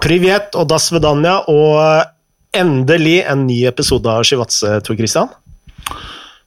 Privet 0.00 0.56
og 0.56 0.64
das 0.70 0.88
vedanja, 0.94 1.42
og 1.52 2.56
endelig 2.56 3.18
en 3.28 3.44
ny 3.44 3.58
episode 3.68 4.08
av 4.08 4.24
Shivatse, 4.24 4.78
Tor 4.86 4.96
Christian. 4.96 5.28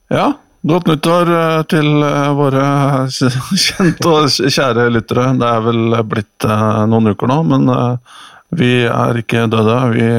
Ja, 0.09 0.31
godt 0.65 0.89
nyttår 0.89 1.29
eh, 1.35 1.59
til 1.69 1.89
eh, 2.01 2.31
våre 2.37 2.63
kjente 3.65 4.09
og 4.09 4.25
kjære 4.33 4.87
lyttere. 4.95 5.27
Det 5.37 5.51
er 5.51 5.61
vel 5.67 5.99
blitt 6.09 6.47
eh, 6.47 6.81
noen 6.89 7.13
uker 7.13 7.29
nå, 7.29 7.37
men 7.51 7.69
vi 8.57 8.71
er 8.89 9.21
ikke 9.21 9.45
døde. 9.53 9.77
Vi 9.93 10.09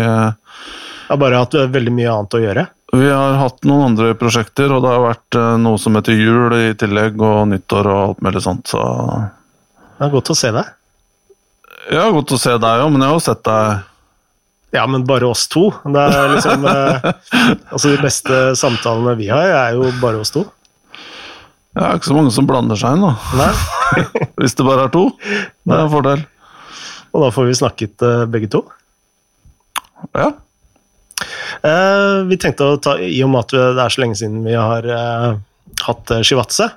har 1.09 1.21
bare 1.21 1.43
hatt 1.43 1.59
veldig 1.75 1.95
mye 1.95 2.15
annet 2.15 2.39
å 2.39 2.43
gjøre. 2.45 2.67
Vi 2.95 3.11
har 3.11 3.37
hatt 3.41 3.67
noen 3.67 3.89
andre 3.91 4.13
prosjekter, 4.19 4.71
og 4.71 4.87
det 4.87 4.95
har 4.95 5.03
vært 5.03 5.41
noe 5.59 5.83
som 5.83 5.99
heter 5.99 6.15
jul 6.15 6.55
i 6.55 6.71
tillegg, 6.79 7.19
og 7.19 7.51
nyttår 7.51 7.91
og 7.91 8.01
alt 8.05 8.25
mulig 8.27 8.47
sånt, 8.47 8.71
så 8.71 8.81
Det 9.99 10.07
er 10.07 10.15
godt 10.15 10.31
å 10.31 10.39
se 10.39 10.55
deg. 10.55 10.71
Ja, 11.93 12.07
godt 12.15 12.33
å 12.33 12.41
se 12.41 12.55
deg 12.61 12.83
òg, 12.85 12.93
men 12.93 13.03
jeg 13.03 13.11
har 13.11 13.19
jo 13.19 13.25
sett 13.25 13.43
deg 13.45 14.77
Ja, 14.77 14.85
men 14.91 15.05
bare 15.07 15.29
oss 15.29 15.45
to. 15.53 15.69
Det 15.85 16.05
er 16.17 16.31
liksom 16.33 16.65
eh, 16.71 17.09
Altså, 17.73 17.91
de 17.91 17.99
beste 18.01 18.39
samtalene 18.59 19.17
vi 19.21 19.29
har, 19.33 19.51
er 19.53 19.77
jo 19.79 19.91
bare 20.01 20.23
oss 20.23 20.33
to. 20.35 20.47
Det 21.75 21.83
er 21.83 21.99
ikke 21.99 22.13
så 22.13 22.17
mange 22.17 22.33
som 22.35 22.47
blander 22.47 22.79
seg 22.79 22.97
inn, 22.97 23.05
da. 23.05 23.51
Hvis 24.41 24.57
det 24.57 24.67
bare 24.67 24.87
er 24.87 24.95
to. 24.95 25.09
Det 25.21 25.75
er 25.75 25.83
en 25.83 25.93
fordel. 25.93 26.25
Og 27.15 27.25
da 27.25 27.31
får 27.35 27.49
vi 27.51 27.57
snakket 27.59 28.05
uh, 28.07 28.25
begge 28.31 28.51
to. 28.51 28.63
Ja. 30.15 30.31
Uh, 31.65 32.23
vi 32.31 32.39
tenkte 32.39 32.69
å 32.69 32.79
ta, 32.83 32.95
i 33.03 33.19
og 33.27 33.33
med 33.33 33.43
at 33.43 33.57
det 33.75 33.83
er 33.83 33.95
så 33.95 34.05
lenge 34.05 34.19
siden 34.19 34.47
vi 34.47 34.55
har 34.55 34.87
hatt 35.87 36.11
Shivatse, 36.25 36.71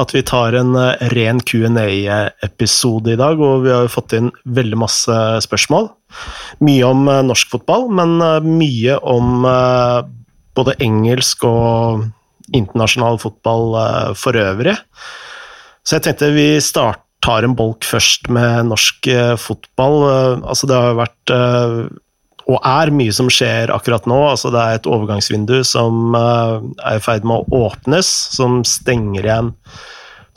at 0.00 0.14
vi 0.14 0.22
tar 0.24 0.56
en 0.56 0.74
eh, 0.78 1.02
ren 1.12 1.40
Q&A-episode 1.44 3.12
i 3.12 3.18
dag, 3.20 3.40
og 3.40 3.66
vi 3.66 3.72
har 3.72 3.86
jo 3.86 3.92
fått 3.92 4.14
inn 4.16 4.30
veldig 4.44 4.78
masse 4.80 5.18
spørsmål. 5.44 5.90
Mye 6.64 6.88
om 6.88 7.04
eh, 7.10 7.22
norsk 7.28 7.52
fotball, 7.52 7.88
men 7.92 8.16
eh, 8.24 8.38
mye 8.46 8.98
om 9.02 9.46
både 10.52 10.76
engelsk 10.84 11.44
og 11.48 12.08
internasjonal 12.52 13.16
fotball 13.22 13.72
for 14.18 14.36
øvrig. 14.36 14.74
Så 15.80 15.96
jeg 15.96 16.04
tenkte 16.04 16.28
vi 16.34 16.48
tar 16.76 17.46
en 17.46 17.54
bolk 17.56 17.86
først 17.88 18.28
med 18.28 18.68
norsk 18.68 19.08
fotball. 19.40 19.96
Altså 20.44 20.68
det 20.68 20.76
har 20.76 20.92
jo 20.92 21.00
vært 21.00 21.32
og 22.50 22.58
er 22.66 22.90
mye 22.94 23.12
som 23.14 23.28
skjer 23.32 23.72
akkurat 23.74 24.06
nå. 24.10 24.18
Altså 24.32 24.50
det 24.54 24.60
er 24.62 24.78
et 24.78 24.88
overgangsvindu 24.90 25.62
som 25.66 26.16
uh, 26.16 26.58
er 26.82 26.98
i 26.98 27.04
ferd 27.04 27.26
med 27.28 27.42
å 27.42 27.66
åpnes, 27.68 28.08
som 28.34 28.62
stenger 28.66 29.26
igjen 29.28 29.52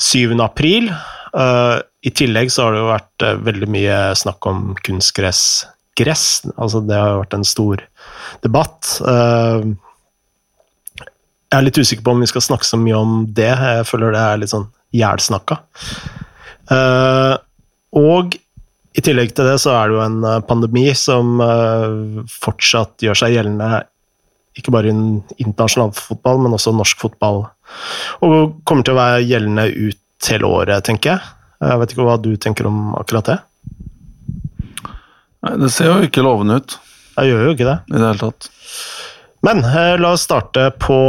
7. 0.02 0.36
april. 0.44 0.92
Uh, 1.36 1.82
I 2.06 2.14
tillegg 2.16 2.52
så 2.54 2.68
har 2.68 2.76
det 2.76 2.84
jo 2.84 2.92
vært 2.92 3.26
uh, 3.26 3.34
veldig 3.48 3.70
mye 3.74 3.98
snakk 4.18 4.50
om 4.52 4.68
kunstgress. 4.86 5.66
Gress, 5.96 6.44
Altså 6.60 6.84
det 6.84 6.98
har 7.00 7.14
jo 7.14 7.22
vært 7.24 7.38
en 7.38 7.48
stor 7.48 7.82
debatt. 8.44 8.98
jeg 11.48 11.56
er 11.56 11.64
litt 11.64 11.78
usikker 11.80 12.04
på 12.04 12.12
om 12.12 12.20
vi 12.20 12.28
skal 12.28 12.44
snakke 12.44 12.68
så 12.68 12.76
mye 12.76 12.98
om 13.00 13.14
det. 13.32 13.48
Jeg 13.48 13.88
føler 13.88 14.12
det 14.12 14.20
er 14.20 14.42
litt 14.42 14.52
sånn 14.52 14.68
ihjelsnakka. 14.92 15.56
og 17.96 18.36
i 18.96 19.04
tillegg 19.04 19.34
til 19.36 19.50
det 19.50 19.58
så 19.64 19.74
er 19.76 19.90
det 19.90 19.98
jo 19.98 20.04
en 20.06 20.22
eh, 20.24 20.42
pandemi 20.48 20.86
som 20.96 21.42
eh, 21.44 22.24
fortsatt 22.32 23.04
gjør 23.04 23.20
seg 23.20 23.36
gjeldende 23.36 23.84
ikke 24.56 24.72
bare 24.72 24.88
i 24.88 24.96
internasjonal 25.44 25.92
fotball, 25.98 26.40
men 26.40 26.56
også 26.56 26.72
norsk 26.72 27.02
fotball. 27.02 27.42
Og 28.24 28.54
kommer 28.64 28.88
til 28.88 28.96
å 28.96 29.02
være 29.02 29.26
gjeldende 29.28 29.66
ut 29.68 30.30
hele 30.32 30.48
året, 30.48 30.86
tenker 30.88 31.12
jeg. 31.12 31.34
Jeg 31.66 31.82
vet 31.82 31.92
ikke 31.92 32.06
hva 32.08 32.16
du 32.24 32.30
tenker 32.40 32.70
om 32.70 32.94
akkurat 32.96 33.34
det? 33.34 33.38
Nei, 35.44 35.58
Det 35.60 35.72
ser 35.76 35.92
jo 35.92 36.08
ikke 36.08 36.24
lovende 36.24 36.62
ut. 36.62 36.78
Det 37.18 37.28
gjør 37.28 37.44
jo 37.50 37.56
ikke 37.58 37.68
det. 37.68 37.78
I 37.92 37.98
det 37.98 38.06
hele 38.06 38.22
tatt. 38.24 38.50
Men 39.46 39.60
eh, 39.68 39.98
la 40.00 40.14
oss 40.16 40.24
starte 40.26 40.70
på, 40.80 41.02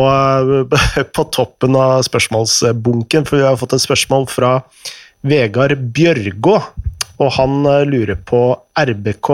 på 1.17 1.27
toppen 1.39 1.79
av 1.79 2.03
spørsmålsbunken, 2.09 3.31
for 3.31 3.39
vi 3.39 3.47
har 3.47 3.63
fått 3.63 3.79
et 3.79 3.87
spørsmål 3.87 4.27
fra 4.33 4.57
Vegard 5.27 5.79
Bjørgå 5.95 6.59
og 7.23 7.33
han 7.39 7.65
eh, 7.69 7.85
lurer 7.89 8.19
på 8.29 8.43
RBK, 8.77 9.31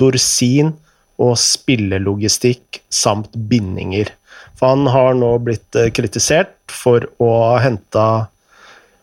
Dorsin 0.00 0.72
og 1.22 1.36
spillelogistikk 1.38 2.82
samt 2.92 3.34
bindinger. 3.50 4.10
For 4.58 4.74
han 4.74 4.88
har 4.90 5.16
nå 5.18 5.34
blitt 5.44 5.78
eh, 5.78 5.92
kritisert 5.94 6.56
for 6.72 7.06
å 7.22 7.32
ha 7.44 7.56
henta 7.64 8.08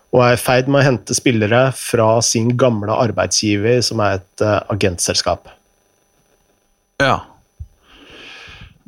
og 0.10 0.24
er 0.26 0.34
i 0.34 0.42
ferd 0.42 0.70
med 0.72 0.82
å 0.82 0.88
hente 0.88 1.14
spillere 1.14 1.68
fra 1.78 2.16
sin 2.26 2.56
gamle 2.58 2.96
arbeidsgiver, 2.98 3.78
som 3.86 4.00
er 4.02 4.16
et 4.18 4.42
uh, 4.42 4.56
agentselskap. 4.74 5.52
Ja. 6.98 7.20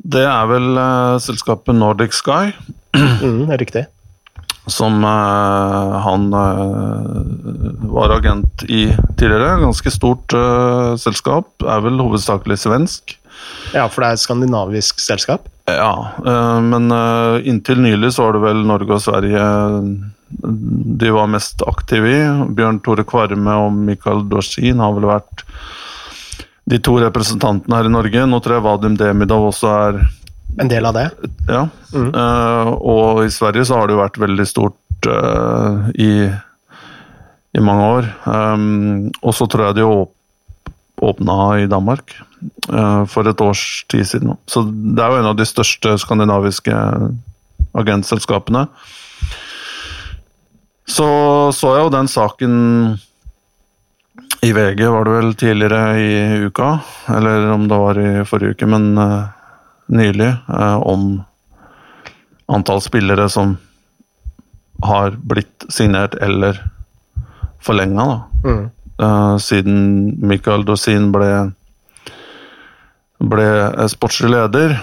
Det 0.02 0.24
er 0.26 0.48
vel 0.50 0.66
uh, 0.74 1.22
selskapet 1.22 1.78
Nordic 1.78 2.18
Sky. 2.18 2.50
mm, 2.98 3.54
riktig 3.54 3.84
som 4.66 5.04
uh, 5.04 5.98
han 6.04 6.28
uh, 6.34 7.22
var 7.90 8.14
agent 8.16 8.62
i 8.68 8.84
tidligere. 9.18 9.58
Ganske 9.64 9.90
stort 9.90 10.34
uh, 10.36 10.94
selskap. 11.00 11.50
Er 11.66 11.82
vel 11.84 11.98
hovedsakelig 12.02 12.60
svensk. 12.62 13.16
Ja, 13.74 13.88
for 13.90 14.04
det 14.04 14.12
er 14.12 14.18
et 14.18 14.22
skandinavisk 14.22 15.00
selskap? 15.02 15.48
Ja, 15.66 16.18
men 16.62 16.90
inntil 17.46 17.80
nylig 17.80 18.10
så 18.14 18.26
var 18.26 18.36
det 18.36 18.42
vel 18.42 18.60
Norge 18.66 18.96
og 18.96 19.02
Sverige 19.02 19.44
de 21.00 21.10
var 21.10 21.30
mest 21.30 21.62
aktive 21.66 22.10
i. 22.10 22.20
Bjørn 22.56 22.80
Tore 22.84 23.04
Kvarme 23.08 23.56
og 23.64 23.74
Mikael 23.74 24.24
Dorsin 24.30 24.82
har 24.82 24.94
vel 24.96 25.08
vært 25.10 25.44
de 26.70 26.78
to 26.78 26.96
representantene 27.02 27.78
her 27.78 27.88
i 27.88 27.92
Norge. 27.92 28.26
Nå 28.28 28.40
tror 28.42 28.58
jeg 28.58 28.66
Vadim 28.66 28.98
Demidov 29.00 29.48
også 29.50 29.72
er 29.72 30.02
en 30.60 30.68
del 30.68 30.86
av 30.86 30.96
det. 30.96 31.10
Ja, 31.48 31.66
mm. 31.94 32.08
uh, 32.14 32.72
og 32.76 33.22
i 33.24 33.30
Sverige 33.32 33.66
så 33.68 33.78
har 33.78 33.88
det 33.88 33.96
jo 33.96 34.02
vært 34.02 34.20
veldig 34.20 34.46
stort 34.48 35.08
uh, 35.08 35.88
i, 35.94 36.26
i, 36.28 37.62
mange 37.62 37.86
år. 37.96 38.10
Um, 38.26 39.08
og 39.22 39.36
så 39.36 39.48
tror 39.48 39.70
jeg 39.70 39.80
det 39.80 39.88
åp 39.88 40.18
åpna 41.02 41.34
i 41.58 41.64
Danmark 41.66 42.12
uh, 42.70 43.02
for 43.10 43.26
et 43.26 43.40
års 43.42 43.82
tid 43.90 44.06
siden. 44.06 44.36
Så 44.46 44.60
det 44.62 45.02
er 45.02 45.10
jo 45.10 45.18
en 45.18 45.30
av 45.32 45.34
de 45.34 45.46
største 45.48 45.96
skandinaviske 45.98 46.76
agentselskapene. 47.74 48.68
Så 50.86 51.08
så 51.56 51.72
jeg 51.74 51.88
jo 51.88 51.94
den 51.96 52.10
saken 52.12 52.54
i 54.46 54.52
VG, 54.54 54.84
var 54.94 55.08
det 55.08 55.16
vel 55.16 55.34
tidligere 55.40 55.82
i 55.98 56.14
uka? 56.46 56.70
Eller 57.16 57.50
om 57.50 57.66
det 57.66 57.82
var 57.82 57.98
i 57.98 58.08
forrige 58.28 58.54
uke, 58.54 58.70
men 58.70 58.92
nylig 59.92 60.30
eh, 60.32 60.78
om 60.88 61.22
antall 62.52 62.82
spillere 62.84 63.28
som 63.32 63.56
har 64.82 65.10
blitt 65.10 65.66
signert 65.70 66.14
eller 66.14 66.58
forlenga, 67.62 68.22
mm. 68.44 68.62
uh, 69.02 69.36
siden 69.38 69.76
Michael 70.26 70.64
Dosin 70.66 71.12
ble, 71.14 71.28
ble 73.22 73.46
sportslig 73.92 74.32
leder. 74.34 74.74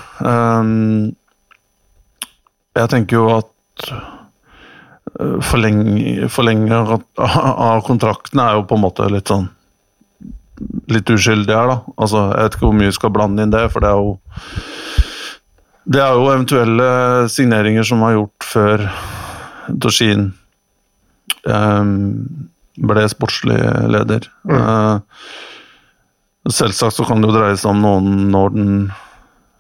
Jeg 2.79 2.91
tenker 2.93 3.19
jo 3.19 3.27
at 3.35 3.91
forlenge 5.43 6.79
av 7.67 7.83
kontrakten 7.83 8.39
er 8.39 8.55
jo 8.55 8.67
på 8.69 8.79
en 8.79 8.85
måte 8.87 9.11
litt 9.11 9.27
sånn 9.27 9.49
litt 10.91 11.09
uskyldig 11.13 11.55
her, 11.55 11.71
da. 11.71 11.77
Altså, 11.97 12.25
jeg 12.33 12.45
vet 12.45 12.57
ikke 12.57 12.67
hvor 12.67 12.77
mye 12.79 12.91
vi 12.91 12.97
skal 12.97 13.13
blande 13.15 13.45
inn 13.45 13.53
det, 13.53 13.65
for 13.73 13.85
det 13.85 13.91
er 13.91 14.01
jo 14.01 14.17
det 15.89 16.01
er 16.03 16.13
jo 16.13 16.27
eventuelle 16.29 16.89
signeringer 17.33 17.85
som 17.87 18.03
var 18.03 18.13
gjort 18.13 18.45
før 18.45 18.83
Toshin 19.81 20.27
um, 21.49 21.93
ble 22.77 23.05
sportslig 23.09 23.57
leder. 23.89 24.27
Mm. 24.45 24.59
Uh, 24.59 26.49
selvsagt 26.49 26.99
så 26.99 27.05
kan 27.07 27.21
det 27.21 27.31
jo 27.31 27.37
dreie 27.39 27.57
seg 27.57 27.73
om 27.73 27.81
noen 27.81 28.29
Norden 28.33 28.73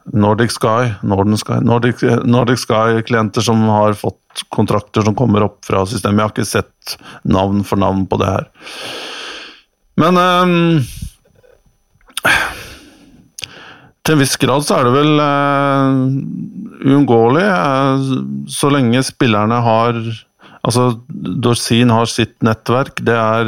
Nordic 0.09 0.53
Sky, 0.53 0.93
Sky 1.37 1.59
Nordic, 1.65 2.01
Nordic 2.25 2.61
Sky-klienter 2.63 3.45
som 3.45 3.61
har 3.69 3.97
fått 3.97 4.45
kontrakter 4.53 5.05
som 5.05 5.17
kommer 5.17 5.45
opp 5.45 5.65
fra 5.65 5.83
systemet. 5.85 6.19
Jeg 6.19 6.25
har 6.27 6.33
ikke 6.33 6.49
sett 6.49 6.97
navn 7.23 7.63
for 7.65 7.81
navn 7.81 8.05
på 8.09 8.17
det 8.21 8.29
her. 8.31 8.47
Men 9.99 10.15
um, 10.15 10.79
til 14.05 14.15
en 14.15 14.21
viss 14.21 14.37
grad 14.39 14.63
så 14.65 14.77
er 14.79 14.87
det 14.87 14.93
vel 14.95 15.19
uh, 15.19 15.89
uunngåelig, 16.87 17.43
uh, 17.45 18.47
så 18.49 18.71
lenge 18.73 19.03
spillerne 19.07 19.61
har 19.65 20.01
Altså, 20.59 20.89
Dorsin 21.39 21.87
har 21.87 22.09
sitt 22.11 22.33
nettverk. 22.43 22.97
Det 23.07 23.13
er 23.15 23.45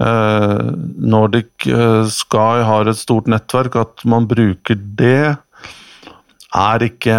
uh, 0.00 0.70
Nordic 0.96 1.66
Sky 2.16 2.62
har 2.64 2.88
et 2.88 2.96
stort 2.96 3.28
nettverk. 3.28 3.76
At 3.76 4.00
man 4.08 4.24
bruker 4.30 4.78
det, 4.96 5.36
er 6.56 6.86
ikke 6.88 7.18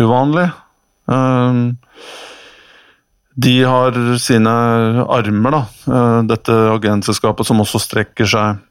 uvanlig. 0.00 0.46
De 3.36 3.52
har 3.68 3.96
sine 4.22 4.52
armer, 5.12 5.52
da, 5.52 5.92
dette 6.24 6.54
agentselskapet, 6.72 7.44
som 7.44 7.60
også 7.60 7.82
strekker 7.84 8.28
seg 8.32 8.62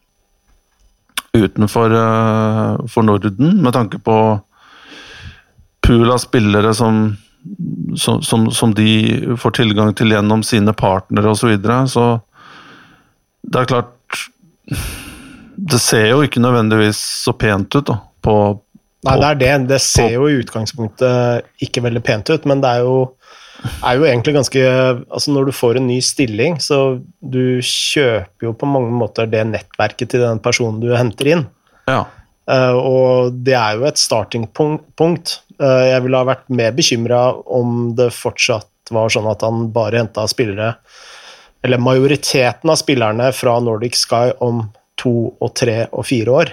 utenfor 1.36 1.94
uh, 1.94 2.86
for 2.90 3.06
Norden, 3.06 3.60
med 3.62 3.76
tanke 3.76 4.00
på 4.02 4.18
pool 5.86 6.12
av 6.12 6.18
spillere 6.24 6.74
som, 6.74 7.16
som, 7.98 8.22
som, 8.26 8.50
som, 8.52 8.74
de 8.74 9.36
får 9.38 9.58
tilgang 9.60 9.94
til 9.94 10.16
gjennom 10.16 10.42
sine 10.44 10.74
partnere 10.74 11.30
osv. 11.30 11.44
Så, 11.44 11.52
videre. 11.52 11.80
så 11.92 12.06
det 13.46 13.62
er 13.62 13.70
klart 13.70 13.92
Det 15.56 15.78
ser 15.78 16.08
jo 16.10 16.24
ikke 16.26 16.42
nødvendigvis 16.42 16.98
så 16.98 17.36
pent 17.38 17.76
ut 17.78 17.86
da, 17.86 18.00
på, 18.26 18.36
på 18.58 19.12
Nei, 19.12 19.20
det 19.22 19.30
er 19.30 19.42
det. 19.44 19.68
Det 19.76 19.82
ser 19.84 20.16
jo 20.18 20.26
i 20.26 20.40
utgangspunktet 20.42 21.46
ikke 21.62 21.86
veldig 21.86 22.02
pent 22.04 22.34
ut, 22.34 22.48
men 22.50 22.64
det 22.64 22.72
er 22.72 22.88
jo 22.88 22.98
er 23.86 23.98
jo 23.98 24.06
egentlig 24.08 24.36
ganske 24.36 24.62
Altså, 24.66 25.32
når 25.34 25.50
du 25.50 25.56
får 25.56 25.80
en 25.80 25.88
ny 25.90 26.00
stilling, 26.04 26.60
så 26.64 27.00
du 27.22 27.62
kjøper 27.62 28.50
jo 28.50 28.54
på 28.58 28.70
mange 28.70 28.94
måter 28.96 29.30
det 29.30 29.44
nettverket 29.50 30.14
til 30.14 30.26
den 30.26 30.42
personen 30.44 30.82
du 30.84 30.92
henter 30.96 31.32
inn. 31.34 31.44
Ja. 31.90 32.06
Uh, 32.46 32.78
og 32.78 33.38
det 33.46 33.56
er 33.58 33.80
jo 33.80 33.88
et 33.90 34.00
startingpunkt. 34.02 35.40
Uh, 35.58 35.86
jeg 35.90 36.04
ville 36.06 36.22
ha 36.22 36.30
vært 36.30 36.46
mer 36.54 36.76
bekymra 36.78 37.22
om 37.58 37.96
det 37.98 38.12
fortsatt 38.14 38.70
var 38.94 39.10
sånn 39.10 39.30
at 39.32 39.42
han 39.42 39.72
bare 39.74 40.04
henta 40.04 40.28
spillere 40.30 40.76
Eller 41.66 41.82
majoriteten 41.82 42.70
av 42.70 42.78
spillerne 42.78 43.32
fra 43.34 43.56
Nordic 43.64 43.98
Sky 43.98 44.36
om 44.46 44.68
to 45.02 45.34
og 45.42 45.56
tre 45.58 45.88
og 45.90 46.06
fire 46.06 46.36
år. 46.42 46.52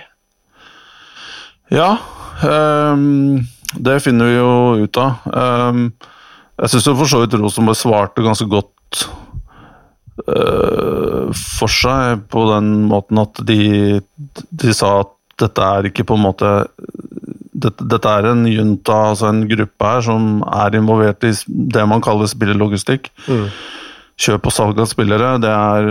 Ja, 1.73 1.91
um, 2.45 3.43
det 3.77 3.99
finner 4.05 4.29
vi 4.29 4.39
jo 4.39 4.87
ut 4.87 4.99
av. 5.01 5.29
Um, 5.29 5.85
jeg 6.63 6.71
syns 6.71 6.87
for 6.95 7.11
så 7.11 7.23
vidt 7.23 7.35
Rosenborg 7.41 7.79
svarte 7.79 8.23
ganske 8.23 8.47
godt 8.51 9.07
øh, 10.29 11.33
for 11.35 11.73
seg, 11.73 12.23
på 12.31 12.45
den 12.53 12.85
måten 12.91 13.19
at 13.23 13.41
de, 13.49 14.01
de, 14.51 14.75
sa 14.77 15.01
at 15.03 15.11
dette 15.43 15.65
er 15.65 15.89
ikke 15.91 16.07
på 16.07 16.19
en 16.19 16.27
måte 16.29 16.51
dette, 17.63 17.87
dette 17.87 18.11
er 18.11 18.29
en 18.31 18.45
junta, 18.47 18.99
altså 19.13 19.31
en 19.31 19.45
gruppe 19.51 19.89
her, 19.89 20.05
som 20.07 20.43
er 20.47 20.79
involvert 20.79 21.27
i 21.27 21.33
det 21.47 21.85
man 21.89 22.03
kaller 22.03 22.31
spillerlogistikk. 22.31 23.11
Mm. 23.27 23.49
Kjøp 24.23 24.47
og 24.47 24.55
salg 24.55 24.83
av 24.83 24.91
spillere, 24.91 25.35
det 25.43 25.51
er 25.51 25.91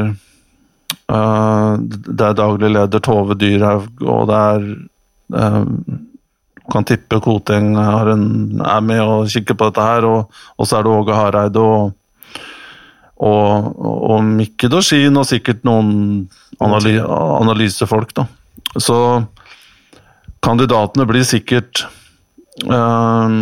øh, 1.12 1.73
Det 1.81 2.27
er 2.29 2.39
daglig 2.39 2.71
leder 2.71 3.03
Tove 3.03 3.35
Dyrhaug, 3.35 3.91
og 4.07 4.31
det 4.31 4.39
er 4.39 4.65
uh, 5.35 5.68
kan 6.71 6.88
tippe 6.88 7.19
Koteng 7.23 7.73
er 7.77 8.81
med 8.85 9.01
og 9.03 9.29
kikker 9.31 9.57
på 9.57 9.69
dette 9.69 9.85
her. 9.85 10.07
Og, 10.07 10.44
og 10.57 10.68
så 10.68 10.79
er 10.79 10.88
det 10.88 10.94
Åge 10.95 11.18
Hareide 11.18 11.63
og, 11.63 11.91
og, 13.21 13.71
og 13.83 14.23
Mikke 14.25 14.71
Dorsin 14.71 15.19
og 15.19 15.27
sikkert 15.29 15.65
noen 15.68 15.91
analy, 16.63 16.97
analysefolk. 17.03 18.15
Da. 18.18 18.27
Så 18.79 18.97
kandidatene 20.41 21.06
blir 21.09 21.27
sikkert 21.27 21.85
øh, 22.65 23.38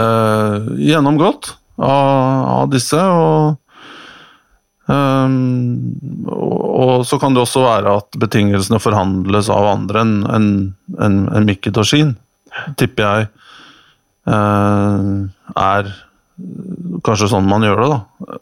øh, 0.00 0.70
gjennomgått 0.80 1.54
av, 1.80 2.46
av 2.60 2.70
disse. 2.74 3.00
og 3.00 3.56
Um, 4.90 5.94
og 6.26 7.04
så 7.06 7.18
kan 7.20 7.36
det 7.36 7.44
også 7.44 7.62
være 7.62 7.92
at 8.00 8.16
betingelsene 8.18 8.80
forhandles 8.82 9.50
av 9.52 9.68
andre 9.70 10.02
enn 10.02 10.14
en, 10.26 10.48
en, 10.98 11.18
en 11.30 11.46
Mikke 11.46 11.70
Toshin, 11.76 12.16
tipper 12.80 13.04
jeg 13.04 13.28
uh, 14.26 15.28
er 15.54 15.92
kanskje 17.06 17.28
sånn 17.30 17.46
man 17.46 17.66
gjør 17.66 17.84
det, 17.84 17.90
da. 17.92 18.40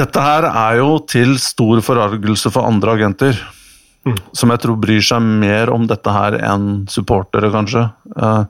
Dette 0.00 0.22
her 0.22 0.46
er 0.50 0.76
jo 0.82 0.98
til 1.08 1.34
stor 1.42 1.80
forargelse 1.82 2.52
for 2.52 2.68
andre 2.68 2.94
agenter. 2.98 3.38
Mm. 4.06 4.16
Som 4.36 4.52
jeg 4.52 4.62
tror 4.62 4.78
bryr 4.80 5.02
seg 5.04 5.24
mer 5.42 5.72
om 5.74 5.86
dette 5.88 6.12
her 6.14 6.36
enn 6.46 6.84
supportere, 6.88 7.50
kanskje. 7.52 7.88
Uh, 8.14 8.44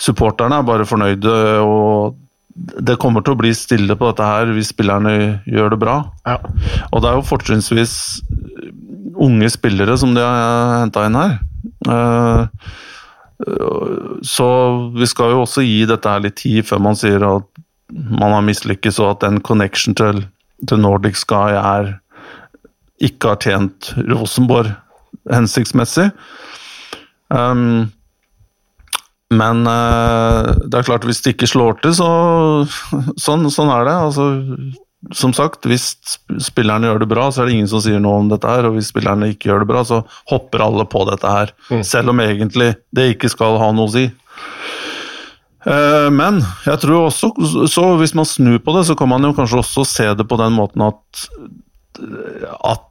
supporterne 0.00 0.60
er 0.60 0.66
bare 0.68 0.88
fornøyde 0.88 1.36
og 1.64 2.18
det 2.54 2.98
kommer 3.00 3.24
til 3.24 3.36
å 3.36 3.40
bli 3.40 3.52
stille 3.56 3.94
på 3.96 4.10
dette 4.10 4.26
her 4.26 4.50
hvis 4.54 4.72
spillerne 4.72 5.14
gjør 5.48 5.74
det 5.74 5.80
bra. 5.80 5.96
Ja. 6.26 6.38
Og 6.90 7.02
det 7.02 7.10
er 7.10 7.18
jo 7.18 7.28
fortrinnsvis 7.28 7.94
unge 9.20 9.50
spillere 9.52 9.96
som 10.00 10.14
de 10.16 10.24
har 10.24 10.80
henta 10.82 11.06
inn 11.06 11.18
her. 11.18 11.36
Eh, 11.90 12.42
så 14.26 14.48
vi 14.96 15.08
skal 15.08 15.34
jo 15.34 15.44
også 15.44 15.64
gi 15.64 15.84
dette 15.88 16.10
her 16.12 16.22
litt 16.24 16.40
tid 16.42 16.66
før 16.68 16.82
man 16.90 16.98
sier 16.98 17.24
at 17.24 17.48
man 17.90 18.34
har 18.36 18.44
mislykkes, 18.46 19.00
og 19.02 19.16
at 19.16 19.24
den 19.24 19.40
connection 19.42 19.96
til, 19.98 20.22
til 20.68 20.82
Nordic 20.82 21.18
Sky 21.18 21.56
er 21.58 21.94
ikke 23.02 23.32
har 23.32 23.40
tjent 23.42 23.90
Rosenborg 24.10 24.74
hensiktsmessig. 25.30 26.10
Um, 27.32 27.90
men 29.30 29.62
uh, 29.66 30.50
det 30.66 30.80
er 30.80 30.86
klart, 30.86 31.06
hvis 31.06 31.22
det 31.22 31.36
ikke 31.36 31.48
slår 31.50 31.76
til, 31.84 31.94
så 31.94 32.08
sånn, 33.20 33.46
sånn 33.54 33.70
er 33.70 33.86
det. 33.86 33.96
Altså, 34.08 34.26
som 35.16 35.32
sagt, 35.36 35.68
hvis 35.70 35.92
spillerne 36.42 36.90
gjør 36.90 37.04
det 37.04 37.10
bra, 37.12 37.28
så 37.30 37.42
er 37.42 37.48
det 37.48 37.54
ingen 37.56 37.70
som 37.70 37.82
sier 37.84 38.02
noe 38.02 38.24
om 38.24 38.32
dette 38.32 38.50
her. 38.50 38.66
Og 38.68 38.76
hvis 38.76 38.90
spillerne 38.90 39.30
ikke 39.32 39.52
gjør 39.52 39.62
det 39.62 39.70
bra, 39.70 39.84
så 39.86 40.02
hopper 40.32 40.66
alle 40.66 40.86
på 40.90 41.04
dette 41.08 41.30
her. 41.30 41.54
Mm. 41.70 41.84
Selv 41.86 42.12
om 42.12 42.24
egentlig 42.24 42.74
det 42.96 43.12
ikke 43.14 43.30
skal 43.32 43.60
ha 43.62 43.70
noe 43.76 43.88
å 43.88 43.94
si. 43.94 44.08
Uh, 45.60 46.08
men 46.10 46.42
jeg 46.66 46.82
tror 46.82 47.06
også, 47.06 47.32
så 47.70 47.86
hvis 48.00 48.16
man 48.18 48.28
snur 48.28 48.58
på 48.64 48.74
det, 48.76 48.86
så 48.88 48.98
kan 48.98 49.12
man 49.12 49.24
jo 49.28 49.34
kanskje 49.36 49.62
også 49.62 49.86
se 49.88 50.10
det 50.16 50.26
på 50.26 50.40
den 50.40 50.56
måten 50.56 50.88
at, 50.88 51.26
at 52.66 52.86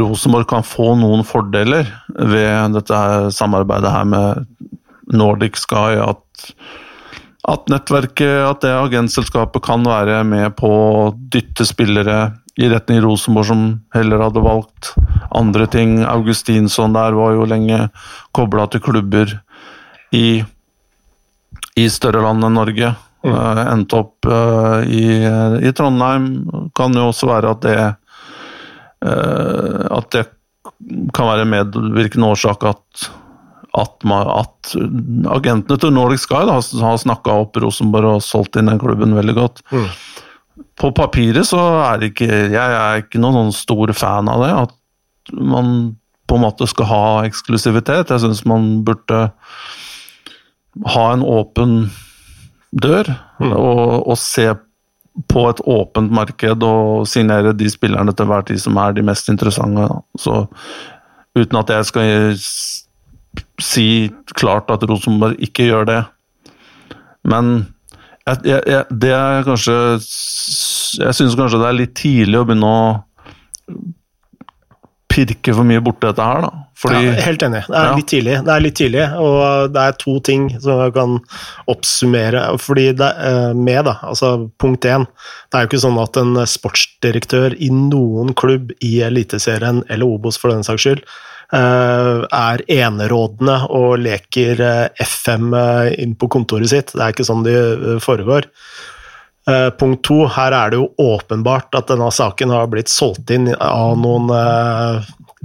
Rosenborg 0.00 0.46
kan 0.48 0.66
få 0.66 0.92
noen 1.00 1.24
fordeler 1.24 1.88
ved 2.14 2.76
dette 2.76 2.98
samarbeidet 3.32 3.92
her 3.94 4.08
med 4.08 4.46
Nordic 5.12 5.58
Sky, 5.58 5.98
at, 6.02 6.46
at 7.50 7.70
nettverket, 7.72 8.44
at 8.46 8.62
det 8.64 8.74
agentselskapet 8.76 9.64
kan 9.66 9.84
være 9.86 10.22
med 10.28 10.54
på 10.60 10.70
å 10.70 11.10
dytte 11.32 11.66
spillere 11.68 12.20
i 12.60 12.68
retning 12.68 13.00
Rosenborg, 13.04 13.46
som 13.48 13.66
heller 13.94 14.22
hadde 14.24 14.42
valgt 14.44 14.94
andre 15.36 15.66
ting. 15.70 16.00
Augustinsson 16.04 16.96
der 16.96 17.16
var 17.16 17.36
jo 17.36 17.46
lenge 17.48 17.86
kobla 18.36 18.66
til 18.70 18.82
klubber 18.84 19.38
i, 20.12 20.42
i 21.78 21.86
større 21.92 22.24
land 22.26 22.44
enn 22.46 22.58
Norge. 22.58 22.92
Mm. 23.20 23.32
Uh, 23.36 23.62
endte 23.68 23.98
opp 24.00 24.28
uh, 24.28 24.80
i, 24.88 25.20
i, 25.60 25.72
Trondheim. 25.76 26.28
Kan 26.76 26.96
jo 26.96 27.10
også 27.10 27.28
være 27.28 27.50
at 27.52 27.64
det 27.66 27.78
uh, 29.04 29.82
At 29.92 30.08
det 30.14 30.24
kan 31.12 31.28
være 31.28 31.48
medvirkende 31.48 32.30
årsak 32.32 32.64
at 32.70 33.10
at, 33.78 33.92
man, 34.08 34.26
at 34.40 34.72
agentene 35.36 35.78
til 35.78 35.94
Nordic 35.94 36.24
Sky 36.24 36.42
da, 36.48 36.58
har 36.58 36.98
snakka 36.98 37.36
opp 37.44 37.58
Rosenborg 37.62 38.16
og 38.16 38.24
solgt 38.26 38.58
inn 38.58 38.70
den 38.70 38.80
klubben 38.82 39.14
veldig 39.14 39.36
godt. 39.36 39.62
Mm. 39.70 39.86
På 40.80 40.90
papiret 40.96 41.46
så 41.48 41.60
er 41.84 42.00
det 42.00 42.12
ikke 42.12 42.28
Jeg 42.28 42.56
er 42.58 43.02
ikke 43.02 43.20
noen, 43.22 43.36
noen 43.38 43.54
stor 43.54 43.92
fan 43.96 44.28
av 44.32 44.44
det. 44.44 44.52
At 44.66 45.34
man 45.38 45.74
på 46.30 46.38
en 46.38 46.44
måte 46.44 46.66
skal 46.70 46.88
ha 46.90 47.04
eksklusivitet. 47.26 48.10
Jeg 48.10 48.22
syns 48.22 48.44
man 48.48 48.80
burde 48.86 49.22
ha 50.94 51.06
en 51.12 51.22
åpen 51.26 51.90
dør 52.70 53.08
mm. 53.40 53.50
og, 53.50 54.06
og, 54.06 54.16
se 54.18 54.46
på 55.30 55.42
et 55.50 55.62
åpent 55.66 56.12
marked 56.14 56.62
og 56.62 57.08
signere 57.10 57.50
de 57.56 57.66
spillerne 57.70 58.14
til 58.14 58.28
hver 58.30 58.44
tid 58.46 58.60
som 58.62 58.78
er 58.78 58.94
de 58.94 59.02
mest 59.04 59.28
interessante. 59.32 59.88
Så 60.18 60.44
uten 61.34 61.58
at 61.58 61.72
jeg 61.74 61.88
skal 61.90 62.06
si 63.62 63.86
klart 64.36 64.70
at 64.72 64.84
Rosenborg 64.88 65.40
ikke 65.42 65.68
gjør 65.68 65.88
det. 65.90 66.00
Men 67.28 67.52
jeg, 68.26 68.42
jeg, 68.48 68.60
jeg, 68.66 68.98
det 69.02 69.10
er 69.16 69.44
kanskje 69.46 69.74
Jeg 70.00 71.16
syns 71.16 71.36
kanskje 71.38 71.60
det 71.60 71.68
er 71.68 71.76
litt 71.76 71.94
tidlig 71.98 72.40
å 72.40 72.46
begynne 72.48 72.70
å 72.70 72.82
pirke 75.10 75.54
for 75.56 75.66
mye 75.66 75.82
borti 75.82 76.06
dette 76.06 76.24
her, 76.24 76.44
da. 76.44 76.50
Fordi, 76.80 77.00
ja, 77.04 77.14
helt 77.26 77.42
enig. 77.44 77.60
Det 77.66 77.76
er, 77.76 77.86
ja. 77.88 77.96
litt 77.98 78.08
tidlig. 78.08 78.34
det 78.46 78.52
er 78.54 78.62
litt 78.64 78.76
tidlig. 78.78 79.06
Og 79.20 79.72
det 79.74 79.82
er 79.82 79.96
to 80.00 80.14
ting 80.24 80.46
som 80.62 80.80
jeg 80.80 80.94
kan 80.96 81.16
oppsummere 81.72 82.44
fordi 82.62 82.86
det, 82.96 83.08
eh, 83.26 83.50
med. 83.56 83.82
da, 83.88 83.96
altså 84.06 84.30
Punkt 84.62 84.86
én. 84.88 85.04
Det 85.50 85.58
er 85.58 85.66
jo 85.66 85.70
ikke 85.72 85.82
sånn 85.82 85.98
at 86.00 86.20
en 86.20 86.38
sportsdirektør 86.48 87.58
i 87.58 87.72
noen 87.74 88.32
klubb 88.38 88.72
i 88.86 88.94
Eliteserien, 89.04 89.82
eller 89.90 90.14
Obos 90.14 90.40
for 90.40 90.54
den 90.54 90.64
saks 90.66 90.86
skyld, 90.86 91.04
er 91.56 92.62
enerådende 92.70 93.56
og 93.74 93.98
leker 94.04 94.62
eh, 94.62 95.02
FM 95.02 95.54
eh, 95.56 95.88
inn 96.04 96.14
på 96.14 96.28
kontoret 96.30 96.70
sitt. 96.70 96.94
Det 96.94 97.02
er 97.02 97.14
ikke 97.14 97.26
sånn 97.26 97.46
de 97.46 97.98
foregår. 98.04 98.48
Punkt 99.80 100.04
to, 100.06 100.20
her 100.30 100.54
er 100.54 100.70
det 100.70 100.78
jo 100.78 100.90
åpenbart 101.00 101.74
at 101.74 101.88
denne 101.90 102.10
saken 102.14 102.52
har 102.54 102.68
blitt 102.70 102.92
solgt 102.92 103.32
inn 103.34 103.48
av 103.56 103.96
noen 103.98 104.28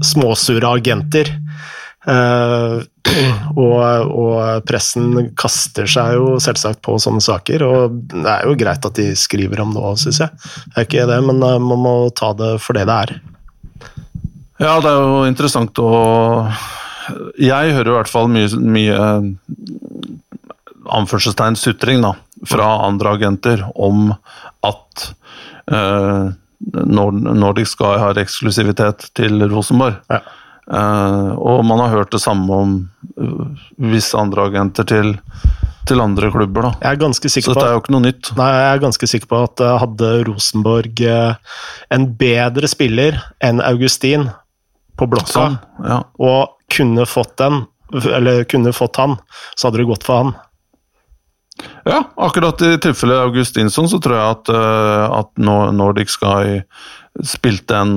småsure 0.03 0.67
agenter. 0.77 1.31
Uh, 2.05 2.83
og, 3.57 3.77
og, 4.13 4.65
pressen 4.67 5.31
kaster 5.38 5.89
seg 5.89 6.19
jo 6.19 6.35
selvsagt 6.43 6.83
på 6.85 7.00
sånne 7.01 7.24
saker, 7.24 7.65
og 7.65 7.95
det 8.13 8.27
er 8.29 8.45
jo 8.45 8.57
greit 8.59 8.85
at 8.85 9.00
de 9.00 9.07
skriver 9.17 9.63
om 9.63 9.74
det 9.74 9.81
òg, 9.81 9.97
syns 10.01 10.21
jeg. 10.21 10.43
Det 10.67 10.75
er 10.75 10.88
ikke 10.89 11.07
det, 11.09 11.21
men 11.25 11.41
man 11.41 11.81
må 11.81 11.95
ta 12.13 12.33
det 12.38 12.55
for 12.62 12.77
det 12.77 12.85
det 12.89 13.00
er. 13.07 13.15
Ja, 14.62 14.77
det 14.79 14.88
er 14.91 15.01
jo 15.03 15.24
interessant 15.27 15.79
å 15.83 15.89
Jeg 17.41 17.74
hører 17.75 17.91
i 17.91 17.95
hvert 17.97 18.12
fall 18.12 18.29
mye, 18.31 18.47
mye 18.55 19.00
anførselstegn 20.95 21.57
sutring 21.59 22.01
da, 22.05 22.13
fra 22.47 22.69
andre 22.85 23.15
agenter 23.17 23.65
om 23.74 24.13
at 24.65 25.09
eh, 25.71 26.31
Nordic 26.62 27.69
Sky 27.69 27.97
har 28.01 28.17
eksklusivitet 28.21 29.09
til 29.17 29.43
Rosenborg. 29.51 30.00
Ja. 30.09 30.21
Eh, 30.65 31.31
og 31.38 31.62
man 31.67 31.83
har 31.83 31.93
hørt 31.93 32.13
det 32.15 32.21
samme 32.24 32.62
om 32.63 32.75
eh, 33.17 33.65
visse 33.91 34.17
andre 34.17 34.47
agenter 34.50 34.88
til, 34.89 35.13
til 35.89 36.01
andre 36.01 36.31
klubber. 36.33 36.69
da. 36.69 36.71
Jeg 36.81 36.95
er 36.95 37.03
ganske 37.03 37.33
sikker 37.33 37.51
på 37.53 37.57
dette 37.59 37.67
er 37.67 37.75
jo 37.75 37.83
ikke 37.83 37.95
noe 37.97 38.05
nytt. 38.07 38.31
Nei, 38.39 38.50
jeg 38.55 38.71
er 38.71 38.85
ganske 38.88 39.12
sikker 39.12 39.31
på 39.33 39.43
at 39.50 39.65
eh, 39.65 39.75
hadde 39.83 40.15
Rosenborg 40.29 41.05
eh, 41.05 41.59
en 41.97 42.09
bedre 42.17 42.71
spiller 42.71 43.21
enn 43.45 43.62
Augustin 43.65 44.29
på 44.96 45.08
blokka, 45.12 45.32
Sånn, 45.32 45.58
ja. 45.84 46.02
og 46.24 46.56
kunne 46.72 47.06
fått 47.10 47.38
den, 47.42 47.64
eller 47.94 48.44
kunne 48.50 48.74
fått 48.75 49.00
han, 49.02 49.18
så 49.56 49.68
hadde 49.68 49.84
det 49.84 49.90
gått 49.90 50.08
for 50.08 50.24
han. 50.24 50.36
Ja, 51.88 52.02
akkurat 52.16 52.62
i 52.62 52.78
tilfellet 52.82 53.22
Augustinsson 53.30 53.88
så 53.90 54.00
tror 54.04 54.18
jeg 54.18 54.36
at, 54.36 54.50
eh, 54.52 55.20
at 55.20 55.32
Nordic 55.40 56.12
Sky 56.12 56.60
spilte 57.24 57.78
en, 57.80 57.94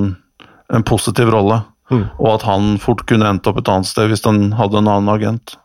en 0.73 0.85
positiv 0.87 1.33
rolle. 1.35 1.63
Mm. 1.91 2.05
Og 2.21 2.29
at 2.35 2.45
han 2.45 2.77
fort 2.83 3.07
kunne 3.09 3.31
endt 3.33 3.49
opp 3.49 3.63
et 3.63 3.71
annet 3.73 3.89
sted 3.89 4.11
hvis 4.13 4.23
han 4.29 4.53
hadde 4.59 4.83
en 4.83 4.93
annen 4.93 5.11
agent. 5.11 5.57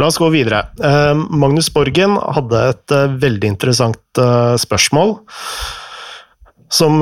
La 0.00 0.08
oss 0.08 0.18
gå 0.20 0.28
videre. 0.34 0.66
Eh, 0.84 1.14
Magnus 1.14 1.70
Borgen 1.72 2.18
hadde 2.18 2.64
et 2.72 2.96
eh, 2.96 3.16
veldig 3.24 3.54
interessant 3.54 4.22
spørsmål. 4.58 5.14
Som 6.74 7.00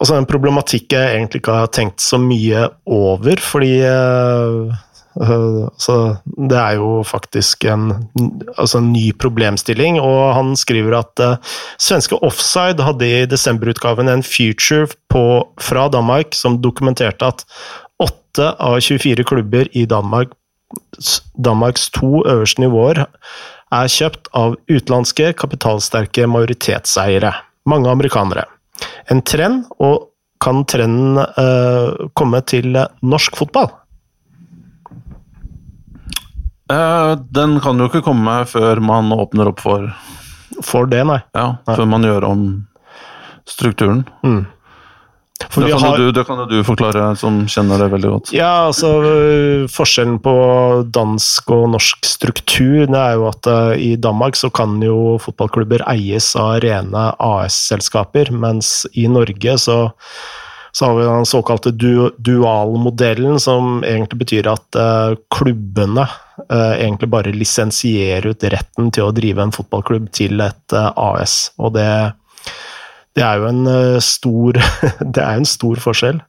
eh, 0.00 0.06
så 0.06 0.16
en 0.16 0.28
problematikk 0.28 0.94
jeg 0.96 1.16
egentlig 1.16 1.42
ikke 1.42 1.58
har 1.62 1.74
tenkt 1.74 2.00
så 2.04 2.20
mye 2.20 2.68
over, 2.88 3.42
fordi 3.44 3.74
eh, 3.84 4.78
eh, 5.20 5.60
altså, 5.66 5.98
Det 6.24 6.58
er 6.58 6.78
jo 6.80 7.02
faktisk 7.04 7.64
en, 7.68 7.92
altså 8.56 8.80
en 8.80 8.92
ny 8.94 9.10
problemstilling, 9.12 10.00
og 10.00 10.34
han 10.34 10.56
skriver 10.56 10.98
at 10.98 11.24
uh, 11.24 11.54
svenske 11.78 12.16
Offside 12.24 12.82
hadde 12.82 13.06
i 13.06 13.28
desemberutgaven 13.28 14.08
en 14.08 14.22
future 14.22 14.88
på, 15.10 15.46
fra 15.60 15.88
Danmark 15.88 16.34
som 16.34 16.60
dokumenterte 16.62 17.26
at 17.26 17.44
8 18.00 18.54
av 18.58 18.80
24 18.80 19.24
klubber 19.24 19.68
i 19.76 19.84
Danmark 19.84 20.32
Danmarks 21.34 21.90
to 21.90 22.22
øverste 22.26 22.62
nivåer 22.62 23.04
er 23.74 23.90
kjøpt 23.90 24.30
av 24.36 24.56
utenlandske, 24.70 25.32
kapitalsterke 25.38 26.26
majoritetseiere, 26.30 27.32
mange 27.70 27.90
amerikanere. 27.90 28.46
En 29.10 29.22
trend, 29.26 29.66
og 29.82 30.08
kan 30.40 30.62
trenden 30.70 31.18
uh, 31.18 32.08
komme 32.16 32.40
til 32.48 32.78
norsk 33.02 33.36
fotball? 33.40 33.68
Uh, 36.70 37.18
den 37.34 37.58
kan 37.60 37.82
jo 37.82 37.90
ikke 37.90 38.04
komme 38.06 38.38
før 38.46 38.80
man 38.84 39.10
åpner 39.16 39.50
opp 39.50 39.60
for 39.64 39.90
For 40.62 40.86
det, 40.90 41.02
nei. 41.08 41.18
Ja, 41.34 41.58
før 41.66 41.88
man 41.88 42.06
gjør 42.06 42.26
om 42.28 42.46
strukturen. 43.48 44.04
For 45.48 45.64
Det 45.64 45.72
kan, 45.72 45.80
har, 45.80 45.98
du, 45.98 46.10
det 46.12 46.24
kan 46.28 46.42
jo 46.42 46.46
du 46.50 46.58
forklare, 46.66 47.04
som 47.16 47.40
kjenner 47.48 47.80
det 47.80 47.88
veldig 47.94 48.10
godt. 48.12 48.32
ja, 48.36 48.66
altså 48.68 48.90
øh, 49.06 49.64
Forskjellen 49.72 50.18
på 50.22 50.34
dansk 50.92 51.50
og 51.56 51.70
norsk 51.74 52.04
struktur 52.06 52.84
det 52.90 53.00
er 53.00 53.16
jo 53.16 53.26
at 53.30 53.48
uh, 53.48 53.72
i 53.78 53.94
Danmark 53.96 54.36
så 54.38 54.50
kan 54.52 54.76
jo 54.84 55.16
fotballklubber 55.22 55.84
eies 55.90 56.32
av 56.38 56.60
rene 56.64 57.06
AS-selskaper, 57.16 58.32
mens 58.34 58.84
i 58.92 59.06
Norge 59.10 59.56
så, 59.62 59.78
så 60.76 60.90
har 60.90 60.98
vi 60.98 61.08
den 61.08 61.28
såkalte 61.28 61.72
du, 61.72 62.10
dualmodellen, 62.18 63.40
som 63.40 63.80
egentlig 63.86 64.22
betyr 64.24 64.50
at 64.52 64.78
uh, 64.78 65.16
klubbene 65.32 66.04
uh, 66.04 66.74
egentlig 66.76 67.10
bare 67.12 67.34
lisensierer 67.36 68.30
ut 68.32 68.48
retten 68.52 68.92
til 68.92 69.08
å 69.08 69.14
drive 69.16 69.46
en 69.46 69.54
fotballklubb 69.56 70.10
til 70.16 70.42
et 70.44 70.76
AS. 70.76 71.42
Og 71.60 71.74
det, 71.78 71.88
det 73.20 73.26
er 73.28 73.40
jo 73.40 73.48
en 73.50 73.62
øh, 73.68 74.00
stor 74.00 74.58
Det 75.14 75.22
er 75.22 75.36
en 75.36 75.48
stor 75.48 75.80
forskjell. 75.84 76.20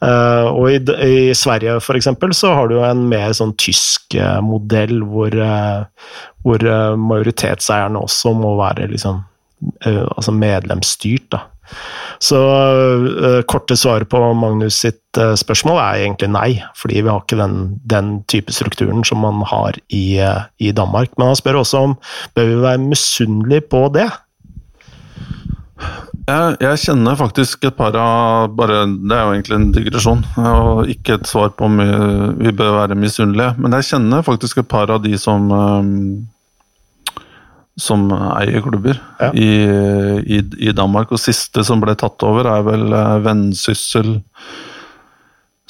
Eh, 0.00 0.46
og 0.48 0.70
i, 0.72 0.78
i 1.04 1.34
Sverige 1.36 1.76
eksempel, 1.96 2.34
så 2.36 2.54
har 2.56 2.68
du 2.68 2.78
jo 2.78 2.84
en 2.86 3.06
mer 3.08 3.34
sånn 3.36 3.52
tysk 3.60 4.16
eh, 4.16 4.38
modell 4.44 5.02
hvor, 5.04 5.34
eh, 5.34 6.12
hvor 6.44 6.64
eh, 6.64 6.96
majoritetseierne 6.96 8.00
også 8.00 8.32
må 8.36 8.54
være 8.60 8.88
liksom 8.92 9.20
eh, 9.84 10.06
altså 10.16 10.32
medlemsstyrt. 10.32 11.28
Da. 11.34 11.42
Så 12.20 12.40
eh, 12.40 13.42
korte 13.48 13.76
svaret 13.76 14.08
på 14.08 14.22
Magnus 14.36 14.80
sitt 14.86 15.20
eh, 15.20 15.34
spørsmål 15.36 15.82
er 15.82 16.06
egentlig 16.06 16.30
nei, 16.32 16.48
fordi 16.76 17.02
vi 17.02 17.12
har 17.12 17.20
ikke 17.20 17.40
den, 17.40 17.60
den 17.88 18.10
type 18.28 18.56
strukturen 18.56 19.04
som 19.04 19.20
man 19.24 19.44
har 19.52 19.76
i, 19.88 20.16
eh, 20.20 20.48
i 20.60 20.72
Danmark. 20.76 21.12
Men 21.18 21.30
han 21.30 21.40
spør 21.40 21.60
også 21.62 21.84
om 21.90 21.96
bør 22.36 22.50
vi 22.54 22.58
være 22.64 22.84
misunnelige 22.88 23.68
på 23.68 23.84
det. 23.96 24.08
Jeg, 26.30 26.56
jeg 26.62 26.80
kjenner 26.84 27.16
faktisk 27.18 27.64
et 27.66 27.76
par 27.78 27.96
av 27.98 28.50
bare, 28.54 28.82
Det 28.86 29.16
er 29.16 29.22
jo 29.24 29.34
egentlig 29.34 29.56
en 29.56 29.70
digresjon, 29.74 30.20
og 30.38 30.90
ikke 30.92 31.16
et 31.18 31.30
svar 31.30 31.52
på 31.56 31.66
om 31.66 31.80
vi, 31.80 32.52
bør 32.52 32.76
være 32.76 32.98
misunnelige. 32.98 33.54
Men 33.58 33.74
jeg 33.78 33.88
kjenner 33.92 34.26
faktisk 34.26 34.62
et 34.62 34.68
par 34.70 34.92
av 34.94 35.02
de 35.04 35.16
som 35.20 35.50
um, 35.50 35.94
som 37.80 38.10
eier 38.12 38.60
klubber 38.64 38.98
Ja. 39.20 39.30
i, 39.32 39.50
i, 40.36 40.40
i 40.68 40.74
Danmark. 40.76 41.12
Og 41.12 41.22
siste 41.22 41.64
som 41.64 41.80
ble 41.82 41.94
tatt 41.98 42.22
over, 42.26 42.48
er 42.50 42.66
vel 42.66 42.92
uh, 42.92 43.20
Vennsyssel. 43.24 44.18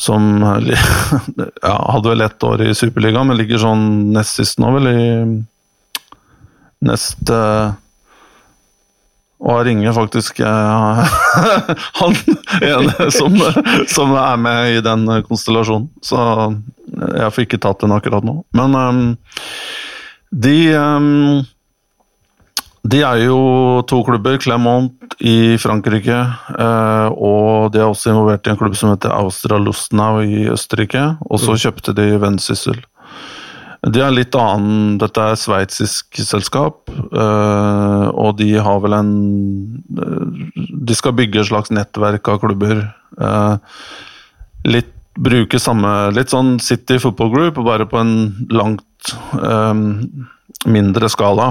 Som 0.00 0.40
ja, 1.68 1.76
hadde 1.92 2.08
vel 2.08 2.24
ett 2.24 2.42
år 2.46 2.64
i 2.64 2.74
Superligaen, 2.74 3.28
men 3.28 3.38
ligger 3.38 3.60
sånn 3.60 3.86
nest 4.14 4.40
sist 4.40 4.60
nå, 4.62 4.72
vel, 4.78 4.88
i 4.88 5.00
nest 6.88 7.30
og 9.40 9.54
jeg 9.56 9.70
ringer 9.70 9.94
faktisk 9.96 10.42
uh, 10.44 11.00
han 12.00 12.16
ene 12.60 13.06
som, 13.14 13.38
som 13.88 14.12
er 14.20 14.36
med 14.40 14.74
i 14.74 14.82
den 14.84 15.06
konstellasjonen. 15.24 15.88
Så 16.04 16.18
jeg 16.90 17.32
får 17.32 17.46
ikke 17.46 17.60
tatt 17.64 17.80
den 17.80 17.94
akkurat 17.96 18.26
nå. 18.26 18.42
Men 18.56 18.76
um, 18.76 19.00
de 20.30 20.58
um, 20.76 21.40
De 22.80 23.00
er 23.04 23.24
jo 23.26 23.40
to 23.88 24.02
klubber, 24.04 24.38
Clermont 24.40 25.16
i 25.20 25.56
Frankrike, 25.60 26.16
uh, 26.56 27.08
og 27.12 27.72
de 27.72 27.80
er 27.80 27.88
også 27.88 28.12
involvert 28.12 28.46
i 28.46 28.52
en 28.52 28.60
klubb 28.60 28.76
som 28.76 28.92
heter 28.92 29.12
Austria 29.12 29.60
Lustnau 29.60 30.22
i 30.24 30.46
Østerrike. 30.52 31.02
Og 31.28 31.40
så 31.40 31.56
kjøpte 31.60 31.96
de 31.96 32.12
Vensyssel. 32.20 32.80
De 33.80 34.02
er 34.04 34.12
litt 34.12 34.36
annen 34.36 34.98
Dette 35.00 35.24
er 35.32 35.38
sveitsisk 35.40 36.20
selskap, 36.26 36.90
eh, 36.92 38.06
og 38.12 38.36
de 38.40 38.52
har 38.60 38.80
vel 38.84 38.96
en 38.98 39.12
eh, 39.96 40.48
De 40.60 40.96
skal 40.96 41.16
bygge 41.16 41.40
et 41.40 41.48
slags 41.48 41.72
nettverk 41.72 42.28
av 42.28 42.42
klubber. 42.44 42.90
eh, 43.20 43.54
litt 44.68 44.96
Bruke 45.20 45.58
samme 45.58 45.88
Litt 46.14 46.30
sånn 46.30 46.58
City 46.62 46.98
Football 47.02 47.32
Group, 47.32 47.56
bare 47.66 47.84
på 47.84 47.98
en 47.98 48.12
langt 48.48 49.10
mindre 50.70 51.08
skala. 51.10 51.48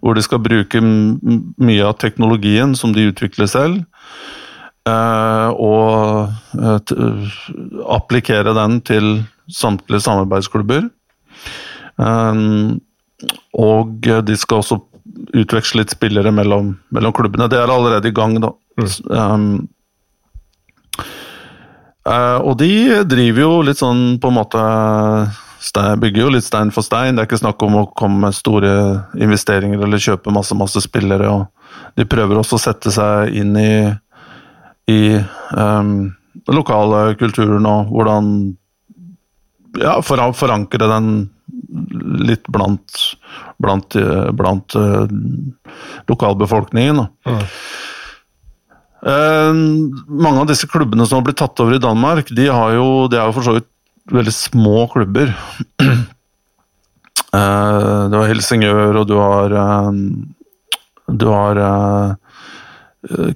Hvor 0.00 0.14
de 0.14 0.22
skal 0.22 0.40
bruke 0.40 0.80
mye 0.80 1.84
av 1.84 1.98
teknologien 1.98 2.76
som 2.78 2.94
de 2.94 3.08
utvikler 3.10 3.50
selv. 3.50 3.82
Uh, 4.88 5.52
og 5.60 6.30
uh, 6.56 7.34
applikere 7.92 8.54
den 8.56 8.78
til 8.86 9.10
samtlige 9.52 10.06
samarbeidsklubber. 10.06 10.88
Um, 12.00 12.80
og 13.52 14.06
de 14.24 14.36
skal 14.38 14.62
også 14.62 14.80
utveksle 15.36 15.82
litt 15.82 15.92
spillere 15.92 16.32
mellom, 16.32 16.72
mellom 16.94 17.14
klubbene. 17.16 17.48
Det 17.50 17.58
er 17.60 17.70
allerede 17.70 18.08
i 18.08 18.16
gang, 18.16 18.38
da. 18.42 18.54
Um, 19.10 19.68
eh, 22.08 22.38
og 22.38 22.56
de 22.62 22.72
driver 23.08 23.44
jo 23.44 23.62
litt 23.66 23.80
sånn 23.82 24.18
på 24.20 24.32
en 24.32 24.38
måte 24.40 24.66
Bygger 26.00 26.22
jo 26.24 26.30
litt 26.32 26.46
stein 26.46 26.70
for 26.72 26.80
stein. 26.80 27.14
Det 27.14 27.20
er 27.20 27.26
ikke 27.28 27.42
snakk 27.42 27.60
om 27.66 27.74
å 27.82 27.88
komme 27.92 28.22
med 28.24 28.32
store 28.32 28.70
investeringer 29.20 29.82
eller 29.84 30.00
kjøpe 30.00 30.32
masse, 30.32 30.56
masse 30.56 30.80
spillere. 30.80 31.28
og 31.28 31.92
De 32.00 32.06
prøver 32.08 32.40
også 32.40 32.56
å 32.56 32.62
sette 32.62 32.88
seg 32.94 33.36
inn 33.36 33.52
i, 33.60 33.74
i 34.88 35.02
um, 35.52 36.08
den 36.32 36.56
lokale 36.56 37.12
kulturen 37.20 37.68
og 37.68 37.92
hvordan 37.92 38.32
ja, 39.84 39.98
forankre 40.00 40.88
den 40.88 41.12
litt 42.10 42.48
blant, 42.52 43.02
blant, 43.62 43.96
blant 44.36 44.76
eh, 44.78 45.12
lokalbefolkningen. 46.10 47.02
Da. 47.02 47.34
Eh, 49.00 49.60
mange 50.08 50.42
av 50.42 50.48
disse 50.50 50.68
klubbene 50.70 51.06
som 51.06 51.20
har 51.20 51.28
blitt 51.28 51.40
tatt 51.40 51.60
over 51.62 51.76
i 51.76 51.82
Danmark, 51.82 52.32
de, 52.36 52.48
har 52.50 52.76
jo, 52.76 52.88
de 53.10 53.20
er 53.20 53.28
jo 53.28 53.36
for 53.38 53.48
så 53.48 53.56
vidt 53.58 53.70
veldig 54.10 54.36
små 54.36 54.86
klubber. 54.94 55.36
Eh, 57.30 57.98
du 58.10 58.14
har 58.16 58.26
Helsingør, 58.26 58.96
og 58.98 59.04
du 59.06 59.12
har 59.14 59.52
Du 61.06 61.26
har 61.30 61.60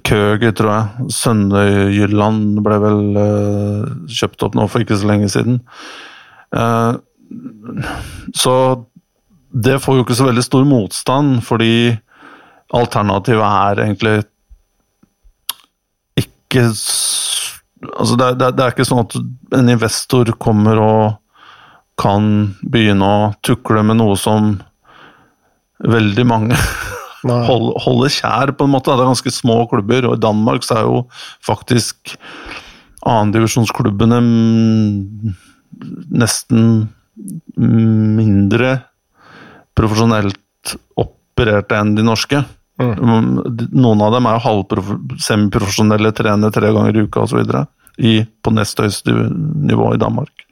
Køge, 0.05 0.51
tror 0.53 0.69
jeg. 0.69 1.07
Søndøy-Jylland 1.15 2.59
ble 2.65 2.75
vel 2.83 3.17
eh, 3.17 3.87
kjøpt 4.13 4.45
opp 4.45 4.57
nå 4.57 4.67
for 4.69 4.83
ikke 4.83 4.97
så 5.01 5.09
lenge 5.09 5.29
siden. 5.33 5.57
Eh, 6.53 6.99
så 8.35 8.55
det 9.55 9.79
får 9.83 9.97
jo 9.97 10.05
ikke 10.05 10.17
så 10.17 10.27
veldig 10.27 10.43
stor 10.43 10.65
motstand, 10.67 11.39
fordi 11.45 11.95
alternativet 12.75 13.45
er 13.45 13.85
egentlig 13.85 14.15
ikke 16.19 16.67
Altså, 17.85 18.15
det, 18.17 18.27
det, 18.39 18.47
det 18.57 18.63
er 18.63 18.71
ikke 18.73 18.85
sånn 18.87 19.03
at 19.03 19.13
en 19.53 19.67
investor 19.69 20.31
kommer 20.41 20.79
og 20.81 21.03
kan 22.01 22.55
begynne 22.65 23.05
å 23.05 23.27
tukle 23.45 23.83
med 23.85 23.99
noe 23.99 24.15
som 24.17 24.55
veldig 25.85 26.25
mange 26.25 26.57
holder, 27.21 27.77
holder 27.83 28.15
kjær, 28.15 28.55
på 28.57 28.65
en 28.65 28.73
måte. 28.73 28.89
Det 28.89 29.05
er 29.05 29.11
ganske 29.11 29.33
små 29.35 29.59
klubber, 29.69 30.07
og 30.09 30.17
i 30.17 30.23
Danmark 30.23 30.65
så 30.65 30.79
er 30.79 30.87
jo 30.87 31.03
faktisk 31.45 32.15
annendivisjonsklubbene 33.05 34.23
nesten 36.15 36.87
mindre 37.55 38.75
profesjonelt 39.75 40.75
opererte 40.99 41.77
enn 41.79 41.95
de 41.97 42.05
norske. 42.05 42.41
Mm. 42.81 43.39
Noen 43.71 44.03
av 44.03 44.15
dem 44.15 44.27
er 44.27 44.39
jo 44.39 44.95
semiprofesjonelle, 45.23 46.11
trener 46.15 46.51
tre 46.51 46.71
ganger 46.75 46.95
i 46.97 47.05
uka 47.07 47.23
osv. 47.23 47.43
På 48.43 48.55
nest 48.55 48.81
høyeste 48.81 49.13
nivå 49.15 49.93
i 49.95 50.01
Danmark. 50.01 50.45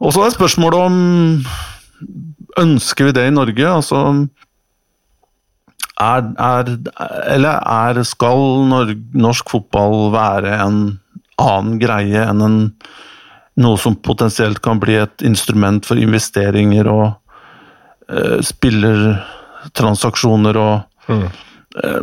Og 0.00 0.14
så 0.16 0.24
er 0.24 0.36
spørsmålet 0.36 0.86
om 0.88 1.42
Ønsker 2.58 3.06
vi 3.06 3.12
det 3.14 3.26
i 3.28 3.34
Norge? 3.34 3.66
Altså 3.68 3.98
er, 6.00 6.30
er, 6.40 6.70
Eller 7.30 7.60
er, 7.60 8.00
skal 8.08 8.40
norsk 9.14 9.52
fotball 9.52 10.08
være 10.14 10.56
en 10.64 10.80
annen 11.40 11.76
greie 11.80 12.24
enn 12.24 12.44
en, 12.44 12.58
noe 13.60 13.76
som 13.78 13.96
potensielt 13.96 14.60
kan 14.62 14.80
bli 14.80 14.94
et 15.00 15.22
instrument 15.26 15.86
for 15.86 15.96
investeringer 16.00 16.88
og 16.90 17.12
eh, 18.08 18.40
spillertransaksjoner 18.46 20.56
og 20.60 20.80
mm. 21.10 21.24
eh, 21.84 22.02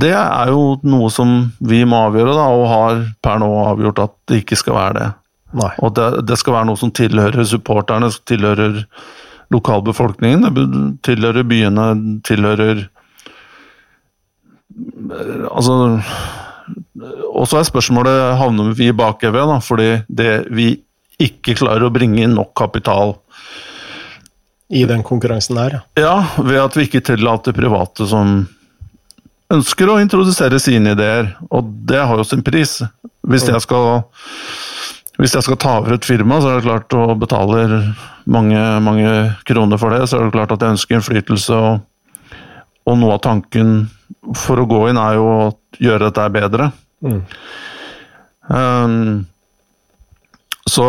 Det 0.00 0.14
er 0.16 0.48
jo 0.50 0.80
noe 0.88 1.10
som 1.12 1.52
vi 1.60 1.84
må 1.86 1.96
avgjøre, 2.08 2.34
da, 2.34 2.46
og 2.50 2.66
har 2.72 3.04
per 3.22 3.38
nå 3.42 3.50
avgjort 3.66 3.98
at 4.02 4.12
det 4.26 4.36
ikke 4.42 4.56
skal 4.58 4.74
være 4.74 4.94
det. 4.98 5.10
Nei. 5.56 5.72
Og 5.86 5.94
det, 5.94 6.08
det, 6.26 6.36
skal 6.40 6.54
være 6.56 6.68
noe 6.72 6.80
som 6.80 6.90
tilhører 6.90 7.44
supporterne, 7.46 8.10
som 8.10 8.22
tilhører 8.26 8.72
lokalbefolkningen. 9.54 10.42
Det 10.50 10.64
tilhører 11.06 11.46
byene, 11.46 11.84
tilhører 12.26 12.88
Altså 15.46 16.02
Og 16.96 17.46
så 17.48 17.60
er 17.60 17.68
spørsmålet 17.68 18.36
havner 18.40 18.72
vi 18.76 18.90
i 18.90 18.96
bakevje, 18.96 19.46
da, 19.50 19.60
fordi 19.64 19.88
det 20.08 20.32
vi 20.54 20.70
ikke 21.22 21.56
klarer 21.58 21.86
å 21.86 21.92
bringe 21.92 22.22
inn 22.24 22.34
nok 22.36 22.50
kapital 22.56 23.14
I 24.68 24.82
den 24.88 25.04
konkurransen 25.06 25.56
der, 25.56 25.78
ja. 25.78 25.80
Ja, 25.96 26.42
ved 26.42 26.60
at 26.60 26.76
vi 26.76 26.86
ikke 26.88 27.04
tillater 27.04 27.56
private 27.56 28.08
som 28.10 28.42
ønsker 29.52 29.92
å 29.92 30.00
introdusere 30.02 30.58
sine 30.62 30.96
ideer. 30.96 31.30
Og 31.54 31.68
det 31.86 32.00
har 32.02 32.18
jo 32.18 32.26
sin 32.26 32.42
pris. 32.46 32.80
Hvis 33.26 33.46
jeg 33.46 33.62
skal 33.62 34.02
hvis 35.16 35.32
jeg 35.32 35.46
skal 35.46 35.56
ta 35.56 35.78
over 35.78 35.94
et 35.96 36.04
firma, 36.04 36.40
så 36.42 36.50
er 36.50 36.58
det 36.58 36.66
klart 36.66 36.96
og 36.96 37.14
betaler 37.22 37.70
mange, 38.28 38.60
mange 38.84 39.12
kroner 39.48 39.80
for 39.80 39.94
det, 39.94 40.02
så 40.10 40.18
er 40.18 40.26
det 40.26 40.34
klart 40.34 40.52
at 40.52 40.64
jeg 40.64 40.76
ønsker 40.76 40.98
innflytelse. 40.98 41.56
Og, 41.56 42.42
og 42.84 42.98
noe 43.00 43.14
av 43.16 43.22
tanken 43.24 43.78
for 44.36 44.60
å 44.60 44.66
gå 44.68 44.82
inn 44.90 45.00
er 45.00 45.16
jo 45.16 45.30
å 45.30 45.46
gjøre 45.80 46.10
dette 46.10 46.26
bedre. 46.34 46.68
Mm. 47.04 47.22
Um, 48.46 49.26
så 50.66 50.86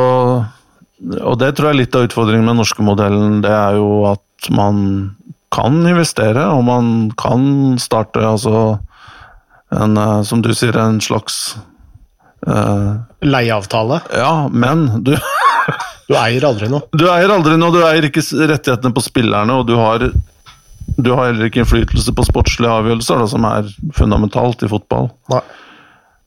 Og 1.25 1.35
det 1.41 1.51
tror 1.55 1.69
jeg 1.69 1.73
er 1.75 1.79
litt 1.81 1.95
av 1.97 2.07
utfordringen 2.07 2.45
med 2.45 2.55
den 2.55 2.61
norske 2.63 2.85
modellen. 2.85 3.41
Det 3.45 3.53
er 3.53 3.77
jo 3.77 4.05
at 4.09 4.49
man 4.53 4.77
kan 5.53 5.77
investere, 5.87 6.43
og 6.51 6.63
man 6.67 7.11
kan 7.17 7.77
starte 7.81 8.23
altså 8.25 8.79
en, 9.71 9.97
eh, 9.97 10.21
som 10.23 10.41
du 10.41 10.53
sier, 10.55 10.77
en 10.77 11.01
slags 11.01 11.57
Uh, 12.47 13.01
Leieavtale? 13.25 13.97
Ja, 14.13 14.47
men 14.53 15.03
du 15.03 15.15
Du 16.07 16.13
eier 16.15 16.45
aldri 16.47 16.69
noe? 16.71 16.85
Du 16.95 17.07
eier 17.11 17.31
aldri 17.33 17.57
noe, 17.59 17.73
du 17.73 17.81
eier 17.83 18.05
ikke 18.07 18.21
rettighetene 18.23 18.93
på 18.95 19.03
spillerne, 19.03 19.57
og 19.59 19.65
du 19.67 19.73
har, 19.75 20.05
du 20.95 21.09
har 21.11 21.25
heller 21.25 21.49
ikke 21.49 21.65
innflytelse 21.65 22.13
på 22.15 22.25
sportslige 22.29 22.71
avgjørelser, 22.71 23.19
da, 23.19 23.25
som 23.33 23.47
er 23.49 23.67
fundamentalt 23.97 24.63
i 24.63 24.69
fotball. 24.71 25.09
Nei. 25.33 25.41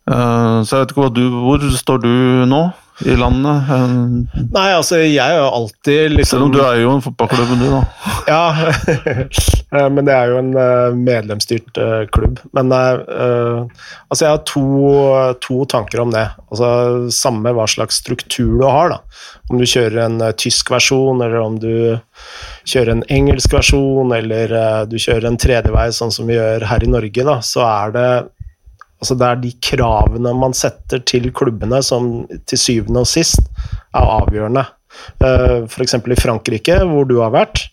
Uh, 0.08 0.60
så 0.64 0.80
jeg 0.80 0.86
vet 0.86 0.92
ikke 0.94 1.08
du 1.12 1.26
Hvor 1.44 1.66
står 1.76 2.00
du 2.02 2.12
nå? 2.48 2.62
i 3.06 3.14
landet? 3.16 3.68
Nei, 4.52 4.66
altså 4.74 4.98
jeg 5.00 5.20
er 5.22 5.38
jo 5.38 5.48
alltid 5.48 6.14
liksom 6.14 6.36
Selv 6.36 6.46
om 6.48 6.52
du 6.52 6.60
er 6.64 6.80
jo 6.82 6.92
en 6.92 7.04
fotballklubb, 7.04 7.52
du, 7.60 7.66
da. 7.72 7.80
ja, 8.34 8.42
eh, 9.78 9.88
men 9.92 10.08
det 10.08 10.16
er 10.16 10.32
jo 10.32 10.40
en 10.40 10.50
eh, 10.60 10.98
medlemsstyrt 10.98 11.80
klubb. 12.14 12.42
Men 12.56 12.72
altså 12.74 14.24
jeg 14.24 14.34
har 14.34 14.42
to, 14.48 14.64
to, 15.42 15.62
tanker 15.70 16.02
om 16.04 16.12
det. 16.14 16.26
Altså 16.50 16.70
Samme 17.14 17.54
hva 17.56 17.66
slags 17.70 18.02
struktur 18.02 18.58
du 18.60 18.66
har. 18.66 18.92
da. 18.92 19.00
Om 19.50 19.60
du 19.60 19.66
kjører 19.66 20.02
en 20.04 20.20
tysk 20.38 20.70
versjon, 20.74 21.22
eller 21.24 21.40
om 21.40 21.56
du 21.62 21.72
kjører 22.68 22.92
en 22.94 23.06
engelsk 23.10 23.54
versjon, 23.56 24.12
eller 24.14 24.52
du 24.90 24.98
kjører 25.00 25.30
en 25.30 25.40
tredjevei, 25.40 25.88
sånn 25.94 26.12
som 26.14 26.28
vi 26.28 26.36
gjør 26.36 26.68
her 26.70 26.84
i 26.84 26.92
Norge, 26.92 27.26
da, 27.26 27.40
så 27.44 27.64
er 27.66 27.96
det 27.96 28.10
Altså 29.00 29.16
det 29.16 29.26
er 29.26 29.40
de 29.40 29.50
kravene 29.64 30.32
man 30.36 30.54
setter 30.56 31.00
til 31.08 31.30
klubbene 31.32 31.80
som 31.84 32.10
til 32.48 32.60
syvende 32.60 33.04
og 33.04 33.08
sist 33.08 33.40
er 33.96 34.14
avgjørende. 34.20 34.66
Eh, 35.24 35.56
F.eks. 35.68 35.96
i 35.96 36.20
Frankrike, 36.20 36.78
hvor 36.88 37.08
du 37.08 37.18
har 37.22 37.32
vært. 37.34 37.64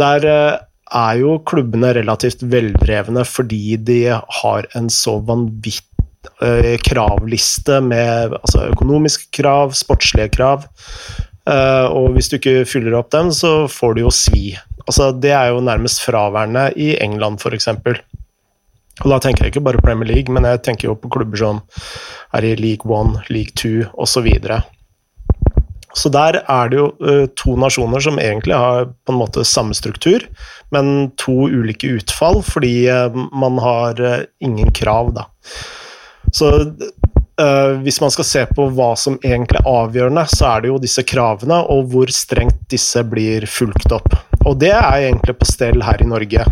Der 0.00 0.26
eh, 0.28 0.60
er 0.92 1.20
jo 1.20 1.38
klubbene 1.48 1.92
relativt 1.96 2.44
veldrevne 2.52 3.24
fordi 3.28 3.78
de 3.80 4.00
har 4.12 4.68
en 4.78 4.88
så 4.92 5.18
vanvittig 5.28 5.88
eh, 6.44 6.76
kravliste 6.84 7.80
med 7.84 8.38
altså 8.40 8.68
økonomiske 8.72 9.30
krav, 9.40 9.76
sportslige 9.76 10.32
krav. 10.38 10.66
Og 11.42 12.12
hvis 12.14 12.28
du 12.30 12.36
ikke 12.36 12.68
fyller 12.70 12.94
opp 12.94 13.08
dem, 13.10 13.32
så 13.34 13.64
får 13.66 13.96
du 13.96 14.04
jo 14.04 14.12
svi. 14.14 14.52
Altså, 14.86 15.08
det 15.10 15.32
er 15.34 15.48
jo 15.50 15.64
nærmest 15.66 15.98
fraværende 16.04 16.68
i 16.78 16.92
England, 17.02 17.40
f.eks. 17.42 17.66
Og 19.00 19.08
da 19.08 19.18
tenker 19.22 19.46
jeg 19.46 19.54
ikke 19.54 19.64
bare 19.64 19.80
Premier 19.82 20.10
League, 20.10 20.32
men 20.32 20.44
jeg 20.46 20.60
tenker 20.66 20.90
jo 20.90 20.98
på 21.00 21.10
klubber 21.12 21.40
som 21.40 21.62
er 22.36 22.44
i 22.44 22.54
League 22.60 22.88
One, 22.88 23.22
League 23.32 23.56
Two 23.56 23.88
osv. 23.96 24.28
Så, 25.92 26.08
der 26.12 26.38
er 26.40 26.72
det 26.72 26.78
jo 26.78 26.88
uh, 27.04 27.24
to 27.36 27.56
nasjoner 27.60 28.04
som 28.04 28.20
egentlig 28.20 28.56
har 28.56 28.90
på 29.04 29.12
en 29.12 29.20
måte 29.20 29.44
samme 29.48 29.76
struktur, 29.76 30.24
men 30.72 31.10
to 31.20 31.48
ulike 31.52 31.90
utfall 31.98 32.40
fordi 32.46 32.88
uh, 32.88 33.12
man 33.32 33.60
har 33.60 34.00
uh, 34.00 34.20
ingen 34.44 34.72
krav, 34.72 35.14
da. 35.16 35.28
Så 36.32 36.52
hvis 37.82 37.96
man 37.98 38.12
skal 38.12 38.26
se 38.28 38.42
på 38.54 38.68
hva 38.76 38.90
som 39.00 39.16
egentlig 39.24 39.58
er 39.58 39.66
avgjørende, 39.66 40.22
så 40.30 40.46
er 40.50 40.62
det 40.62 40.68
jo 40.68 40.76
disse 40.78 41.02
kravene 41.08 41.56
og 41.74 41.88
hvor 41.90 42.12
strengt 42.14 42.60
disse 42.70 43.02
blir 43.08 43.48
fulgt 43.50 43.90
opp. 43.96 44.14
Og 44.44 44.60
det 44.60 44.70
er 44.70 45.08
egentlig 45.08 45.34
på 45.40 45.48
stell 45.48 45.82
her 45.82 46.04
i 46.04 46.06
Norge. 46.06 46.44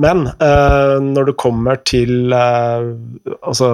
Men 0.00 0.26
uh, 0.42 0.98
når 1.02 1.30
det 1.30 1.36
kommer 1.40 1.78
til 1.86 2.32
uh, 2.34 2.94
altså, 3.46 3.70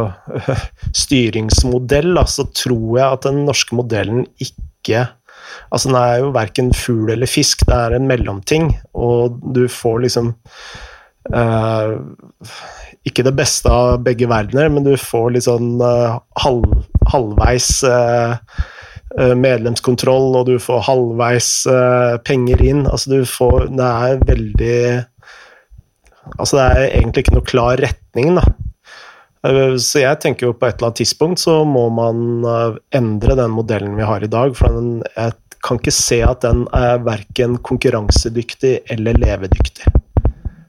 styringsmodell, 1.04 2.12
da, 2.18 2.26
så 2.28 2.46
tror 2.56 2.98
jeg 2.98 3.06
at 3.06 3.30
den 3.30 3.44
norske 3.48 3.78
modellen 3.78 4.26
ikke 4.42 5.06
Altså, 5.70 5.88
den 5.90 5.96
er 5.98 6.20
jo 6.20 6.30
verken 6.34 6.68
fugl 6.74 7.10
eller 7.10 7.28
fisk, 7.30 7.64
det 7.66 7.74
er 7.74 7.94
en 7.96 8.06
mellomting, 8.06 8.68
og 8.94 9.40
du 9.54 9.64
får 9.70 10.04
liksom 10.04 10.28
uh, 11.34 11.96
Ikke 13.06 13.24
det 13.26 13.34
beste 13.38 13.70
av 13.70 14.04
begge 14.06 14.28
verdener, 14.30 14.70
men 14.70 14.86
du 14.86 14.92
får 14.98 15.34
litt 15.34 15.46
sånn 15.48 15.80
halv, 15.80 16.74
halvveis 17.10 17.70
medlemskontroll, 19.40 20.36
og 20.38 20.50
du 20.50 20.56
får 20.62 20.84
halvveis 20.86 21.50
penger 22.28 22.62
inn. 22.62 22.84
Altså, 22.86 23.10
du 23.10 23.26
får 23.26 23.70
Det 23.74 23.88
er 23.88 24.26
veldig 24.28 24.76
Altså 26.38 26.58
det 26.58 26.66
er 26.66 26.98
egentlig 27.00 27.24
ikke 27.24 27.36
noe 27.38 27.48
klar 27.48 27.80
retning, 27.82 28.34
da. 28.38 28.44
Eh, 29.46 29.76
så 29.80 30.02
jeg 30.02 30.20
tenker 30.20 30.50
jo 30.50 30.56
på 30.56 30.68
et 30.68 30.76
eller 30.76 30.90
annet 30.90 31.00
tidspunkt 31.00 31.40
så 31.40 31.60
må 31.68 31.86
man 31.94 32.44
eh, 32.44 32.80
endre 33.00 33.38
den 33.38 33.54
modellen 33.54 33.96
vi 33.96 34.08
har 34.08 34.24
i 34.24 34.30
dag. 34.30 34.52
For 34.58 34.76
den, 34.76 35.00
jeg 35.16 35.36
kan 35.64 35.80
ikke 35.80 35.94
se 35.94 36.20
at 36.24 36.44
den 36.44 36.66
er 36.76 37.00
verken 37.04 37.58
konkurransedyktig 37.64 38.80
eller 38.92 39.18
levedyktig. 39.20 39.88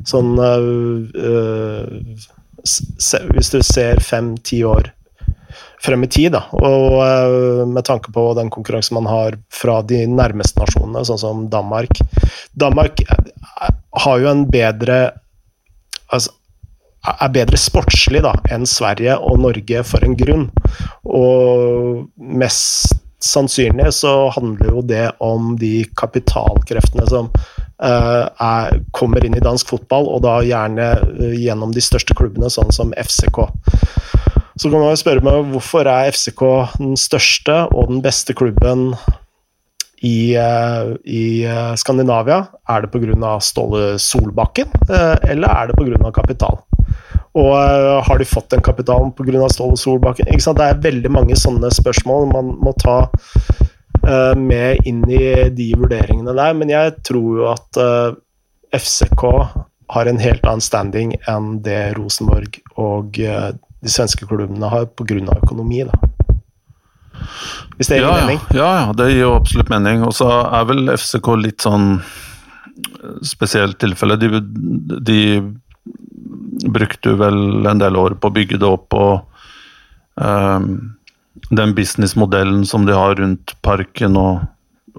Sånn 0.07 0.33
øh, 0.41 1.85
Hvis 2.61 3.51
du 3.53 3.59
ser 3.61 4.01
fem-ti 4.01 4.63
år 4.65 4.89
frem 5.81 6.03
i 6.05 6.09
tid, 6.09 6.31
da, 6.35 6.43
og 6.53 6.99
øh, 7.01 7.61
med 7.69 7.85
tanke 7.85 8.11
på 8.13 8.25
den 8.37 8.51
konkurransen 8.53 8.99
man 8.99 9.09
har 9.09 9.37
fra 9.53 9.79
de 9.85 10.03
nærmeste 10.09 10.61
nasjonene, 10.61 11.01
sånn 11.07 11.21
som 11.21 11.47
Danmark 11.53 12.01
Danmark 12.53 13.01
har 14.05 14.21
jo 14.21 14.29
en 14.29 14.45
bedre 14.51 14.99
altså, 16.11 16.35
er 17.09 17.33
bedre 17.33 17.57
sportslig 17.57 18.21
da, 18.25 18.35
enn 18.53 18.67
Sverige 18.69 19.15
og 19.17 19.39
Norge 19.41 19.83
for 19.87 20.05
en 20.05 20.17
grunn. 20.19 20.49
Og 21.09 22.03
mest 22.17 22.93
sannsynlig 23.21 23.89
så 23.93 24.29
handler 24.35 24.75
jo 24.75 24.83
det 24.85 25.07
om 25.21 25.55
de 25.61 25.83
kapitalkreftene 25.97 27.05
som 27.09 27.29
uh, 27.31 28.25
er, 28.29 28.79
kommer 28.97 29.25
inn 29.25 29.37
i 29.37 29.43
dansk 29.43 29.73
fotball, 29.73 30.09
og 30.09 30.23
da 30.25 30.39
gjerne 30.45 30.91
uh, 31.01 31.33
gjennom 31.37 31.73
de 31.75 31.83
største 31.85 32.17
klubbene, 32.17 32.49
sånn 32.53 32.73
som 32.73 32.93
FCK. 32.97 33.43
Så 34.61 34.69
kan 34.69 34.77
man 34.81 34.91
jo 34.91 34.99
spørre 34.99 35.25
meg 35.25 35.53
hvorfor 35.53 35.89
er 35.89 36.11
FCK 36.11 36.43
den 36.77 36.97
største 36.99 37.63
og 37.71 37.89
den 37.93 38.01
beste 38.05 38.35
klubben 38.37 38.91
i, 40.01 40.33
uh, 40.37 40.95
i 41.05 41.45
Skandinavia? 41.77 42.45
Er 42.69 42.85
det 42.85 42.91
pga. 42.93 43.37
Ståle 43.41 43.99
Solbakken, 44.01 44.71
eller 44.89 45.47
er 45.47 45.71
det 45.71 45.77
pga. 45.77 46.11
kapital? 46.15 46.61
Og 47.37 47.53
har 48.03 48.19
de 48.19 48.27
fått 48.27 48.49
den 48.51 48.63
kapitalen 48.65 49.13
pga. 49.15 49.49
Ståle 49.49 49.77
Solbakken? 49.77 50.27
Det 50.27 50.67
er 50.67 50.81
veldig 50.83 51.11
mange 51.11 51.37
sånne 51.39 51.69
spørsmål 51.71 52.31
man 52.33 52.55
må 52.59 52.73
ta 52.81 52.97
med 54.35 54.87
inn 54.89 55.03
i 55.13 55.49
de 55.53 55.67
vurderingene 55.77 56.33
der. 56.33 56.55
Men 56.57 56.73
jeg 56.73 56.95
tror 57.05 57.37
jo 57.37 57.49
at 57.51 57.77
eh, 57.77 58.15
FCK 58.73 59.25
har 59.93 60.09
en 60.09 60.21
helt 60.23 60.45
annen 60.47 60.63
standing 60.63 61.13
enn 61.29 61.59
det 61.61 61.93
Rosenborg 61.99 62.57
og 62.79 63.19
de 63.81 63.91
svenske 63.91 64.27
klubbene 64.29 64.69
har 64.71 64.87
pga. 64.95 65.37
økonomi. 65.43 65.83
da. 65.83 66.10
Hvis 67.77 67.89
det 67.89 67.99
gir 67.99 68.07
ja, 68.07 68.13
mening? 68.21 68.41
Ja, 68.55 68.69
ja, 68.79 68.91
det 68.97 69.09
gir 69.11 69.23
jo 69.23 69.35
absolutt 69.37 69.71
mening. 69.73 70.05
Og 70.07 70.13
så 70.17 70.29
er 70.43 70.67
vel 70.69 70.91
FCK 70.93 71.33
litt 71.41 71.65
sånn 71.65 71.95
spesielt 73.25 73.79
tilfelle. 73.81 74.17
De, 74.21 74.41
de 75.01 75.21
brukte 76.71 77.15
vel 77.19 77.65
en 77.67 77.81
del 77.81 77.97
år 77.97 78.17
på 78.21 78.29
å 78.29 78.35
bygge 78.35 78.59
det 78.61 78.67
opp 78.67 78.93
og 78.97 79.21
um, 80.15 80.67
den 81.49 81.75
businessmodellen 81.75 82.65
som 82.67 82.85
de 82.85 82.95
har 82.95 83.15
rundt 83.19 83.55
parken 83.65 84.17
og, 84.19 84.45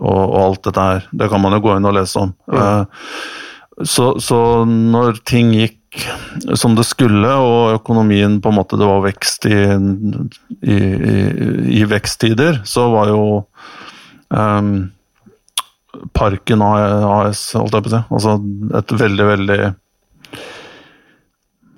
og, 0.01 0.23
og, 0.25 0.37
alt 0.43 0.65
dette 0.69 0.89
her. 0.89 1.09
Det 1.13 1.31
kan 1.33 1.43
man 1.45 1.57
jo 1.57 1.63
gå 1.65 1.77
inn 1.77 1.89
og 1.89 1.97
lese 1.97 2.27
om. 2.27 2.35
Mm. 2.51 2.59
Uh, 2.59 3.43
så, 3.81 4.21
så, 4.21 4.39
når 4.67 5.23
ting 5.29 5.53
gikk 5.57 5.79
som 6.57 6.75
det 6.77 6.85
skulle, 6.89 7.29
og 7.37 7.77
økonomien 7.77 8.39
på 8.41 8.49
en 8.49 8.57
måte 8.57 8.79
Det 8.81 8.89
var 8.89 9.03
vekst 9.05 9.45
i, 9.49 9.59
i, 10.65 10.77
i, 10.77 11.17
i 11.81 11.85
veksttider, 11.89 12.63
så 12.69 12.87
var 12.93 13.11
jo 13.13 13.25
um, 14.33 14.73
Parken 16.17 16.65
AS, 16.65 17.51
holdt 17.57 17.77
jeg 17.77 17.85
på 17.85 17.91
å 17.91 17.95
si, 17.95 18.03
altså 18.17 18.37
et 18.81 18.95
veldig, 19.03 19.27
veldig 19.29 19.59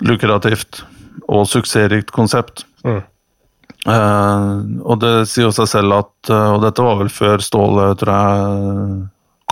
lukrativt 0.07 0.85
og 1.31 1.49
suksessrikt 1.51 2.15
konsept. 2.15 2.65
Mm. 2.87 3.03
Uh, 3.85 4.63
og 4.87 5.03
det 5.03 5.15
sier 5.29 5.49
jo 5.49 5.53
seg 5.53 5.67
selv 5.69 5.93
at 5.93 6.31
uh, 6.33 6.55
Og 6.55 6.63
dette 6.63 6.81
var 6.81 6.95
vel 7.03 7.11
før 7.13 7.43
Ståle 7.45 7.91
tror 8.01 8.15
jeg 8.15 9.03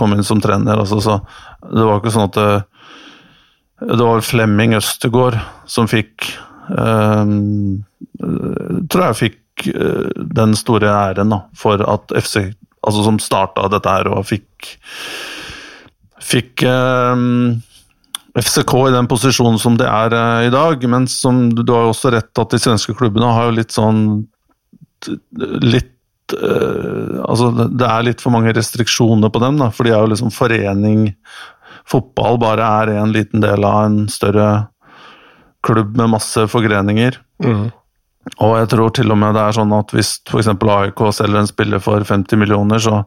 kom 0.03 0.15
inn 0.15 0.27
som 0.27 0.41
trener. 0.43 0.83
Altså, 0.83 0.99
så 1.03 1.19
det 1.63 1.87
var 1.87 2.01
ikke 2.01 2.13
sånn 2.13 2.29
at 2.29 2.39
det, 2.39 2.49
det 3.93 4.01
var 4.03 4.27
Flemming 4.27 4.75
Østegård 4.77 5.39
som 5.69 5.89
fikk 5.91 6.29
eh, 6.75 7.33
Tror 8.93 9.05
jeg 9.07 9.19
fikk 9.19 9.39
den 10.35 10.55
store 10.59 10.91
æren 10.91 11.31
da, 11.33 11.43
for 11.55 11.81
at 11.87 12.11
FC 12.17 12.49
Altså 12.83 13.03
som 13.05 13.19
starta 13.21 13.67
dette 13.71 13.91
her 13.91 14.09
og 14.11 14.25
fikk 14.27 14.71
Fikk 16.23 16.63
FCK 18.33 18.73
i 18.87 18.93
den 18.95 19.07
posisjonen 19.09 19.59
som 19.61 19.77
det 19.77 19.87
er 19.89 20.13
uh, 20.13 20.41
i 20.47 20.51
dag, 20.53 20.81
men 20.89 21.05
som 21.09 21.45
du 21.53 21.67
har 21.69 21.85
jo 21.85 21.93
også 21.93 22.13
rett 22.15 22.41
at 22.41 22.53
de 22.53 22.61
svenske 22.61 22.95
klubbene 22.97 23.29
har 23.29 23.49
jo 23.49 23.57
litt 23.59 23.75
sånn 23.75 23.99
litt 25.61 25.92
uh, 26.39 27.23
Altså 27.23 27.51
det 27.53 27.87
er 27.87 28.05
litt 28.07 28.23
for 28.23 28.33
mange 28.35 28.53
restriksjoner 28.55 29.31
på 29.33 29.41
dem, 29.43 29.59
da, 29.61 29.69
for 29.73 29.87
de 29.87 29.93
er 29.93 30.01
jo 30.01 30.13
liksom 30.13 30.33
forening 30.33 31.11
Fotball 31.89 32.37
bare 32.39 32.67
er 32.83 32.93
en 32.95 33.11
liten 33.11 33.43
del 33.43 33.65
av 33.67 33.85
en 33.89 33.97
større 34.11 34.47
klubb 35.63 35.97
med 35.99 36.13
masse 36.13 36.45
forgreninger. 36.51 37.17
Mm. 37.43 37.71
Og 38.39 38.53
jeg 38.55 38.69
tror 38.71 38.93
til 38.95 39.11
og 39.11 39.19
med 39.19 39.35
det 39.35 39.43
er 39.43 39.55
sånn 39.57 39.73
at 39.75 39.91
hvis 39.95 40.15
f.eks. 40.29 40.49
AIK 40.53 41.03
selger 41.15 41.41
en 41.41 41.49
spiller 41.49 41.83
for 41.83 42.03
50 42.07 42.39
millioner, 42.39 42.79
så 42.79 43.01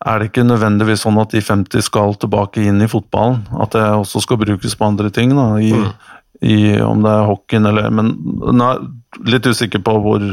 er 0.00 0.20
det 0.20 0.30
ikke 0.30 0.46
nødvendigvis 0.48 1.04
sånn 1.04 1.20
at 1.20 1.34
de 1.34 1.42
50 1.44 1.84
skal 1.84 2.16
tilbake 2.20 2.64
inn 2.64 2.80
i 2.84 2.88
fotballen. 2.88 3.42
At 3.60 3.76
det 3.76 3.84
også 3.84 4.22
skal 4.24 4.40
brukes 4.40 4.76
på 4.76 4.88
andre 4.88 5.12
ting, 5.12 5.34
da, 5.36 5.48
i, 5.60 5.72
mm. 5.76 5.88
i, 6.40 6.58
om 6.84 7.04
det 7.04 7.12
er 7.12 7.28
hockeyen 7.28 7.68
eller 7.72 7.90
Men 7.92 8.14
nå 8.40 8.68
er 8.68 8.84
litt 9.28 9.48
usikker 9.48 9.82
på 9.84 9.96
hvor, 10.04 10.28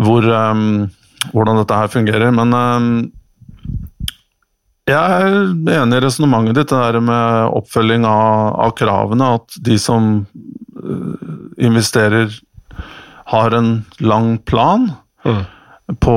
hvor 0.00 0.26
um, 0.26 0.64
hvordan 1.32 1.60
dette 1.60 1.78
her 1.78 1.92
fungerer. 1.92 2.34
Men 2.34 2.54
um, 2.56 2.88
jeg 4.90 5.00
er 5.00 5.78
enig 5.78 6.00
i 6.00 6.04
resonnementet 6.04 6.58
ditt, 6.58 6.72
det 6.72 6.80
der 6.82 7.00
med 7.04 7.56
oppfølging 7.60 8.04
av, 8.08 8.54
av 8.66 8.74
kravene. 8.78 9.34
At 9.38 9.58
de 9.64 9.78
som 9.80 10.12
uh, 10.24 11.14
investerer, 11.56 12.32
har 13.24 13.54
en 13.56 13.76
lang 14.04 14.36
plan. 14.44 14.90
Mm 15.24 15.44
på 16.00 16.16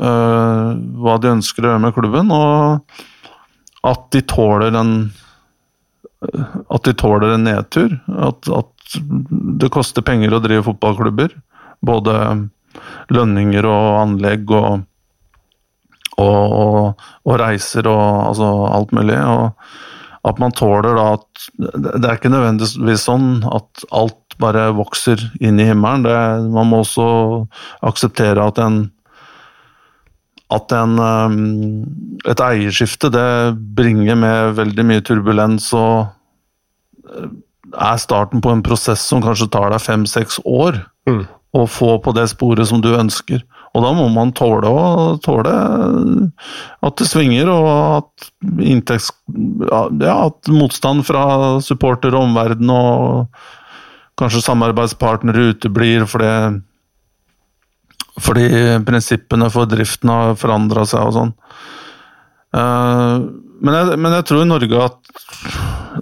uh, 0.00 0.68
hva 1.02 1.16
de 1.20 1.32
ønsker 1.36 1.64
å 1.64 1.72
gjøre 1.72 1.82
med 1.82 1.94
klubben, 1.96 2.30
og 2.32 3.88
at 3.88 4.06
de 4.14 4.22
tåler 4.28 4.76
en 4.78 4.94
at 6.18 6.82
de 6.82 6.94
tåler 6.98 7.36
en 7.36 7.44
nedtur. 7.46 7.92
At, 8.10 8.48
at 8.50 8.96
det 9.60 9.70
koster 9.70 10.02
penger 10.02 10.34
å 10.34 10.40
drive 10.42 10.64
fotballklubber. 10.66 11.36
Både 11.86 12.14
lønninger 13.14 13.66
og 13.68 14.00
anlegg 14.02 14.50
og, 14.54 14.84
og, 16.18 16.56
og, 16.62 17.06
og 17.24 17.38
reiser 17.40 17.88
og 17.90 18.04
altså 18.30 18.50
alt 18.72 18.94
mulig. 18.96 19.18
Og 19.18 20.28
at 20.28 20.40
man 20.42 20.52
tåler 20.52 20.96
da 20.98 21.10
at 21.16 21.24
Det 21.56 22.04
er 22.04 22.16
ikke 22.18 22.32
nødvendigvis 22.32 23.06
sånn 23.06 23.28
at 23.46 23.86
alt 23.94 24.36
bare 24.42 24.68
vokser 24.76 25.22
inn 25.40 25.58
i 25.58 25.66
himmelen. 25.66 26.04
Det, 26.06 26.14
man 26.54 26.70
må 26.70 26.82
også 26.84 27.08
akseptere 27.86 28.44
at 28.44 28.62
en 28.62 28.86
at 30.48 30.72
en, 30.72 30.96
um, 30.96 31.34
et 32.24 32.40
eierskifte 32.40 33.10
det 33.12 33.28
bringer 33.76 34.16
med 34.16 34.54
veldig 34.56 34.86
mye 34.88 35.04
turbulens 35.04 35.66
og 35.76 36.06
eh, 37.04 37.28
er 37.68 37.98
starten 38.00 38.40
på 38.40 38.54
en 38.54 38.62
prosess 38.64 39.02
som 39.10 39.20
kanskje 39.20 39.50
tar 39.52 39.68
deg 39.74 39.84
fem-seks 39.84 40.40
år 40.48 40.80
mm. 41.10 41.26
Å 41.56 41.64
få 41.70 41.94
på 42.04 42.12
det 42.16 42.26
sporet 42.32 42.68
som 42.68 42.82
du 42.84 42.90
ønsker. 42.92 43.44
Og 43.76 43.84
da 43.84 43.92
må 43.96 44.08
man 44.12 44.32
tåle, 44.36 44.68
å, 44.68 45.16
tåle 45.22 45.52
at 46.84 46.98
det 47.00 47.08
svinger, 47.08 47.50
og 47.52 47.68
at, 47.70 48.30
inntekts, 48.64 49.10
ja, 49.68 50.14
at 50.16 50.50
motstand 50.52 51.04
fra 51.08 51.24
supporter 51.64 52.16
og 52.16 52.28
omverden 52.28 52.72
og 52.72 53.28
kanskje 54.18 54.42
samarbeidspartnere 54.48 55.52
uteblir 55.52 56.06
fordi, 56.10 56.32
fordi 58.24 58.48
prinsippene 58.88 59.50
for 59.54 59.70
driften 59.70 60.10
har 60.12 60.38
forandra 60.40 60.86
seg 60.88 61.10
og 61.10 61.18
sånn. 61.18 61.36
Uh, 62.48 63.28
men, 63.60 63.74
jeg, 63.74 63.98
men, 64.00 64.14
jeg, 64.16 64.26
tror 64.30 64.42
i 64.42 64.48
Norge 64.48 64.84
at 64.88 65.12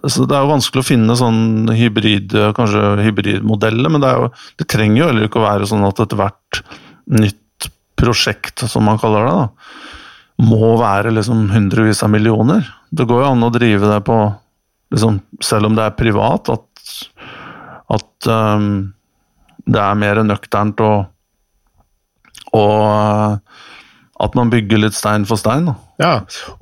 altså 0.03 0.27
Det 0.29 0.37
er 0.37 0.45
jo 0.45 0.53
vanskelig 0.53 0.83
å 0.83 0.89
finne 0.89 1.19
sånn 1.19 1.73
hybrid, 1.75 2.35
kanskje 2.57 2.85
hybridmodeller, 3.07 3.93
men 3.93 4.05
det, 4.05 4.13
jo, 4.17 4.31
det, 4.61 4.69
trenger 4.71 5.01
jo 5.01 5.11
heller 5.11 5.29
ikke 5.29 5.41
å 5.43 5.47
være 5.47 5.69
sånn 5.71 5.87
at 5.89 6.03
ethvert 6.07 6.63
nytt 7.17 7.71
prosjekt, 7.97 8.67
som 8.69 8.85
man 8.87 9.01
kaller 9.01 9.29
det, 9.29 9.37
da, 9.37 10.47
må 10.47 10.75
være 10.81 11.15
liksom 11.17 11.47
hundrevis 11.55 12.03
av 12.05 12.13
millioner. 12.13 12.67
Det 12.93 13.07
går 13.09 13.23
jo 13.25 13.31
an 13.31 13.47
å 13.47 13.53
drive 13.55 13.89
det 13.89 14.03
på 14.05 14.19
liksom, 14.93 15.23
Selv 15.43 15.71
om 15.71 15.79
det 15.79 15.87
er 15.87 15.97
privat, 15.97 16.53
at 16.53 16.67
at 17.93 18.29
um, 18.31 18.93
det 19.67 19.83
er 19.83 19.99
mer 19.99 20.23
nøkternt 20.27 20.81
og, 20.85 21.07
og 22.55 23.39
at 24.23 24.37
man 24.39 24.51
bygger 24.53 24.81
litt 24.81 24.97
stein 24.97 25.27
for 25.29 25.41
stein. 25.41 25.69
Da. 25.69 25.75
Ja, 26.01 26.13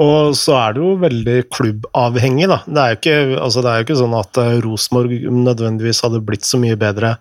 og 0.02 0.34
så 0.38 0.56
er 0.58 0.74
det 0.74 0.82
jo 0.82 0.94
veldig 1.02 1.36
klubbavhengig, 1.54 2.48
da. 2.50 2.60
Det 2.66 2.82
er 2.82 2.92
jo 2.92 3.00
ikke, 3.00 3.18
altså 3.46 3.62
det 3.62 3.70
er 3.70 3.80
jo 3.80 3.86
ikke 3.86 4.00
sånn 4.00 4.16
at 4.18 4.40
uh, 4.42 4.54
Rosenborg 4.64 5.14
nødvendigvis 5.30 6.02
hadde 6.06 6.22
blitt 6.26 6.48
så 6.48 6.60
mye 6.62 6.78
bedre 6.80 7.16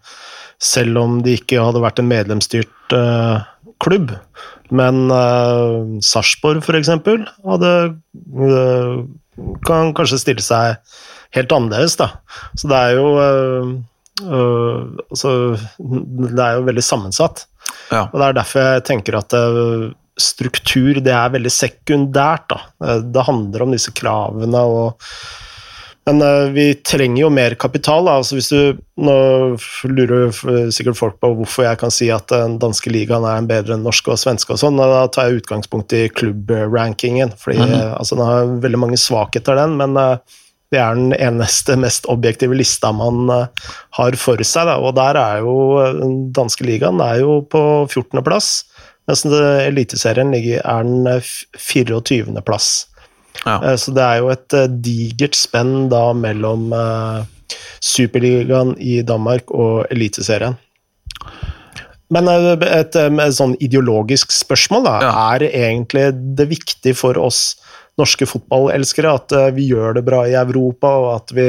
selv 0.63 1.01
om 1.01 1.17
de 1.25 1.35
ikke 1.37 1.61
hadde 1.61 1.83
vært 1.83 2.01
en 2.01 2.09
medlemsstyrt 2.09 2.97
uh, 2.97 3.45
klubb. 3.83 4.13
Men 4.73 5.05
uh, 5.13 5.99
Sarpsborg, 6.05 6.63
f.eks., 6.63 6.93
hadde 7.45 7.73
uh, 7.93 9.01
kan 9.67 9.93
kanskje 9.97 10.21
stille 10.21 10.45
seg 10.45 10.79
helt 11.33 11.53
annerledes, 11.53 11.97
da. 11.99 12.13
Så 12.57 12.69
det 12.71 12.85
er 12.85 13.01
jo 13.01 13.81
Uh, 14.21 14.93
altså, 15.09 15.57
det 15.81 16.37
er 16.37 16.59
jo 16.59 16.67
veldig 16.67 16.83
sammensatt. 16.85 17.47
Ja. 17.89 18.05
Og 18.05 18.19
Det 18.19 18.27
er 18.27 18.35
derfor 18.37 18.67
jeg 18.67 18.83
tenker 18.85 19.17
at 19.17 19.33
uh, 19.33 19.89
struktur 20.19 20.99
det 21.03 21.13
er 21.13 21.31
veldig 21.33 21.51
sekundært. 21.53 22.51
Da. 22.51 22.59
Uh, 22.83 22.99
det 23.13 23.25
handler 23.29 23.65
om 23.65 23.73
disse 23.73 23.93
kravene 23.95 24.67
og 24.67 25.09
Men 26.03 26.19
uh, 26.19 26.51
vi 26.51 26.65
trenger 26.83 27.21
jo 27.21 27.29
mer 27.31 27.55
kapital. 27.55 28.03
Da. 28.05 28.17
Altså 28.19 28.35
hvis 28.35 28.51
du, 28.51 28.81
Nå 28.99 29.15
lurer 29.87 30.33
sikkert 30.75 30.99
folk 30.99 31.19
på 31.23 31.31
hvorfor 31.37 31.63
jeg 31.63 31.79
kan 31.79 31.93
si 31.95 32.09
at 32.11 32.27
den 32.33 32.57
danske 32.59 32.91
ligaen 32.91 33.23
er 33.23 33.47
bedre 33.47 33.77
enn 33.77 33.85
norske 33.87 34.11
og 34.11 34.19
svenske 34.19 34.51
og 34.53 34.59
sånn. 34.59 34.81
Da 34.81 35.05
tar 35.07 35.29
jeg 35.29 35.43
utgangspunkt 35.43 35.95
i 35.95 36.09
klubbrankingen. 36.11 37.31
fordi 37.37 37.57
mm 37.57 37.71
-hmm. 37.71 37.97
altså, 37.97 38.15
Den 38.15 38.25
har 38.25 38.59
veldig 38.67 38.79
mange 38.79 38.97
svakheter, 38.97 39.55
den. 39.55 39.77
men 39.77 39.93
det 40.71 40.79
er 40.79 40.95
den 40.95 41.13
eneste 41.13 41.75
mest 41.77 42.05
objektive 42.05 42.55
lista 42.55 42.91
man 42.91 43.29
har 43.89 44.15
for 44.15 44.43
seg. 44.43 44.65
Da. 44.65 44.77
Og 44.77 44.95
der 44.95 45.15
er 45.15 45.37
jo 45.39 45.79
den 46.01 46.33
danske 46.33 46.65
ligaen 46.65 46.99
er 47.01 47.19
jo 47.19 47.41
på 47.41 47.87
14.-plass, 47.87 48.65
mens 49.09 49.25
Eliteserien 49.27 50.33
er 50.35 50.83
den 50.87 51.07
24.-plass. 51.07 52.69
Ja. 53.43 53.57
Eh, 53.59 53.77
så 53.79 53.93
det 53.95 54.03
er 54.03 54.21
jo 54.21 54.29
et 54.33 54.57
eh, 54.57 54.69
digert 54.85 55.37
spenn 55.37 55.89
da 55.91 56.05
mellom 56.15 56.71
Superligaen 57.83 58.77
i 58.79 59.01
Danmark 59.05 59.51
og 59.51 59.91
Eliteserien. 59.93 60.55
Men 62.13 62.29
et, 62.29 62.63
et, 62.67 62.95
et, 62.95 63.21
sånn 63.33 63.55
ideologisk 63.63 64.31
spørsmål 64.35 64.83
da, 64.85 64.97
ja. 65.01 65.13
er 65.33 65.47
egentlig 65.49 66.11
det 66.37 66.45
viktig 66.51 66.93
for 66.99 67.17
oss 67.17 67.55
norske 67.97 68.25
fotballelskere 68.29 69.11
at 69.17 69.33
vi 69.53 69.67
gjør 69.69 69.97
det 69.97 70.03
bra 70.05 70.23
i 70.29 70.35
Europa, 70.37 70.89
og 71.01 71.09
at 71.15 71.33
vi 71.37 71.47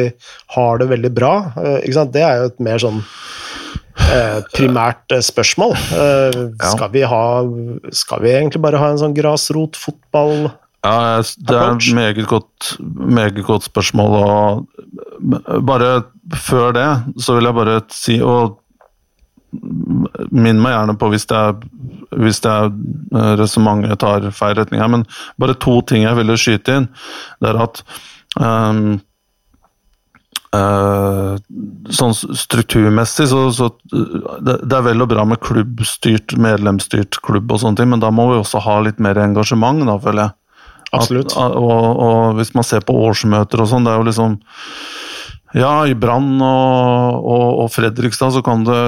har 0.56 0.80
det 0.80 0.88
veldig 0.90 1.12
bra? 1.16 1.34
Det 1.56 2.24
er 2.24 2.42
jo 2.42 2.50
et 2.50 2.64
mer 2.64 2.80
sånn 2.80 3.00
primært 4.54 5.14
spørsmål. 5.22 5.76
Ja. 5.94 6.72
Skal, 6.72 6.90
vi 6.94 7.04
ha, 7.08 7.24
skal 7.94 8.24
vi 8.24 8.34
egentlig 8.34 8.62
bare 8.64 8.80
ha 8.82 8.90
en 8.92 9.00
sånn 9.00 9.16
grasrotfotball 9.16 10.48
ja, 10.84 11.22
det 11.48 11.56
er 11.56 11.70
et 11.72 11.94
meget 11.96 12.26
godt, 12.28 12.74
meget 12.92 13.44
godt 13.44 13.64
spørsmål. 13.64 14.10
Og 14.10 15.64
bare 15.66 16.02
før 16.36 16.72
det 16.76 16.90
så 17.24 17.38
vil 17.38 17.48
jeg 17.48 17.54
bare 17.54 17.80
si 17.92 18.20
og 18.20 18.60
Minn 20.34 20.58
meg 20.58 20.72
gjerne 20.74 20.96
på 20.98 21.08
hvis 21.12 21.28
det 21.30 21.36
er, 21.38 21.52
hvis 22.18 22.40
det 22.42 22.50
er 22.50 22.72
eh, 23.14 23.34
resonnementet 23.38 24.00
tar 24.02 24.24
feil 24.34 24.56
retning 24.58 24.80
her, 24.82 24.88
men 24.90 25.04
bare 25.38 25.54
to 25.62 25.76
ting 25.86 26.02
jeg 26.02 26.18
ville 26.18 26.34
skyte 26.34 26.74
inn. 26.80 26.88
Det 27.38 27.52
er 27.52 27.60
at 27.62 27.78
um, 28.34 28.96
uh, 30.54 31.34
sånn 31.92 32.14
strukturmessig 32.14 33.26
så, 33.30 33.40
så 33.54 33.68
det, 33.90 34.60
det, 34.62 34.76
er 34.76 34.86
vel 34.86 35.04
og 35.04 35.10
bra 35.10 35.26
med 35.28 35.42
klubbstyrt, 35.44 36.36
medlemsstyrt 36.40 37.18
klubb 37.26 37.52
og 37.52 37.60
sånne 37.62 37.80
ting, 37.80 37.90
men 37.92 38.02
da 38.02 38.12
må 38.14 38.30
vi 38.30 38.40
også 38.40 38.62
ha 38.64 38.78
litt 38.86 39.02
mer 39.02 39.18
engasjement, 39.20 39.84
da, 39.88 39.98
føler 40.00 40.26
jeg. 40.26 40.36
Absolutt. 40.94 41.34
At, 41.34 41.56
og, 41.58 41.86
og, 41.90 42.34
hvis 42.38 42.54
man 42.56 42.66
ser 42.66 42.84
på 42.86 42.96
årsmøter 43.08 43.62
og 43.62 43.70
sånn, 43.70 43.86
det 43.86 43.94
er 43.94 44.00
jo 44.00 44.08
liksom 44.10 44.36
Ja, 45.54 45.72
i 45.86 45.94
Brann 45.98 46.36
og, 46.42 47.24
og, 47.24 47.46
og, 47.64 47.72
Fredrikstad 47.74 48.34
så 48.34 48.42
kan 48.46 48.64
det, 48.66 48.82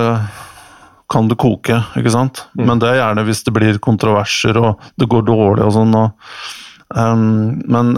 kan 1.12 1.30
det 1.30 1.38
koke, 1.38 1.80
ikke 1.98 2.14
sant. 2.14 2.44
Mm. 2.58 2.64
Men 2.70 2.82
det 2.82 2.90
er 2.90 3.00
gjerne 3.02 3.26
hvis 3.28 3.44
det 3.46 3.54
blir 3.54 3.82
kontroverser 3.82 4.58
og 4.58 4.88
det 4.98 5.10
går 5.10 5.26
dårlig 5.28 5.66
og 5.66 5.74
sånn. 5.76 5.98
Um, 6.94 7.62
men 7.66 7.94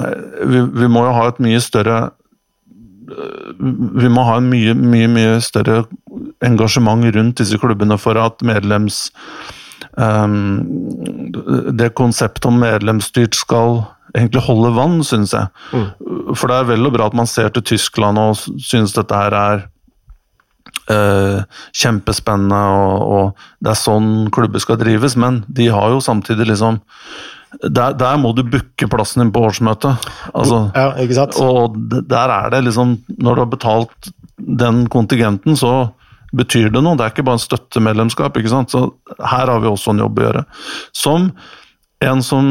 vi, 0.49 0.63
vi, 0.65 0.89
må 0.89 1.05
jo 1.05 1.17
ha 1.17 1.27
et 1.29 1.41
mye 1.45 1.61
større 1.65 2.09
vi 3.09 4.09
må 4.13 4.25
ha 4.27 4.39
en 4.39 4.49
mye, 4.51 4.75
mye, 4.77 5.09
mye 5.11 5.37
større 5.45 5.85
engasjement 6.45 7.07
rundt 7.15 7.41
disse 7.41 7.59
klubbene 7.61 7.99
for 8.01 8.19
at 8.21 8.43
medlems 8.47 9.09
um, 9.97 10.67
Det 11.79 11.95
konseptet 11.99 12.49
om 12.49 12.61
medlemsstyrt 12.61 13.39
skal 13.39 13.83
egentlig 14.17 14.45
holde 14.47 14.73
vann, 14.77 15.01
syns 15.05 15.35
jeg. 15.37 15.51
Mm. 15.73 15.89
For 16.35 16.49
det 16.49 16.61
er 16.61 16.71
vel 16.71 16.89
og 16.89 16.95
bra 16.97 17.09
at 17.11 17.17
man 17.17 17.29
ser 17.29 17.51
til 17.53 17.67
Tyskland 17.75 18.21
og 18.21 18.39
synes 18.41 18.97
dette 18.97 19.25
her 19.25 19.37
er 19.39 19.67
Uh, 20.89 21.45
kjempespennende, 21.77 22.57
og, 22.57 23.03
og, 23.13 23.49
det 23.61 23.71
er 23.73 23.77
sånn 23.77 24.31
klubber 24.33 24.61
skal 24.61 24.79
drives, 24.81 25.19
men 25.21 25.43
de 25.53 25.67
har 25.73 25.93
jo 25.93 25.99
samtidig 26.01 26.47
liksom 26.49 26.79
der, 27.63 27.95
der 27.99 28.19
må 28.23 28.33
du 28.37 28.45
booke 28.47 28.89
plassen 28.91 29.25
din 29.25 29.33
på 29.35 29.43
årsmøtet. 29.49 30.09
Altså, 30.31 30.69
ja, 30.77 30.93
ikke 31.03 31.17
sant? 31.17 31.39
Og 31.43 31.79
der 32.07 32.35
er 32.35 32.51
det 32.55 32.65
liksom 32.69 32.99
Når 33.19 33.35
du 33.35 33.43
har 33.43 33.51
betalt 33.51 34.11
den 34.39 34.85
kontingenten, 34.87 35.57
så 35.59 35.91
betyr 36.37 36.71
det 36.71 36.83
noe. 36.85 36.97
Det 36.97 37.07
er 37.07 37.15
ikke 37.15 37.27
bare 37.27 37.41
en 37.41 37.47
støttemedlemskap. 37.47 38.37
ikke 38.37 38.53
sant? 38.53 38.71
Så 38.71 38.85
her 39.19 39.51
har 39.51 39.59
vi 39.65 39.71
også 39.71 39.95
en 39.95 40.05
jobb 40.05 40.21
å 40.21 40.29
gjøre. 40.29 40.45
Som 40.95 41.33
en 42.05 42.23
som 42.23 42.49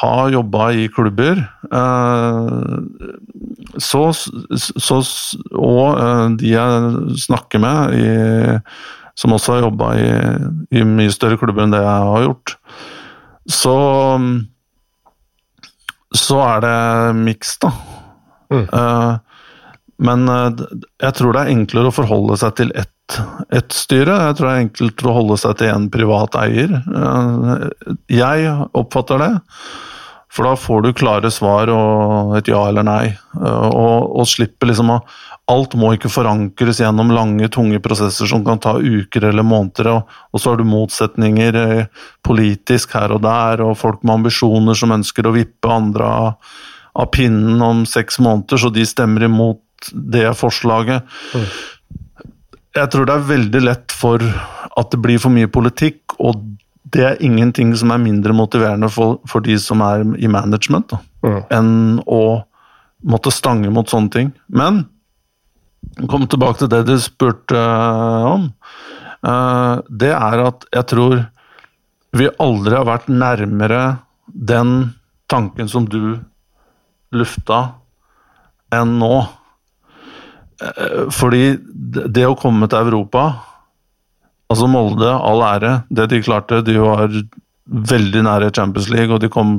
har 0.00 0.32
jobba 0.34 0.68
i 0.76 0.88
klubber, 0.92 1.38
eh, 1.72 2.74
så, 3.80 4.02
så, 4.12 4.98
og 5.56 6.00
eh, 6.02 6.26
de 6.40 6.50
jeg 6.52 7.14
snakker 7.24 7.62
med, 7.64 7.96
i, 7.96 8.58
som 9.16 9.32
også 9.32 9.56
har 9.56 9.64
jobba 9.68 9.94
i, 9.96 10.10
i, 10.76 10.84
mye 10.84 11.14
større 11.14 11.40
klubber 11.40 11.64
enn 11.64 11.72
det 11.72 11.80
jeg 11.80 12.10
har 12.10 12.26
gjort, 12.26 12.56
så 13.50 13.76
så 16.14 16.36
er 16.46 16.60
det 16.62 16.78
miks, 17.18 17.56
da. 17.62 17.72
Mm. 18.54 18.66
Uh, 18.70 19.16
men 20.04 20.26
jeg 20.28 21.14
tror 21.16 21.34
det 21.34 21.40
er 21.42 21.50
enklere 21.54 21.90
å 21.90 21.94
forholde 21.94 22.36
seg 22.38 22.54
til 22.60 22.70
ett 22.74 22.90
et 23.52 23.74
styre. 23.74 24.16
Jeg 24.28 24.36
tror 24.36 24.48
det 24.48 24.52
er 24.54 24.62
enkelt 24.64 25.04
å 25.04 25.16
holde 25.18 25.36
seg 25.40 25.58
til 25.60 25.72
én 25.72 25.88
privat 25.92 26.36
eier. 26.40 26.72
Eh, 26.80 27.64
jeg 28.16 28.54
oppfatter 28.72 29.20
det. 29.20 29.32
For 30.34 30.48
da 30.48 30.56
får 30.58 30.82
du 30.82 30.90
klare 30.96 31.30
svar 31.30 31.70
og 31.70 32.34
et 32.38 32.50
ja 32.50 32.64
eller 32.68 32.86
nei. 32.86 33.04
Eh, 33.12 33.68
og, 33.68 34.10
og 34.20 34.28
slipper 34.30 34.72
liksom 34.72 34.96
å 34.96 35.04
Alt 35.52 35.74
må 35.76 35.90
ikke 35.92 36.08
forankres 36.08 36.78
gjennom 36.80 37.10
lange, 37.12 37.50
tunge 37.52 37.76
prosesser 37.84 38.24
som 38.24 38.40
kan 38.46 38.56
ta 38.64 38.78
uker 38.80 39.26
eller 39.28 39.44
måneder. 39.44 39.90
Og, 39.92 40.14
og 40.32 40.40
så 40.40 40.54
har 40.54 40.56
du 40.56 40.64
motsetninger 40.64 41.58
eh, 41.60 42.06
politisk 42.24 42.94
her 42.96 43.12
og 43.12 43.20
der, 43.26 43.60
og 43.60 43.76
folk 43.76 44.00
med 44.00 44.22
ambisjoner 44.22 44.78
som 44.80 44.94
ønsker 44.96 45.28
å 45.28 45.34
vippe 45.36 45.68
andre 45.68 46.08
av, 46.08 46.56
av 46.96 47.12
pinnen 47.12 47.60
om 47.60 47.84
seks 47.84 48.16
måneder, 48.24 48.62
så 48.62 48.72
de 48.72 48.88
stemmer 48.88 49.28
imot 49.28 49.92
det 49.92 50.30
forslaget. 50.40 51.12
Mm 51.36 51.44
jeg 52.74 52.90
tror 52.90 53.06
det 53.06 53.14
er 53.14 53.28
veldig 53.28 53.62
lett 53.62 53.94
for 53.94 54.22
at 54.24 54.90
det 54.90 55.00
blir 55.02 55.20
for 55.22 55.34
mye 55.34 55.50
politikk, 55.50 56.16
og 56.18 56.40
det 56.94 57.02
er 57.02 57.22
ingenting 57.26 57.72
som 57.76 57.90
er 57.90 58.02
mindre 58.02 58.34
motiverende 58.36 58.88
for, 58.92 59.18
for 59.26 59.44
de 59.44 59.56
som 59.58 59.82
er 59.82 60.04
i 60.22 60.30
management, 60.30 60.94
da, 60.94 61.00
mm. 61.26 61.40
enn 61.56 61.72
å 62.06 62.22
måtte 63.10 63.32
stange 63.34 63.72
mot 63.74 63.90
sånne 63.90 64.12
ting. 64.14 64.30
Men 64.48 64.84
kom 66.10 66.28
tilbake 66.30 66.62
til 66.62 66.70
det 66.72 66.84
du 66.88 66.94
spurte 67.02 67.58
uh, 67.58 68.30
om. 68.30 68.48
Uh, 69.24 69.82
det 69.90 70.12
er 70.14 70.44
at 70.46 70.66
jeg 70.72 70.88
tror 70.92 71.24
vi 72.14 72.30
aldri 72.38 72.76
har 72.78 72.86
vært 72.86 73.10
nærmere 73.10 73.82
den 74.30 74.94
tanken 75.30 75.68
som 75.70 75.88
du 75.90 76.20
lufta, 77.14 77.60
enn 78.74 78.98
nå. 79.00 79.16
Eh, 80.62 81.00
fordi 81.14 81.56
det 82.14 82.26
å 82.28 82.36
komme 82.38 82.68
til 82.70 82.86
Europa 82.86 83.24
Altså 84.52 84.68
Molde, 84.70 85.08
all 85.08 85.42
ære. 85.46 85.72
Det 85.88 86.08
de 86.12 86.22
klarte. 86.22 86.62
De 86.66 86.76
var 86.78 87.08
veldig 87.64 88.24
nære 88.26 88.52
Champions 88.54 88.90
League, 88.92 89.14
og 89.14 89.22
de 89.22 89.30
kom 89.32 89.56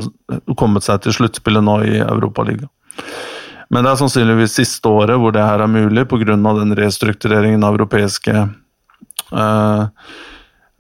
kommet 0.57 0.85
seg 0.85 1.01
til 1.03 1.15
sluttspillet 1.17 1.65
nå 1.65 1.79
i 1.87 1.97
Europaligaen. 2.03 2.69
Men 3.73 3.83
det 3.83 3.91
er 3.91 3.99
sannsynligvis 4.03 4.59
siste 4.59 4.87
året 4.87 5.17
hvor 5.19 5.33
det 5.33 5.43
her 5.43 5.63
er 5.63 5.71
mulig, 5.71 6.05
pga. 6.07 6.35
den 6.37 6.75
restruktureringen 6.77 7.63
av 7.65 7.73
europeiske 7.73 8.45
uh, 9.33 9.87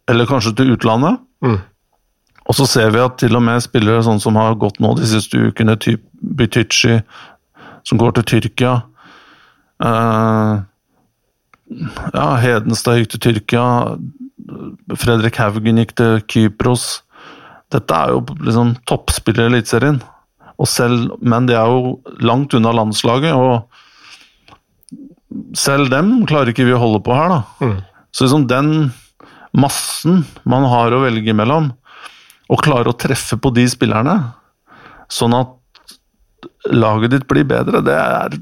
Eller 0.09 0.29
kanskje 0.29 0.55
til 0.57 0.75
utlandet. 0.77 1.19
Mm. 1.43 1.59
Og 2.47 2.55
så 2.55 2.67
ser 2.71 2.93
vi 2.95 3.03
at 3.03 3.17
til 3.19 3.35
og 3.35 3.43
med 3.43 3.65
spillere 3.65 4.05
sånn 4.07 4.23
som 4.23 4.37
har 4.39 4.55
gått 4.61 4.79
nå 4.81 4.93
de 4.99 5.07
siste 5.09 5.41
ukene, 5.49 5.75
typ 5.83 6.05
Bytychi, 6.23 7.01
som 7.87 7.99
går 7.99 8.19
til 8.19 8.29
Tyrkia 8.35 8.77
Uh, 9.83 10.63
ja, 12.15 12.29
Hedenstad 12.41 13.01
gikk 13.01 13.11
til 13.15 13.25
Tyrkia. 13.27 13.65
Fredrik 14.97 15.37
Haugen 15.41 15.81
gikk 15.83 15.97
til 15.99 16.21
Kypros. 16.31 16.85
Dette 17.75 17.95
er 17.95 18.15
jo 18.15 18.23
liksom 18.47 18.77
toppspillere 18.89 19.51
i 19.51 19.57
Eliteserien. 19.57 19.99
Men 21.21 21.49
de 21.49 21.57
er 21.59 21.67
jo 21.69 21.99
langt 22.25 22.55
unna 22.57 22.73
landslaget, 22.73 23.35
og 23.37 23.69
selv 25.59 25.91
dem 25.93 26.25
klarer 26.29 26.55
ikke 26.55 26.65
vi 26.65 26.73
å 26.73 26.81
holde 26.81 27.03
på 27.05 27.13
her, 27.13 27.29
da. 27.35 27.41
Mm. 27.61 27.81
Så 28.15 28.25
liksom 28.25 28.47
den 28.49 28.71
massen 29.57 30.25
man 30.49 30.67
har 30.71 30.95
å 30.95 31.03
velge 31.05 31.35
mellom, 31.37 31.71
og 32.47 32.63
klare 32.63 32.93
å 32.93 32.99
treffe 32.99 33.39
på 33.41 33.51
de 33.57 33.67
spillerne, 33.71 34.17
sånn 35.11 35.35
at 35.37 35.55
laget 36.71 37.15
ditt 37.15 37.27
blir 37.31 37.47
bedre, 37.49 37.83
det 37.85 37.97
er 37.97 38.37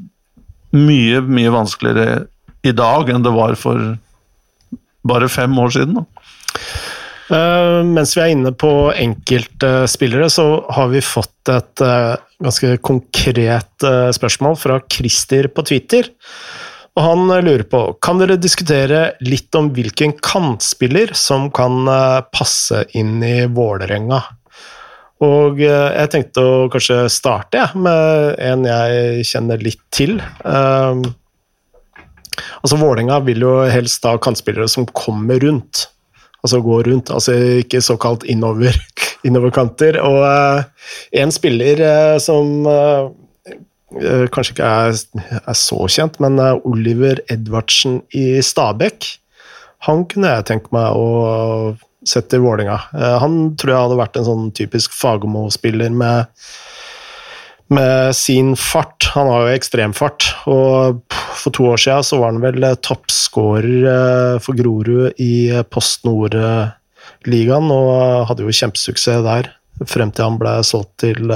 mye, 0.74 1.20
mye 1.22 1.52
vanskeligere 1.54 2.24
i 2.64 2.72
dag 2.74 3.12
enn 3.12 3.24
det 3.24 3.32
var 3.34 3.56
for 3.60 3.94
bare 5.04 5.28
fem 5.28 5.54
år 5.60 5.72
siden. 5.76 6.00
Da. 6.00 6.04
Uh, 7.24 7.80
mens 7.88 8.12
vi 8.16 8.20
er 8.20 8.34
inne 8.34 8.52
på 8.56 8.70
enkeltspillere, 8.92 10.28
uh, 10.28 10.32
så 10.32 10.46
har 10.76 10.90
vi 10.92 11.00
fått 11.04 11.52
et 11.52 11.84
uh, 11.84 12.16
ganske 12.44 12.76
konkret 12.84 13.84
eh, 13.86 14.10
spørsmål 14.12 14.56
fra 14.60 14.78
Christer 14.90 15.48
på 15.52 15.64
Twitter. 15.64 16.10
Og 16.94 17.02
han 17.02 17.26
lurer 17.26 17.64
på 17.66 17.80
kan 18.04 18.20
dere 18.20 18.38
diskutere 18.38 19.16
litt 19.26 19.54
om 19.58 19.72
hvilken 19.74 20.14
kantspiller 20.22 21.10
som 21.18 21.48
kan 21.54 21.88
passe 22.30 22.84
inn 22.94 23.18
i 23.26 23.48
Vålerenga. 23.50 24.20
Og 25.22 25.60
eh, 25.62 25.90
jeg 25.94 26.10
tenkte 26.12 26.42
å 26.42 26.54
kanskje 26.72 27.04
starte 27.12 27.68
med 27.78 28.34
en 28.42 28.66
jeg 28.66 29.26
kjenner 29.28 29.62
litt 29.62 29.82
til. 29.94 30.18
Um, 30.42 31.04
altså 32.62 32.78
Vålerenga 32.80 33.20
vil 33.26 33.44
jo 33.46 33.56
helst 33.70 34.06
ha 34.08 34.16
kantspillere 34.18 34.68
som 34.70 34.88
kommer 34.90 35.40
rundt. 35.44 35.88
Altså 36.44 36.60
går 36.60 36.90
rundt, 36.90 37.08
altså 37.14 37.36
ikke 37.62 37.80
såkalt 37.80 38.26
innover, 38.28 38.76
innoverkanter. 39.26 40.00
Og 40.04 40.26
en 41.22 41.32
spiller 41.32 41.84
som 42.20 42.66
kanskje 44.34 44.54
ikke 44.54 44.68
er, 44.68 45.00
er, 45.40 45.56
så 45.58 45.78
kjent, 45.90 46.20
men 46.22 46.40
Oliver 46.66 47.20
Edvardsen 47.32 48.00
i 48.16 48.40
Stabekk. 48.44 49.08
Han 49.88 50.06
kunne 50.10 50.30
jeg 50.32 50.46
tenke 50.48 50.72
meg 50.74 50.96
å 50.96 51.74
sette 52.08 52.36
i 52.38 52.42
Vålinga. 52.42 52.78
Eh, 52.94 53.16
han 53.22 53.54
tror 53.58 53.72
jeg 53.72 53.82
hadde 53.86 54.00
vært 54.00 54.20
en 54.20 54.28
sånn 54.28 54.46
typisk 54.56 54.94
Fagermo-spiller 54.96 55.92
med, 55.94 56.30
med 57.72 58.16
sin 58.16 58.54
fart. 58.60 59.10
Han 59.16 59.30
har 59.32 59.46
jo 59.46 59.58
ekstremfart, 59.58 60.30
og 60.50 61.02
for 61.40 61.54
to 61.56 61.68
år 61.72 61.80
siden 61.80 62.06
så 62.06 62.20
var 62.20 62.34
han 62.34 62.44
vel 62.44 62.68
eh, 62.68 62.78
toppskårer 62.84 63.90
eh, 63.90 64.38
for 64.44 64.58
Grorud 64.58 65.20
i 65.22 65.34
Post 65.72 66.06
Nord-ligaen, 66.08 67.70
og 67.72 68.30
hadde 68.30 68.46
jo 68.46 68.56
kjempesuksess 68.62 69.24
der 69.26 69.52
frem 69.90 70.12
til 70.14 70.28
han 70.28 70.36
ble 70.38 70.58
solgt 70.62 71.00
til, 71.02 71.32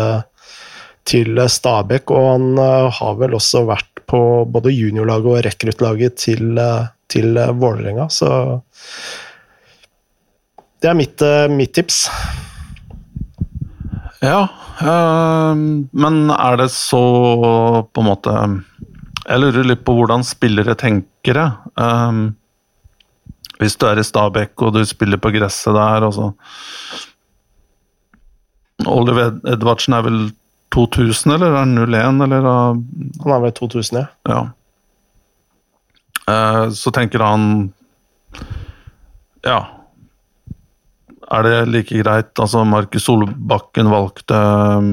til 1.06 1.38
Stabæk. 1.48 2.10
Og 2.10 2.26
han 2.32 2.58
har 2.98 3.20
vel 3.20 3.36
også 3.38 3.66
vært 3.68 4.02
på 4.08 4.20
både 4.48 4.72
juniorlaget 4.72 5.32
og 5.34 5.44
rekruttlaget 5.44 6.16
til, 6.16 6.58
til 7.12 7.36
Vålerenga, 7.60 8.08
så 8.08 8.30
det 10.78 10.88
er 10.88 10.96
mitt, 10.96 11.22
mitt 11.52 11.74
tips. 11.74 12.06
Ja, 14.22 14.48
øh, 14.82 15.54
men 15.92 16.30
er 16.30 16.56
det 16.58 16.70
så 16.74 17.02
på 17.86 18.02
en 18.02 18.08
måte 18.08 18.34
Jeg 19.28 19.42
lurer 19.42 19.66
litt 19.66 19.84
på 19.86 19.94
hvordan 19.94 20.24
spillere 20.26 20.74
tenker 20.78 21.36
det. 21.36 21.48
Um, 21.76 22.32
hvis 23.60 23.76
du 23.76 23.86
er 23.86 24.00
i 24.00 24.06
Stabekk 24.06 24.62
og 24.64 24.74
du 24.74 24.80
spiller 24.86 25.20
på 25.20 25.30
gresset 25.34 25.74
der, 25.76 26.06
og 26.06 26.14
så 26.16 26.30
Oliver 28.88 29.34
Edvardsen 29.52 29.96
er 29.98 30.06
vel 30.06 30.20
2000, 30.74 31.34
eller 31.34 31.52
er 31.52 31.58
han 31.62 31.74
01, 31.78 32.22
eller? 32.26 32.48
Han 33.24 33.34
er 33.34 33.42
vel 33.46 33.54
2000, 33.56 33.98
ja. 34.00 34.06
ja. 34.28 34.44
Eh, 36.28 36.64
så 36.76 36.92
tenker 36.92 37.24
han 37.24 37.44
Ja, 39.46 39.62
er 41.28 41.44
det 41.44 41.56
like 41.68 42.02
greit? 42.02 42.32
Altså, 42.40 42.64
Markus 42.64 43.04
Solbakken 43.04 43.90
valgte 43.92 44.36
um, 44.78 44.92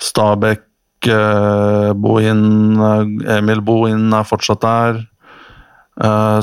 Stabæk, 0.00 0.66
uh, 1.08 1.92
Bohin, 1.96 2.76
uh, 2.76 3.04
Emil 3.36 3.62
Bohin 3.64 4.12
er 4.12 4.26
fortsatt 4.28 4.64
der. 4.64 5.04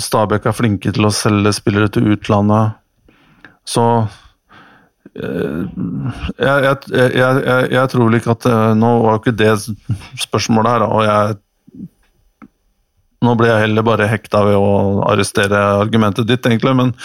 Stabæk 0.02 0.48
er 0.50 0.56
flinke 0.58 0.90
til 0.96 1.06
å 1.06 1.12
selge 1.14 1.52
spillere 1.54 1.92
til 1.94 2.08
utlandet. 2.16 2.74
Så 3.70 3.84
jeg, 5.14 6.62
jeg, 6.90 7.10
jeg, 7.14 7.66
jeg, 7.70 7.90
tror 7.92 8.08
vel 8.08 8.18
ikke 8.18 8.34
at 8.34 8.48
Nå 8.80 8.90
var 9.04 9.14
jo 9.14 9.20
ikke 9.20 9.36
det 9.38 9.52
spørsmålet 10.24 10.72
her, 10.72 10.86
og 10.88 11.04
jeg 11.06 11.36
Nå 13.24 13.36
blir 13.40 13.52
jeg 13.54 13.68
heller 13.68 13.86
bare 13.88 14.10
hekta 14.10 14.42
ved 14.48 14.58
å 14.58 15.04
arrestere 15.08 15.60
argumentet 15.84 16.28
ditt, 16.28 16.44
egentlig, 16.50 16.74
men 16.76 16.96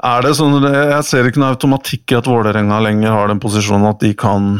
er 0.00 0.24
det 0.24 0.32
sånn, 0.38 0.62
Jeg 0.64 1.04
ser 1.04 1.28
ikke 1.28 1.42
noe 1.42 1.52
automatikk 1.56 2.14
i 2.14 2.16
at 2.20 2.28
Vålerenga 2.30 2.78
lenger 2.86 3.12
har 3.12 3.28
den 3.28 3.42
posisjonen 3.42 3.90
at 3.90 4.00
de 4.00 4.14
kan 4.16 4.54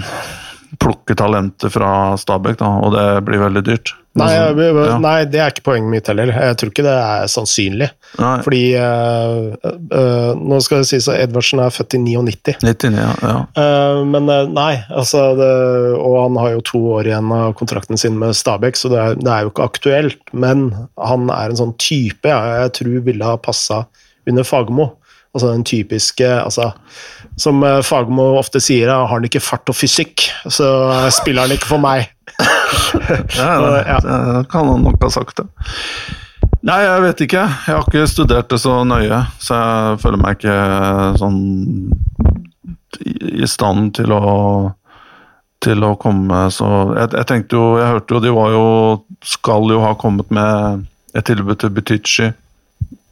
plukke 0.78 1.16
talentet 1.18 1.72
fra 1.74 2.14
Stabæk, 2.20 2.61
da, 2.61 2.68
og 2.85 2.94
det 2.94 3.06
blir 3.26 3.42
veldig 3.42 3.62
dyrt. 3.66 3.94
Nei, 4.18 4.26
jeg, 4.35 4.54
ja. 4.74 4.96
nei, 4.98 5.18
det 5.30 5.38
er 5.38 5.52
ikke 5.52 5.64
poenget 5.68 5.92
mitt 5.92 6.09
heller. 6.11 6.33
Jeg 6.35 6.56
tror 6.59 6.70
ikke 6.72 6.83
det 6.83 6.94
er 6.98 7.28
sannsynlig. 7.30 7.87
Nei. 8.18 8.33
Fordi 8.42 8.62
uh, 8.74 9.68
uh, 9.94 10.33
Nå 10.35 10.59
skal 10.66 10.83
det 10.83 10.88
sies 10.90 11.06
at 11.12 11.20
Edvardsen 11.22 11.62
er 11.62 11.70
født 11.70 11.94
i 11.94 12.00
99. 12.02 12.56
99 12.66 12.98
ja, 12.98 13.12
ja. 13.22 13.37
Uh, 13.54 14.00
men 14.11 14.26
nei, 14.50 14.72
altså 14.90 15.28
det, 15.38 15.50
Og 15.94 16.16
han 16.24 16.40
har 16.42 16.56
jo 16.56 16.66
to 16.72 16.83
år 16.96 17.12
igjen 17.12 17.30
av 17.37 17.54
kontrakten 17.61 18.00
sin 18.02 18.18
med 18.18 18.35
Stabæk, 18.35 18.80
så 18.80 18.90
det 18.90 18.98
er, 18.98 19.18
det 19.20 19.30
er, 19.30 19.46
jo 19.46 19.54
ikke 19.54 19.70
aktuelt. 19.70 20.22
Men 20.35 20.72
han 20.98 21.30
er 21.30 21.54
en 21.54 21.62
sånn 21.62 21.76
type 21.78 22.35
jeg 22.35 22.74
tror 22.80 23.04
ville 23.06 23.30
ha 23.30 23.38
passa 23.38 23.85
under 24.26 24.46
Fagermo. 24.46 24.90
Altså 25.30 25.52
den 25.52 25.62
typiske 25.62 26.26
altså, 26.26 26.72
Som 27.41 27.62
Fagmo 27.62 27.82
Fagermo 27.86 28.24
ofte 28.36 28.61
sier, 28.61 28.91
har 28.93 29.09
han 29.09 29.24
ikke 29.24 29.41
fart 29.41 29.70
og 29.72 29.76
fysikk, 29.78 30.26
så 30.45 30.66
spiller 31.14 31.47
han 31.47 31.55
ikke 31.57 31.70
for 31.70 31.82
meg. 31.82 32.11
ja, 33.38 33.53
det, 33.64 33.78
ja. 33.86 34.01
det 34.05 34.43
kan 34.53 34.68
han 34.68 34.84
nok 34.84 35.01
ha 35.05 35.12
sagt, 35.12 35.41
det. 35.41 35.49
Nei, 36.66 36.82
jeg 36.84 37.05
vet 37.07 37.22
ikke. 37.24 37.45
Jeg 37.66 37.72
har 37.72 37.86
ikke 37.88 38.11
studert 38.11 38.51
det 38.53 38.59
så 38.61 38.82
nøye, 38.84 39.22
så 39.41 39.57
jeg 39.57 40.01
føler 40.03 40.20
meg 40.20 40.36
ikke 40.36 40.57
sånn 41.20 41.41
i 43.01 43.49
stand 43.49 43.95
til 43.97 44.12
å 44.12 44.26
til 45.61 45.84
å 45.84 45.93
komme 46.01 46.47
så 46.55 46.66
jeg, 46.97 47.11
jeg, 47.12 47.26
tenkte 47.28 47.59
jo 47.59 47.64
Jeg 47.76 47.91
hørte 47.93 48.14
jo 48.16 48.20
de 48.24 48.30
var 48.32 48.55
jo 48.55 48.68
Skal 49.20 49.68
jo 49.68 49.82
ha 49.84 49.91
kommet 50.01 50.30
med 50.32 50.86
et 51.12 51.26
tilbud 51.26 51.59
til 51.59 51.72
Butichi. 51.74 52.28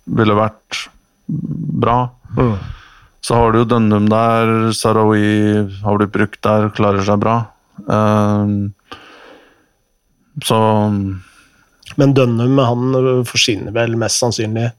Ville 0.06 0.36
vært 0.38 0.84
bra. 1.26 1.96
Mm. 2.36 2.52
Så 3.24 3.34
har 3.34 3.52
du 3.52 3.62
jo 3.62 3.68
Dønnum 3.68 4.06
der, 4.10 4.70
Sarawi 4.76 5.66
har 5.82 5.98
blitt 5.98 6.14
brukt 6.14 6.40
der, 6.46 6.68
klarer 6.74 7.04
seg 7.06 7.20
bra. 7.22 7.38
Um, 7.86 8.72
så 10.44 10.58
Men 11.98 12.14
Dønnum 12.14 12.58
han 12.62 12.98
forsvinner 13.26 13.74
vel 13.74 13.96
mest 13.98 14.22
sannsynlig 14.22 14.70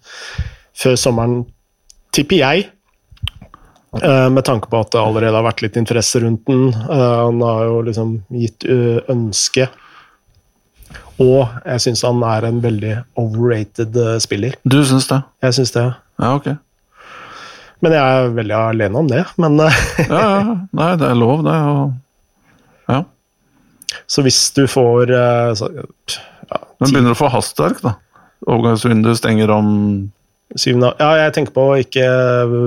før 0.80 0.96
sommeren, 1.00 1.42
tipper 2.16 2.40
jeg. 2.40 2.70
Uh, 3.90 4.30
med 4.32 4.46
tanke 4.46 4.70
på 4.70 4.80
at 4.80 4.94
det 4.94 5.02
allerede 5.02 5.36
har 5.36 5.48
vært 5.48 5.64
litt 5.66 5.78
interesse 5.80 6.22
rundt 6.24 6.46
den. 6.48 6.70
Uh, 6.88 7.28
han 7.28 7.44
har 7.44 7.64
jo 7.68 7.80
liksom 7.90 8.18
gitt 8.38 8.68
ø, 8.70 9.00
ønske. 9.12 9.68
Og 11.20 11.50
jeg 11.66 11.84
syns 11.84 12.06
han 12.08 12.22
er 12.24 12.48
en 12.48 12.62
veldig 12.64 12.94
overrated 13.20 13.98
eh, 14.00 14.18
spiller. 14.24 14.56
Du 14.64 14.80
syns 14.88 15.10
det? 15.10 15.20
Jeg 15.44 15.58
syns 15.58 15.74
det. 15.76 15.86
Ja, 16.22 16.32
ok. 16.38 16.48
Men 17.84 17.96
jeg 17.96 18.20
er 18.20 18.34
veldig 18.36 18.56
alene 18.58 19.02
om 19.02 19.10
det. 19.10 19.24
Men 19.40 19.60
eh, 19.64 19.82
Ja, 20.10 20.20
ja. 20.20 20.56
Nei, 20.76 20.92
det 21.00 21.10
er 21.10 21.18
lov, 21.20 21.44
det. 21.48 21.56
Og 21.56 22.94
ja. 22.94 23.02
så 24.10 24.26
hvis 24.26 24.42
du 24.58 24.66
får 24.70 25.14
eh, 25.16 25.52
så, 25.60 25.72
ja, 25.74 26.62
Men 26.82 26.94
begynner 26.94 27.14
du 27.14 27.18
å 27.18 27.22
få 27.24 27.32
hastverk, 27.34 27.84
da. 27.86 27.96
Overgangsvinduet 28.50 29.20
stenger 29.20 29.52
om 29.52 29.70
syvende, 30.56 30.94
ja, 30.98 31.12
jeg 31.26 31.36
tenker 31.36 31.54
på 31.54 31.66
ikke 31.84 32.06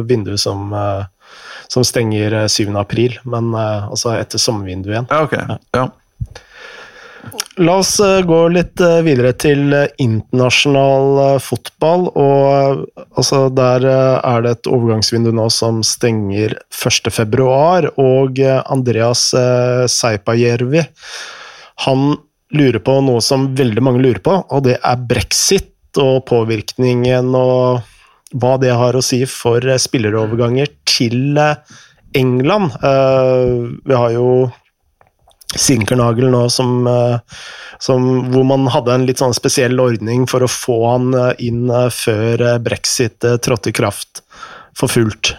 vinduet 0.08 0.40
som, 0.40 0.68
eh, 0.76 1.34
som 1.72 1.84
stenger 1.86 2.42
eh, 2.42 2.48
7. 2.52 2.70
april, 2.80 3.16
men 3.24 3.50
altså 3.56 4.14
etter 4.18 4.40
sommervinduet 4.40 4.94
igjen. 4.96 5.10
Ja, 5.10 5.24
ok. 5.26 5.36
Ja. 5.76 5.88
La 7.60 7.74
oss 7.82 7.98
eh, 8.00 8.22
gå 8.24 8.36
litt 8.48 8.80
eh, 8.80 9.02
videre 9.04 9.34
til 9.36 9.74
eh, 9.76 9.90
internasjonal 10.00 11.40
fotball. 11.44 12.06
og 12.16 12.86
altså, 13.12 13.44
Der 13.52 13.84
er 13.84 14.44
det 14.44 14.54
et 14.56 14.70
overgangsvindu 14.72 15.28
nå 15.36 15.50
som 15.52 15.82
stenger 15.84 16.56
1.2. 16.72 17.92
Og 18.00 18.40
Andreas 18.72 19.28
Seipajärvi 19.92 20.86
han 21.82 22.16
lurer 22.52 22.80
på 22.84 22.98
noe 23.04 23.20
som 23.24 23.50
veldig 23.56 23.82
mange 23.84 24.02
lurer 24.04 24.20
på, 24.22 24.34
og 24.44 24.64
det 24.66 24.76
er 24.76 25.04
brexit 25.08 25.98
og 25.98 26.26
påvirkningen 26.28 27.32
og 27.36 27.80
hva 28.38 28.52
det 28.60 28.74
har 28.76 28.96
å 28.96 29.04
si 29.04 29.22
for 29.28 29.64
spilleroverganger 29.80 30.68
til 30.88 31.40
England. 32.16 32.76
Vi 32.76 33.98
har 33.98 34.12
jo 34.14 34.28
Sinkernagel 35.54 36.30
nå 36.32 36.46
som, 36.50 36.86
eh, 36.86 37.18
som, 37.78 38.08
hvor 38.32 38.44
man 38.48 38.66
hadde 38.72 38.94
en 38.94 39.06
litt 39.08 39.20
sånn 39.20 39.34
spesiell 39.36 39.80
ordning 39.80 40.26
for 40.30 40.44
å 40.44 40.50
få 40.50 40.78
han 40.86 41.12
eh, 41.14 41.46
inn 41.48 41.68
eh, 41.70 41.90
før 41.92 42.44
brexit 42.64 43.20
trådte 43.44 43.72
i 43.72 43.76
kraft 43.76 44.24
for 44.78 44.88
fullt. 44.88 45.34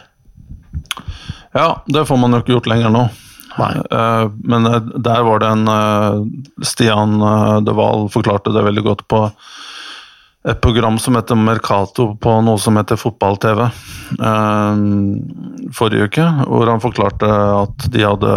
ja, 1.53 1.83
det 1.85 2.05
får 2.05 2.17
man 2.21 2.33
jo 2.33 2.43
ikke 2.43 2.57
gjort 2.57 2.69
lenger 2.69 2.93
nå. 2.93 3.07
Nei. 3.53 3.73
Men 4.49 4.65
der 5.05 5.25
var 5.27 5.41
det 5.43 5.49
en 5.53 5.67
Stian 6.65 7.19
De 7.61 7.75
Wahl 7.77 8.07
forklarte 8.09 8.49
det 8.49 8.63
veldig 8.65 8.81
godt 8.81 9.03
på 9.05 9.19
et 10.49 10.57
program 10.61 10.97
som 10.97 11.13
heter 11.19 11.37
Mercato 11.37 12.07
på 12.17 12.33
noe 12.41 12.57
som 12.57 12.79
heter 12.81 12.97
Fotball-TV 12.97 13.67
forrige 15.77 16.09
uke, 16.09 16.25
hvor 16.49 16.71
han 16.71 16.81
forklarte 16.81 17.29
at 17.29 17.85
de 17.93 18.01
hadde 18.01 18.33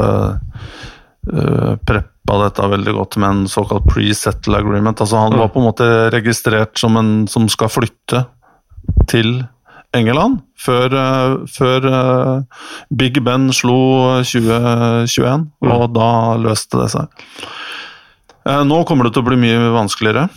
preppa 1.26 2.36
dette 2.44 2.68
veldig 2.70 2.92
godt 2.94 3.16
med 3.18 3.28
en 3.28 3.48
såkalt 3.50 3.86
pre-settle 3.90 4.60
agreement. 4.60 5.00
Altså 5.02 5.24
Han 5.24 5.38
var 5.38 5.50
på 5.50 5.58
en 5.58 5.66
måte 5.66 5.88
registrert 6.14 6.78
som 6.78 6.96
en 7.00 7.12
som 7.30 7.48
skal 7.50 7.72
flytte 7.72 8.22
til 9.10 9.40
England 9.96 10.40
før, 10.60 10.94
eh, 10.94 11.34
før 11.50 11.88
eh, 11.90 12.62
Big 12.90 13.20
Ben 13.24 13.50
slo 13.54 14.22
2021, 14.24 15.46
og 15.66 15.84
da 15.94 16.10
løste 16.40 16.80
det 16.82 16.88
seg. 16.94 17.22
Eh, 18.46 18.62
nå 18.66 18.82
kommer 18.88 19.06
det 19.06 19.14
til 19.16 19.24
å 19.24 19.28
bli 19.30 19.40
mye 19.40 19.70
vanskeligere 19.74 20.28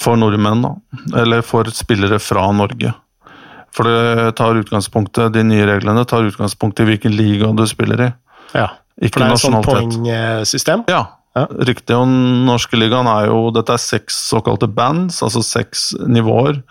for 0.00 0.18
nordmenn, 0.20 0.64
da. 0.64 0.74
Eller 1.22 1.44
for 1.46 1.70
spillere 1.72 2.18
fra 2.20 2.48
Norge. 2.52 2.92
For 3.74 3.86
det 3.86 4.34
tar 4.38 4.58
utgangspunktet, 4.58 5.32
de 5.32 5.44
nye 5.46 5.66
reglene 5.68 6.04
tar 6.08 6.26
utgangspunkt 6.26 6.80
i 6.82 6.88
hvilken 6.88 7.14
liga 7.14 7.52
du 7.56 7.64
spiller 7.68 8.08
i. 8.08 8.12
Ja. 8.56 8.68
Ikke 9.02 9.14
For 9.14 9.20
det 9.22 9.28
er 9.28 9.34
et 9.36 9.44
sånt 9.44 9.64
poengsystem. 9.68 10.84
Ja, 10.90 11.04
Ja. 11.36 11.46
riktig. 11.68 11.94
Og 11.94 12.08
norske 12.48 12.74
ligaen 12.80 13.06
er 13.06 13.26
jo 13.28 13.50
Dette 13.54 13.72
er 13.76 13.78
seks 13.78 14.16
såkalte 14.30 14.66
bands, 14.74 15.20
altså 15.22 15.42
seks 15.44 15.92
nivåer. 16.06 16.62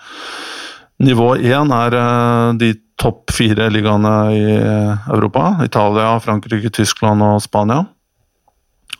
Nivå 0.99 1.35
én 1.37 1.71
er 1.71 1.93
eh, 1.93 2.53
de 2.57 2.73
topp 2.97 3.29
fire 3.31 3.69
ligaene 3.71 4.13
i 4.33 4.41
eh, 4.57 4.97
Europa. 5.13 5.63
Italia, 5.63 6.17
Frankrike, 6.19 6.71
Tyskland 6.73 7.21
og 7.21 7.39
Spania. 7.45 7.85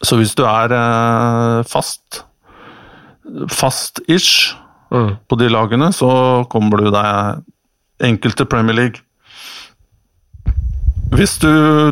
Så 0.05 0.15
hvis 0.19 0.35
du 0.37 0.43
er 0.45 0.71
eh, 0.77 1.63
fast, 1.67 2.23
fast-ish 3.49 4.55
Mm. 4.89 5.17
på 5.27 5.35
de 5.35 5.49
lagene, 5.51 5.89
så 5.91 6.47
kommer 6.47 6.77
du 6.79 6.85
deg 6.95 7.41
enkelt 7.99 8.37
til 8.39 8.45
Premier 8.47 8.73
League. 8.77 9.01
Hvis 11.11 11.33
du 11.41 11.91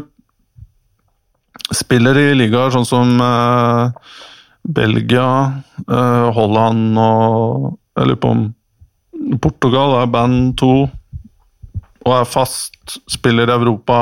spiller 1.73 2.17
i 2.19 2.27
ligaer 2.37 2.73
sånn 2.73 2.85
som 2.87 3.15
eh, 3.21 4.11
Belgia, 4.65 5.29
eh, 5.85 6.27
Holland 6.35 6.99
og 6.99 7.73
Jeg 7.95 8.09
lurer 8.09 8.21
på 8.21 8.35
om 8.35 8.45
Portugal 9.41 9.95
er 10.01 10.11
band 10.11 10.57
to 10.59 10.85
og 12.05 12.13
er 12.13 12.27
fast, 12.29 12.99
spiller 13.09 13.49
i 13.49 13.53
Europa 13.55 13.99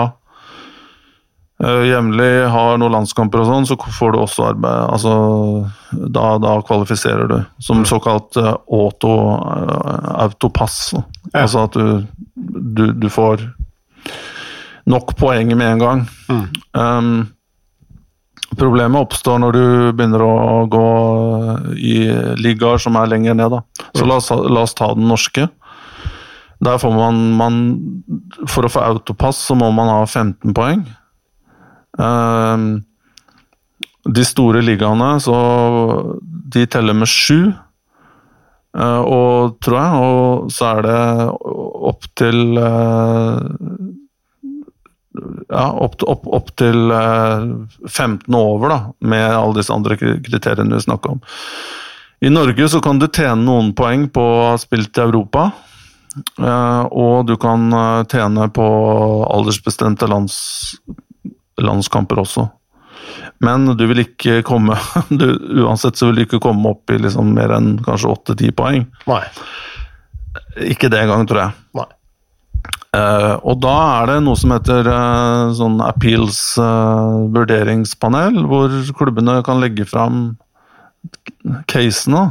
eh, 1.64 1.86
jevnlig, 1.88 2.32
har 2.52 2.80
noen 2.82 2.98
landskamper 2.98 3.44
og 3.44 3.48
sånn, 3.48 3.68
så 3.70 3.78
får 3.80 4.12
du 4.12 4.20
også 4.20 4.48
arbeid 4.50 4.90
Altså, 4.90 5.14
da, 5.94 6.26
da 6.44 6.58
kvalifiserer 6.68 7.32
du 7.32 7.38
som 7.64 7.86
såkalt 7.88 8.36
eh, 8.42 8.50
auto, 8.76 9.14
eh, 9.40 10.10
autopass. 10.26 10.82
Ja. 10.98 11.06
Altså 11.46 11.64
at 11.70 11.78
du, 11.80 12.04
du, 12.36 12.90
du 12.92 13.08
får 13.14 13.46
nok 14.90 15.16
poeng 15.16 15.54
med 15.56 15.78
en 15.78 15.86
gang. 15.86 16.04
Mm. 16.28 16.44
Um, 16.76 17.14
problemet 18.60 19.06
oppstår 19.06 19.42
når 19.42 19.56
du 19.56 19.66
begynner 19.98 20.24
å 20.26 20.64
gå 20.72 20.86
i 21.78 21.98
ligaer 22.40 22.82
som 22.82 22.98
er 23.00 23.12
lenger 23.12 23.38
ned. 23.40 23.54
Da. 23.54 23.90
Så 23.98 24.08
la 24.10 24.20
oss, 24.22 24.32
la 24.32 24.64
oss 24.66 24.76
ta 24.78 24.92
den 24.98 25.08
norske. 25.10 25.48
Der 26.64 26.80
får 26.80 26.94
man, 26.96 27.20
man 27.36 27.56
For 28.48 28.64
å 28.64 28.72
få 28.72 28.84
autopass 28.86 29.42
så 29.50 29.58
må 29.60 29.68
man 29.76 29.92
ha 29.92 30.06
15 30.06 30.56
poeng. 30.56 30.86
Um, 32.00 32.84
de 34.04 34.24
store 34.28 34.64
ligaene, 34.64 35.16
så 35.24 35.36
de 36.54 36.66
teller 36.68 36.98
med 36.98 37.12
sju. 37.12 37.54
Eh, 38.74 39.02
og 39.06 39.60
tror 39.62 39.78
jeg, 39.78 39.98
og 40.02 40.54
så 40.54 40.70
er 40.72 40.86
det 40.88 41.02
opp 41.94 42.08
til 42.18 42.58
eh, 42.58 43.36
ja, 45.50 45.72
opp, 45.72 46.02
opp, 46.04 46.28
opp 46.28 46.52
til 46.60 46.92
eh, 46.94 47.46
15 47.90 48.34
og 48.34 48.40
over, 48.56 48.74
da, 48.74 48.80
med 49.06 49.26
alle 49.30 49.60
disse 49.60 49.74
andre 49.74 49.98
kriteriene 50.00 50.80
vi 50.80 50.86
snakker 50.86 51.16
om. 51.16 51.22
I 52.24 52.32
Norge 52.32 52.70
så 52.72 52.80
kan 52.84 53.02
du 53.02 53.10
tjene 53.10 53.44
noen 53.44 53.74
poeng 53.76 54.08
på 54.14 54.24
å 54.24 54.42
ha 54.54 54.58
spilt 54.62 54.98
i 54.98 55.04
Europa. 55.04 55.52
eh, 56.40 56.84
og 56.90 57.28
du 57.28 57.36
kan 57.38 57.68
eh, 57.74 58.04
tjene 58.10 58.50
på 58.54 58.68
aldersbestemte 59.28 60.08
lands, 60.10 60.38
landskamper 61.62 62.24
også. 62.24 62.48
Men 63.44 63.68
du 63.78 63.84
vil 63.90 64.06
ikke 64.06 64.40
komme 64.48 64.78
du, 65.20 65.26
Uansett 65.66 66.00
så 66.00 66.08
vil 66.10 66.22
du 66.22 66.26
ikke 66.28 66.42
komme 66.44 66.72
opp 66.72 66.94
i 66.94 67.02
liksom 67.02 67.34
mer 67.36 67.52
enn 67.58 67.76
kanskje 67.84 68.14
8-10 68.16 68.56
poeng. 68.58 68.88
Nei. 69.10 69.24
Ikke 70.72 70.90
det 70.90 71.04
engang, 71.04 71.28
tror 71.30 71.46
jeg. 71.46 71.60
Nei. 71.78 71.90
Eh, 72.94 73.36
og 73.42 73.58
da 73.64 73.74
er 74.04 74.12
det 74.12 74.20
noe 74.22 74.38
som 74.38 74.52
heter 74.54 74.86
uh, 74.86 75.50
sånn 75.58 75.80
appeals 75.82 76.38
uh, 76.62 77.26
vurderingspanel, 77.34 78.38
hvor 78.46 78.74
klubbene 79.00 79.40
kan 79.46 79.64
legge 79.64 79.88
fram 79.90 80.36
casene 81.72 82.28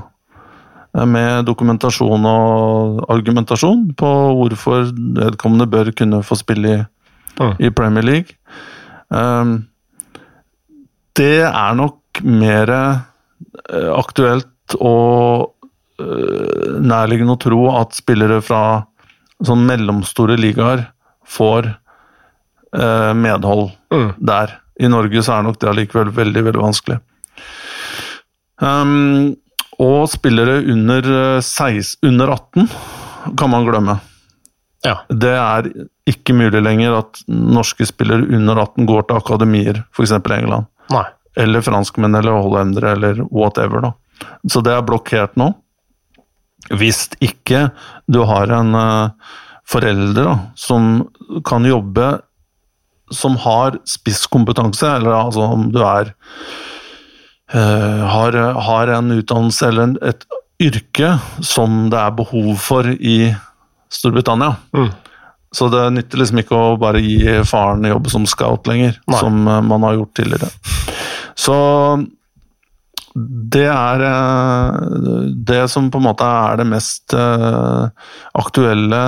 med 1.08 1.46
dokumentasjon 1.48 2.26
og 2.28 2.98
argumentasjon 3.12 3.86
på 3.96 4.08
hvorfor 4.38 4.90
vedkommende 5.16 5.66
bør 5.72 5.88
kunne 5.96 6.20
få 6.24 6.36
spille 6.36 6.74
i, 6.76 6.80
Mm. 7.40 7.54
i 7.64 7.70
Premier 7.72 8.04
League. 8.04 8.34
Eh, 9.08 9.52
det 11.16 11.38
er 11.48 11.74
nok 11.78 12.20
mer 12.20 12.72
aktuelt 13.96 14.76
og 14.76 15.54
nærliggende 15.96 17.38
å 17.38 17.40
tro 17.40 17.62
at 17.72 17.96
spillere 17.96 18.42
fra 18.44 18.84
sånn 19.44 19.64
mellomstore 19.66 20.36
ligaer 20.38 20.86
får 21.26 21.72
eh, 22.74 23.12
medhold 23.14 23.72
Mm. 23.92 24.14
der. 24.24 24.58
I 24.80 24.88
Norge 24.88 25.20
så 25.22 25.34
er 25.38 25.42
nok 25.44 25.58
det 25.60 25.68
allikevel 25.68 26.08
veldig, 26.16 26.42
veldig 26.46 26.62
vanskelig. 26.62 27.00
Um, 28.62 29.34
og 29.82 30.06
spillere 30.12 30.60
under, 30.70 31.02
eh, 31.36 31.40
16, 31.40 31.98
under 32.08 32.28
18 32.32 32.68
kan 33.36 33.50
man 33.50 33.66
glemme. 33.66 34.00
Ja. 34.84 34.96
Det 35.08 35.32
er 35.36 35.68
ikke 36.10 36.34
mulig 36.34 36.62
lenger 36.62 36.96
at 36.98 37.22
norske 37.28 37.86
spillere 37.86 38.26
under 38.34 38.56
18 38.64 38.86
går 38.86 39.06
til 39.08 39.16
akademier, 39.20 39.84
f.eks. 39.94 40.12
England. 40.12 40.66
Nei. 40.90 41.04
Eller 41.36 41.60
franskmenn 41.64 42.14
eller 42.18 42.32
hollendere 42.42 42.92
eller 42.96 43.22
whatever. 43.30 43.80
da. 43.80 43.92
Så 44.48 44.62
det 44.62 44.72
er 44.72 44.82
blokkert 44.82 45.36
nå. 45.36 45.54
Hvis 46.70 47.08
ikke 47.22 47.66
du 48.06 48.22
har 48.28 48.52
en 48.54 48.76
eh, 48.78 49.32
foreldre 49.68 50.26
da, 50.28 50.36
som 50.58 51.08
kan 51.46 51.64
jobbe 51.66 52.20
Som 53.12 53.36
har 53.42 53.76
spisskompetanse, 53.88 54.86
eller 54.86 55.12
altså 55.12 55.44
om 55.52 55.66
du 55.72 55.82
er 55.84 56.14
uh, 57.52 58.02
har, 58.08 58.36
har 58.66 58.88
en 58.88 59.10
utdannelse 59.12 59.66
eller 59.68 59.82
en, 59.82 59.96
et 60.00 60.24
yrke 60.62 61.10
som 61.44 61.90
det 61.92 61.98
er 62.00 62.14
behov 62.16 62.54
for 62.62 62.88
i 62.88 63.34
Storbritannia. 63.92 64.54
Mm. 64.72 64.88
Så 65.52 65.68
det 65.68 65.82
nytter 65.92 66.22
liksom 66.22 66.40
ikke 66.40 66.56
å 66.56 66.76
bare 66.80 67.02
gi 67.04 67.36
faren 67.44 67.84
jobb 67.84 68.08
som 68.12 68.24
scout 68.30 68.68
lenger, 68.70 68.96
Nei. 69.04 69.20
som 69.20 69.42
eh, 69.44 69.60
man 69.68 69.84
har 69.84 69.98
gjort 69.98 70.14
tidligere. 70.16 70.48
Så 71.36 71.56
det 73.14 73.66
er 73.68 74.02
eh, 74.06 74.76
det 75.48 75.62
som 75.68 75.90
på 75.92 76.00
en 76.00 76.06
måte 76.06 76.24
er 76.24 76.60
det 76.60 76.68
mest 76.70 77.12
eh, 77.16 78.06
aktuelle 78.40 79.00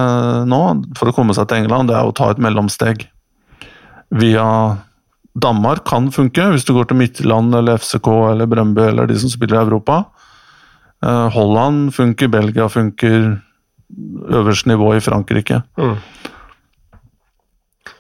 nå 0.48 0.60
for 0.98 1.08
å 1.08 1.14
komme 1.16 1.36
seg 1.36 1.48
til 1.48 1.62
England, 1.62 1.88
det 1.88 1.96
er 1.96 2.08
å 2.08 2.16
ta 2.16 2.28
et 2.32 2.42
mellomsteg. 2.42 3.06
Via 4.14 4.46
Danmark 5.40 5.86
kan 5.88 6.10
funke, 6.14 6.50
hvis 6.52 6.68
du 6.68 6.74
går 6.76 6.90
til 6.90 7.00
Midtland 7.00 7.56
eller 7.56 7.80
FCK 7.80 8.10
eller 8.34 8.50
Brøndby 8.50 8.84
eller 8.90 9.08
de 9.10 9.16
som 9.18 9.32
spiller 9.32 9.58
i 9.58 9.64
Europa. 9.64 10.02
Eh, 11.04 11.26
Holland 11.34 11.94
funker, 11.96 12.28
Belgia 12.32 12.68
funker, 12.68 13.38
øverste 14.28 14.68
nivå 14.68 14.94
i 14.98 15.02
Frankrike. 15.04 15.62
Mm. 15.80 15.96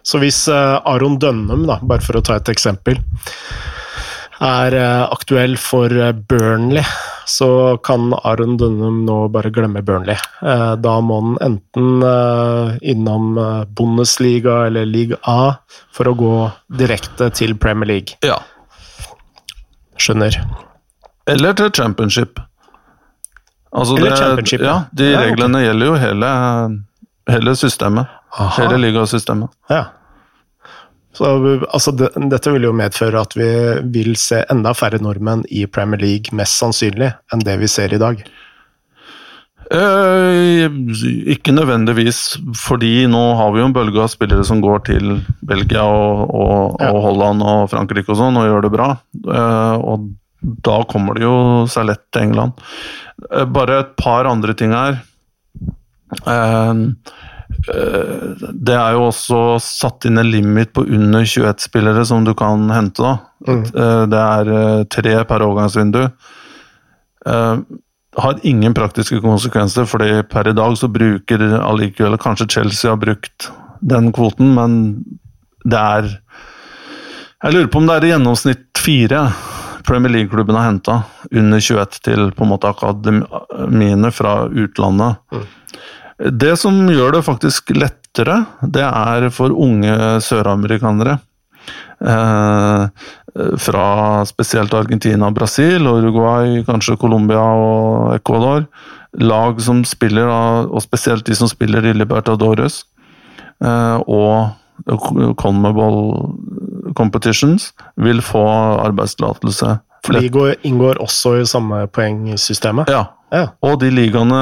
Så 0.04 0.20
hvis 0.20 0.42
Aron 0.52 1.16
Dønnum, 1.16 1.62
da, 1.64 1.78
bare 1.80 2.04
for 2.04 2.18
å 2.18 2.22
ta 2.24 2.36
et 2.36 2.50
eksempel, 2.52 2.98
er 4.44 4.76
eh, 4.76 5.02
aktuell 5.12 5.56
for 5.60 5.92
eh, 5.92 6.12
Burnley, 6.12 6.84
så 7.26 7.48
kan 7.84 8.12
Aron 8.24 8.56
Dunham 8.60 9.02
nå 9.06 9.18
bare 9.32 9.52
glemme 9.54 9.82
Burnley. 9.84 10.16
Eh, 10.44 10.72
da 10.84 10.94
må 11.00 11.20
han 11.22 11.36
enten 11.44 12.04
innom 12.84 13.38
Bundesliga 13.76 14.64
eller 14.68 14.86
Liga 14.88 15.20
A 15.30 15.56
for 15.94 16.10
å 16.10 16.16
gå 16.18 16.34
direkte 16.80 17.30
til 17.34 17.56
Premier 17.56 17.90
League. 17.94 18.18
Ja. 18.26 18.40
Skjønner. 19.96 20.36
Eller 21.30 21.56
til 21.56 21.70
championship. 21.72 22.40
Altså 23.74 23.96
Eller 23.96 24.10
det, 24.12 24.18
championship, 24.20 24.62
ja. 24.62 24.76
De 24.92 25.10
Ja, 25.10 25.24
reglene 25.24 25.58
reglene 25.58 25.64
gjelder 25.64 25.88
jo 25.88 25.94
hele, 25.98 26.30
hele 27.32 27.54
systemet. 27.58 28.10
Aha. 28.34 28.62
Hele 28.62 28.78
ligasystemet. 28.82 29.50
Ja. 29.70 29.84
Så, 31.14 31.28
altså, 31.70 31.92
det, 31.94 32.08
dette 32.32 32.50
vil 32.54 32.66
jo 32.66 32.72
medføre 32.74 33.20
at 33.22 33.36
vi 33.38 33.50
vil 33.94 34.16
se 34.18 34.40
enda 34.50 34.72
færre 34.74 34.98
nordmenn 35.02 35.44
i 35.54 35.64
Premier 35.70 36.00
League, 36.02 36.34
mest 36.34 36.58
sannsynlig, 36.58 37.12
enn 37.32 37.44
det 37.46 37.54
vi 37.60 37.68
ser 37.70 37.94
i 37.94 38.00
dag. 38.02 38.24
Eh, 39.72 40.66
ikke 41.32 41.54
nødvendigvis, 41.56 42.18
fordi 42.60 43.06
nå 43.10 43.22
har 43.38 43.54
vi 43.54 43.62
jo 43.62 43.68
en 43.70 43.76
bølge 43.76 44.02
av 44.02 44.10
spillere 44.12 44.44
som 44.44 44.60
går 44.64 44.82
til 44.90 45.14
Belgia 45.46 45.86
og, 45.86 46.26
og, 46.34 46.76
Ja. 46.82 46.90
og 46.92 47.00
Holland 47.06 47.42
og 47.46 47.70
Frankrike 47.72 48.12
og 48.12 48.18
sånn, 48.20 48.36
og 48.36 48.50
gjør 48.50 48.66
det 48.66 48.72
bra. 48.74 48.90
Eh, 49.24 49.76
og 49.80 50.10
da 50.66 50.82
kommer 50.90 51.16
det 51.16 51.24
jo 51.24 51.36
seg 51.72 51.88
lett 51.88 52.04
til 52.12 52.26
England. 52.26 52.60
Eh, 53.30 53.46
bare 53.46 53.80
et 53.86 53.94
par 53.96 54.28
andre 54.28 54.52
ting 54.58 54.74
her. 54.76 55.00
Eh, 56.26 56.34
eh, 56.34 56.74
det 57.64 58.74
er 58.76 58.96
jo 58.96 59.06
også 59.08 59.38
satt 59.62 60.04
inn 60.08 60.20
en 60.20 60.30
limit 60.30 60.72
på 60.76 60.84
under 60.84 61.24
21-spillere 61.24 62.04
som 62.08 62.26
du 62.26 62.34
kan 62.36 62.68
hente. 62.72 63.02
da. 63.02 63.14
Mm. 63.48 63.62
Eh, 63.64 64.02
Det 64.12 64.20
er 64.20 64.52
eh, 64.58 64.84
tre 64.90 65.14
per 65.24 65.44
overgangsvindu. 65.46 66.02
Eh, 67.26 67.56
har 68.16 68.40
ingen 68.46 68.74
praktiske 68.74 69.20
konsekvenser, 69.20 69.88
fordi 69.90 70.22
per 70.30 70.48
i 70.48 70.54
dag 70.54 70.76
så 70.78 70.88
bruker 70.88 71.42
allikevel 71.58 72.18
Kanskje 72.18 72.50
Chelsea 72.58 72.92
har 72.92 73.00
brukt 73.00 73.50
den 73.80 74.12
kvoten, 74.12 74.54
men 74.54 75.04
det 75.64 75.80
er 75.80 76.20
Jeg 77.44 77.52
lurer 77.52 77.68
på 77.68 77.78
om 77.78 77.86
det 77.86 77.96
er 77.96 78.04
i 78.06 78.12
gjennomsnitt 78.14 78.78
fire 78.78 79.26
Premier 79.84 80.12
League-klubben 80.12 80.56
har 80.56 80.70
henta 80.70 81.02
under 81.30 81.60
21 81.60 81.98
til 82.00 82.30
på 82.32 82.44
en 82.44 82.48
måte 82.48 82.70
akademiene 82.70 84.10
fra 84.12 84.46
utlandet. 84.48 85.18
Det 86.18 86.54
som 86.60 86.76
gjør 86.90 87.16
det 87.16 87.24
faktisk 87.26 87.72
lettere, 87.74 88.44
det 88.62 88.84
er 88.86 89.28
for 89.34 89.54
unge 89.54 89.94
søramerikanere. 90.22 91.18
Eh, 92.04 92.88
fra 93.58 94.24
spesielt 94.26 94.74
Argentina, 94.74 95.30
Brasil, 95.30 95.86
Uruguay, 95.86 96.60
kanskje 96.66 96.98
Colombia 97.00 97.42
og 97.42 98.14
Ecuador. 98.14 98.66
Lag 99.18 99.60
som 99.62 99.84
spiller, 99.86 100.28
og 100.66 100.82
spesielt 100.82 101.26
de 101.26 101.34
som 101.38 101.50
spiller 101.50 101.86
i 101.86 101.94
Libertadores 101.94 102.84
eh, 103.62 103.98
og 104.06 104.54
Conmebol 105.38 105.98
competitions, 106.98 107.72
vil 107.96 108.22
få 108.22 108.42
arbeidstillatelse. 108.84 109.78
For 110.04 110.18
de 110.20 110.28
går, 110.28 110.54
inngår 110.68 110.98
også 111.00 111.38
i 111.40 111.46
samme 111.48 111.86
poengsystemet. 111.94 112.90
Ja, 112.92 113.06
Ja. 113.34 113.48
og 113.66 113.80
de 113.82 113.90
ligaene, 113.90 114.40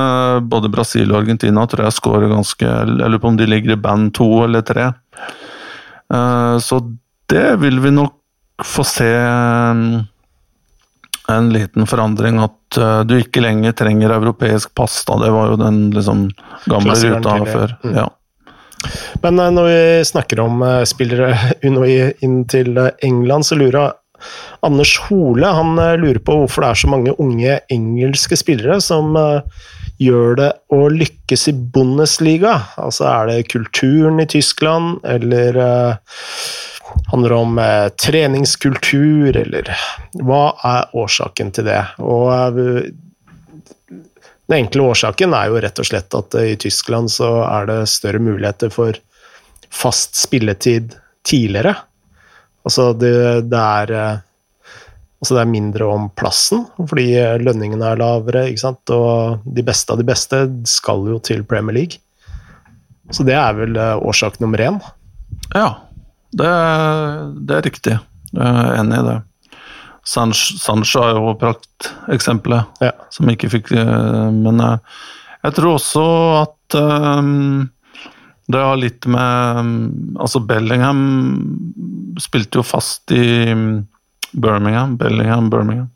både 0.52 0.68
Brasil 0.72 1.08
og 1.14 1.22
Argentina, 1.22 1.64
tror 1.66 1.86
jeg 1.86 1.96
scorer 1.96 2.28
ganske 2.28 2.66
Jeg 2.66 2.90
lurer 2.92 3.22
på 3.22 3.30
om 3.30 3.38
de 3.38 3.46
ligger 3.48 3.72
i 3.74 3.80
band 3.80 4.12
to 4.18 4.28
eller 4.44 4.64
tre. 4.68 4.90
Eh, 6.12 6.56
Så 6.60 6.80
det 7.32 7.60
vil 7.62 7.80
vi 7.80 7.94
nok 7.94 8.18
få 8.62 8.84
se 8.84 9.08
en, 9.08 9.84
en 11.32 11.52
liten 11.54 11.88
forandring. 11.88 12.40
At 12.44 12.78
eh, 12.78 13.00
du 13.08 13.16
ikke 13.18 13.42
lenger 13.42 13.72
trenger 13.78 14.12
europeisk 14.18 14.74
pass. 14.74 15.04
da, 15.08 15.16
Det 15.24 15.32
var 15.32 15.54
jo 15.54 15.62
den 15.62 15.86
liksom 15.96 16.26
gamle 16.68 16.98
ruta 16.98 17.38
før. 17.48 17.78
Mm. 17.84 17.96
Ja. 17.96 18.08
Men 19.22 19.38
eh, 19.38 19.50
når 19.54 19.68
vi 19.70 20.04
snakker 20.04 20.40
om 20.44 20.62
eh, 20.66 20.84
spillere 20.88 21.32
inn, 21.66 22.44
til 22.50 22.76
eh, 22.78 22.94
England, 23.02 23.46
så 23.46 23.58
lurer 23.58 23.78
jeg 23.80 23.98
Anders 24.66 24.96
Hole 25.08 25.46
han 25.46 25.78
eh, 25.78 25.98
lurer 26.00 26.20
på 26.24 26.42
hvorfor 26.42 26.64
det 26.64 26.72
er 26.72 26.82
så 26.82 26.90
mange 26.92 27.14
unge 27.22 27.60
engelske 27.72 28.38
spillere 28.38 28.80
som 28.84 29.16
eh, 29.18 29.68
gjør 30.02 30.36
det 30.40 30.50
å 30.74 30.80
lykkes 30.90 31.46
i 31.52 31.54
Bundesliga. 31.74 32.56
Altså 32.80 33.06
er 33.10 33.30
det 33.30 33.50
kulturen 33.52 34.22
i 34.22 34.28
Tyskland, 34.30 34.98
eller 35.06 35.60
eh, 35.62 36.18
handler 37.12 37.32
det 37.32 37.38
om 37.38 37.60
treningskultur, 38.02 39.38
eller 39.44 39.70
hva 40.20 40.42
er 40.68 40.90
årsaken 40.98 41.54
til 41.56 41.70
det? 41.70 41.78
Og 42.04 42.58
den 42.58 44.56
enkle 44.58 44.90
årsaken 44.90 45.32
er 45.38 45.48
jo 45.48 45.62
rett 45.64 45.80
og 45.80 45.88
slett 45.88 46.18
at 46.18 46.36
i 46.42 46.58
Tyskland 46.60 47.08
så 47.14 47.30
er 47.46 47.70
det 47.70 47.78
større 47.88 48.20
muligheter 48.20 48.74
for 48.74 48.98
fast 49.72 50.20
spilletid 50.20 50.98
tidligere. 51.24 51.78
Altså 52.66 52.92
det, 52.98 53.14
det 53.50 53.58
er 53.62 53.92
eh, 53.98 54.20
Altså 55.22 55.36
det 55.36 55.42
er 55.44 55.50
mindre 55.52 55.86
om 55.86 56.08
plassen, 56.18 56.64
fordi 56.90 57.12
eh, 57.14 57.36
lønningene 57.38 57.92
er 57.92 58.00
lavere, 58.00 58.40
ikke 58.50 58.58
sant. 58.64 58.90
Og 58.90 59.44
de 59.54 59.62
beste 59.62 59.94
av 59.94 60.00
de 60.00 60.06
beste 60.08 60.40
skal 60.66 61.04
jo 61.12 61.20
til 61.22 61.44
Premier 61.46 61.76
League. 61.76 62.00
Så 63.14 63.22
det 63.28 63.36
er 63.38 63.54
vel 63.54 63.78
eh, 63.78 63.92
årsak 64.02 64.40
nummer 64.42 64.58
én. 64.66 64.80
Ja, 65.54 65.68
det, 66.34 66.50
det 67.46 67.54
er 67.60 67.62
riktig. 67.68 67.94
Jeg 68.32 68.42
er 68.64 68.80
enig 68.80 68.98
i 68.98 69.06
det. 69.12 69.16
Sanch- 70.10 70.56
Sancho 70.58 71.04
er 71.06 71.14
jo 71.20 71.36
prakteksempelet. 71.38 72.82
Ja. 72.82 72.90
som 73.14 73.30
ikke 73.30 73.52
fikk 73.52 73.70
Men 73.76 74.58
jeg 74.58 75.54
tror 75.54 75.76
også 75.76 76.02
at 76.40 76.78
eh, 76.82 77.22
det 78.50 78.58
har 78.58 78.76
litt 78.76 79.06
med 79.06 80.16
Altså, 80.18 80.40
Bellingham 80.42 81.02
spilte 82.20 82.58
jo 82.60 82.64
fast 82.66 83.10
i 83.14 83.54
Birmingham, 84.32 84.96
Bellingham, 84.96 85.50
Birmingham, 85.52 85.90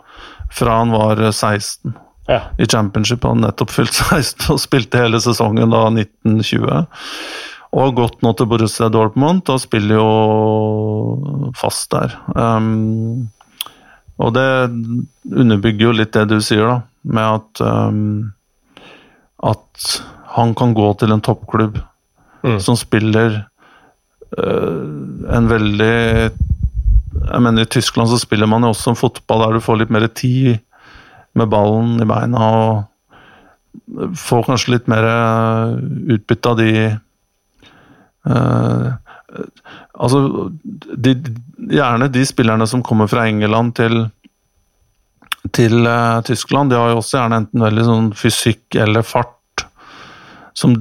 fra 0.52 0.78
han 0.78 0.92
var 0.94 1.20
16 1.32 1.94
Ja. 2.28 2.40
i 2.58 2.66
championship. 2.66 3.24
Han 3.24 3.40
nettopp 3.40 3.70
fylt 3.70 3.94
16 4.10 4.54
og 4.54 4.60
spilte 4.60 4.98
hele 5.02 5.20
sesongen 5.22 5.70
da 5.70 5.86
1920. 5.90 6.86
Og 7.72 7.80
har 7.82 7.96
gått 7.98 8.22
nå 8.22 8.32
til 8.38 8.48
Borussia 8.50 8.88
Dortmund 8.88 9.48
og 9.52 9.60
spiller 9.60 9.98
jo 9.98 11.52
fast 11.58 11.90
der. 11.92 12.14
Um, 12.34 13.28
og 14.18 14.32
det 14.32 14.46
underbygger 15.28 15.90
jo 15.90 15.96
litt 15.98 16.14
det 16.16 16.24
du 16.30 16.38
sier, 16.40 16.64
da, 16.64 16.76
med 17.04 17.40
at 17.42 17.60
um, 17.66 18.32
at 19.44 19.90
han 20.36 20.54
kan 20.56 20.72
gå 20.76 20.86
til 21.00 21.12
en 21.12 21.20
toppklubb 21.24 21.76
Mm. 22.46 22.60
som 22.62 22.76
spiller 22.78 23.40
øh, 24.38 24.82
en 25.36 25.48
veldig 25.50 26.30
Jeg 27.26 27.42
mener 27.42 27.62
I 27.62 27.70
Tyskland 27.70 28.08
så 28.08 28.18
spiller 28.22 28.46
man 28.46 28.62
jo 28.62 28.70
også 28.70 28.92
en 28.92 28.98
fotball 29.00 29.42
der 29.42 29.56
du 29.56 29.64
får 29.64 29.80
litt 29.80 29.90
mer 29.90 30.06
tid 30.06 30.58
med 31.34 31.50
ballen 31.50 31.98
i 32.02 32.06
beina 32.06 32.50
og 32.58 34.12
får 34.16 34.46
kanskje 34.46 34.76
litt 34.76 34.86
mer 34.88 35.08
øh, 35.10 35.74
utbytte 36.16 36.52
av 36.52 36.60
de 36.60 36.70
øh, 38.26 38.86
Altså 39.96 40.20
de, 40.70 41.16
Gjerne 41.72 42.06
de 42.12 42.22
spillerne 42.28 42.66
som 42.68 42.82
kommer 42.84 43.10
fra 43.10 43.26
England 43.26 43.74
til 43.80 44.06
til 45.54 45.86
uh, 45.86 46.22
Tyskland, 46.26 46.70
de 46.70 46.78
har 46.78 46.90
jo 46.90 46.98
også 46.98 47.20
gjerne 47.20 47.36
enten 47.42 47.62
veldig 47.62 47.84
sånn 47.86 48.08
fysikk 48.18 48.74
eller 48.82 49.04
fart 49.06 49.62
som, 50.56 50.74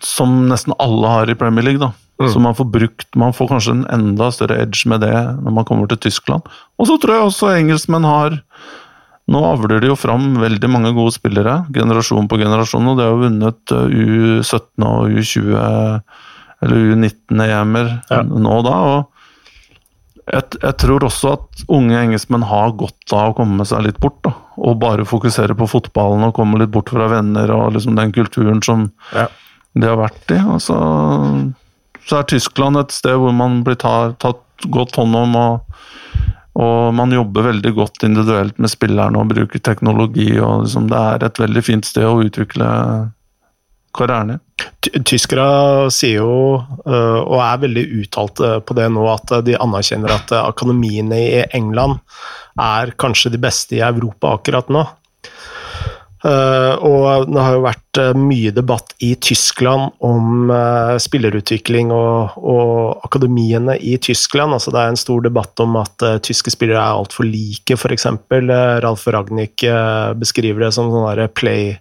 som 0.00 0.48
nesten 0.50 0.74
alle 0.82 1.08
har 1.12 1.30
i 1.30 1.34
Premier 1.38 1.64
League. 1.64 1.80
da. 1.82 1.92
Mm. 2.20 2.30
Så 2.32 2.40
man 2.40 2.54
får 2.56 2.64
brukt, 2.72 3.08
man 3.16 3.32
får 3.36 3.48
kanskje 3.50 3.72
en 3.76 3.86
enda 3.92 4.30
større 4.32 4.56
edge 4.62 4.86
med 4.88 5.02
det 5.04 5.12
når 5.42 5.52
man 5.52 5.64
kommer 5.68 5.86
til 5.90 5.98
Tyskland. 6.06 6.42
Og 6.80 6.86
så 6.88 6.96
tror 7.02 7.14
jeg 7.18 7.26
også 7.30 7.52
engelskmenn 7.58 8.04
har 8.08 8.40
Nå 9.26 9.40
avler 9.42 9.80
de 9.82 9.88
jo 9.88 9.96
fram 9.98 10.36
veldig 10.38 10.68
mange 10.70 10.92
gode 10.94 11.10
spillere, 11.10 11.64
generasjon 11.74 12.28
på 12.30 12.38
generasjon, 12.38 12.86
og 12.92 13.00
de 13.00 13.08
har 13.08 13.16
vunnet 13.18 13.72
eh, 13.74 13.96
U17 14.38 14.84
og 14.86 15.08
U20 15.18 15.56
eller 16.62 16.84
U19-EM-er 16.94 17.88
Ja. 18.10 18.20
nå 18.22 18.60
da. 18.62 18.74
og 18.86 19.10
jeg, 20.30 20.42
jeg 20.62 20.76
tror 20.82 21.04
også 21.06 21.32
at 21.36 21.64
unge 21.70 21.98
engelskmenn 22.04 22.46
har 22.46 22.70
godt 22.78 23.12
av 23.14 23.32
å 23.32 23.36
komme 23.38 23.66
seg 23.66 23.82
litt 23.86 23.98
bort. 24.02 24.20
da, 24.22 24.32
Og 24.58 24.78
bare 24.78 25.04
fokusere 25.06 25.54
på 25.58 25.68
fotballen 25.74 26.22
og 26.26 26.34
komme 26.38 26.58
litt 26.62 26.70
bort 26.74 26.90
fra 26.94 27.06
venner 27.10 27.50
og 27.54 27.74
liksom 27.74 27.98
den 27.98 28.12
kulturen 28.14 28.62
som 28.62 28.92
Ja. 29.12 29.26
De 29.76 29.88
har 29.88 29.98
vært 30.00 30.34
i. 30.34 30.40
Og 30.40 30.60
så, 30.64 30.78
så 32.06 32.20
er 32.20 32.28
Tyskland 32.32 32.80
et 32.80 32.94
sted 32.94 33.18
hvor 33.20 33.34
man 33.36 33.62
blir 33.66 33.78
ta, 33.80 34.12
tatt 34.22 34.42
godt 34.72 34.96
hånd 34.96 35.16
om, 35.18 35.36
og, 35.36 35.82
og 36.56 36.94
man 36.96 37.12
jobber 37.12 37.50
veldig 37.50 37.74
godt 37.76 38.06
individuelt 38.08 38.58
med 38.62 38.72
spillerne 38.72 39.20
og 39.20 39.32
bruker 39.34 39.60
teknologi. 39.60 40.30
og 40.40 40.64
liksom, 40.64 40.88
Det 40.92 41.02
er 41.02 41.28
et 41.28 41.42
veldig 41.44 41.64
fint 41.66 41.88
sted 41.88 42.08
å 42.08 42.22
utvikle 42.24 42.70
karrieren 43.96 44.36
i. 44.36 44.38
Ty- 44.84 45.02
Tyskere 45.08 45.90
sier 45.92 46.22
jo, 46.22 46.60
øh, 46.86 47.20
og 47.20 47.38
er 47.44 47.62
veldig 47.64 47.84
uttalt 48.02 48.40
øh, 48.44 48.58
på 48.64 48.76
det 48.76 48.88
nå, 48.92 49.04
at 49.12 49.38
de 49.46 49.56
anerkjenner 49.60 50.12
at 50.16 50.32
øh, 50.32 50.44
akademiene 50.48 51.20
i 51.20 51.44
England 51.56 51.98
er 52.60 52.94
kanskje 53.00 53.34
de 53.34 53.40
beste 53.40 53.76
i 53.76 53.84
Europa 53.84 54.36
akkurat 54.36 54.68
nå. 54.72 54.84
Eh, 56.26 56.74
og 56.82 57.28
det 57.30 57.42
har 57.42 57.54
jo 57.54 57.62
vært 57.62 57.98
eh, 58.02 58.16
mye 58.18 58.50
debatt 58.54 58.94
i 59.04 59.12
Tyskland 59.22 59.92
om 60.04 60.50
eh, 60.50 60.96
spillerutvikling 61.02 61.92
og, 61.94 62.34
og 62.40 63.04
akademiene 63.06 63.76
i 63.78 63.94
Tyskland. 64.02 64.56
Altså, 64.56 64.72
det 64.74 64.82
er 64.82 64.94
en 64.94 64.98
stor 65.00 65.22
debatt 65.22 65.62
om 65.62 65.78
at 65.78 66.06
tyske 66.26 66.50
spillere 66.54 66.82
er 66.82 66.98
altfor 66.98 67.28
like, 67.28 67.76
f.eks. 67.76 68.08
Ralf 68.82 69.06
Ragnhild 69.06 69.66
beskriver 70.18 70.66
det 70.66 70.72
som 70.74 70.90
sånne 70.90 71.28
play, 71.36 71.76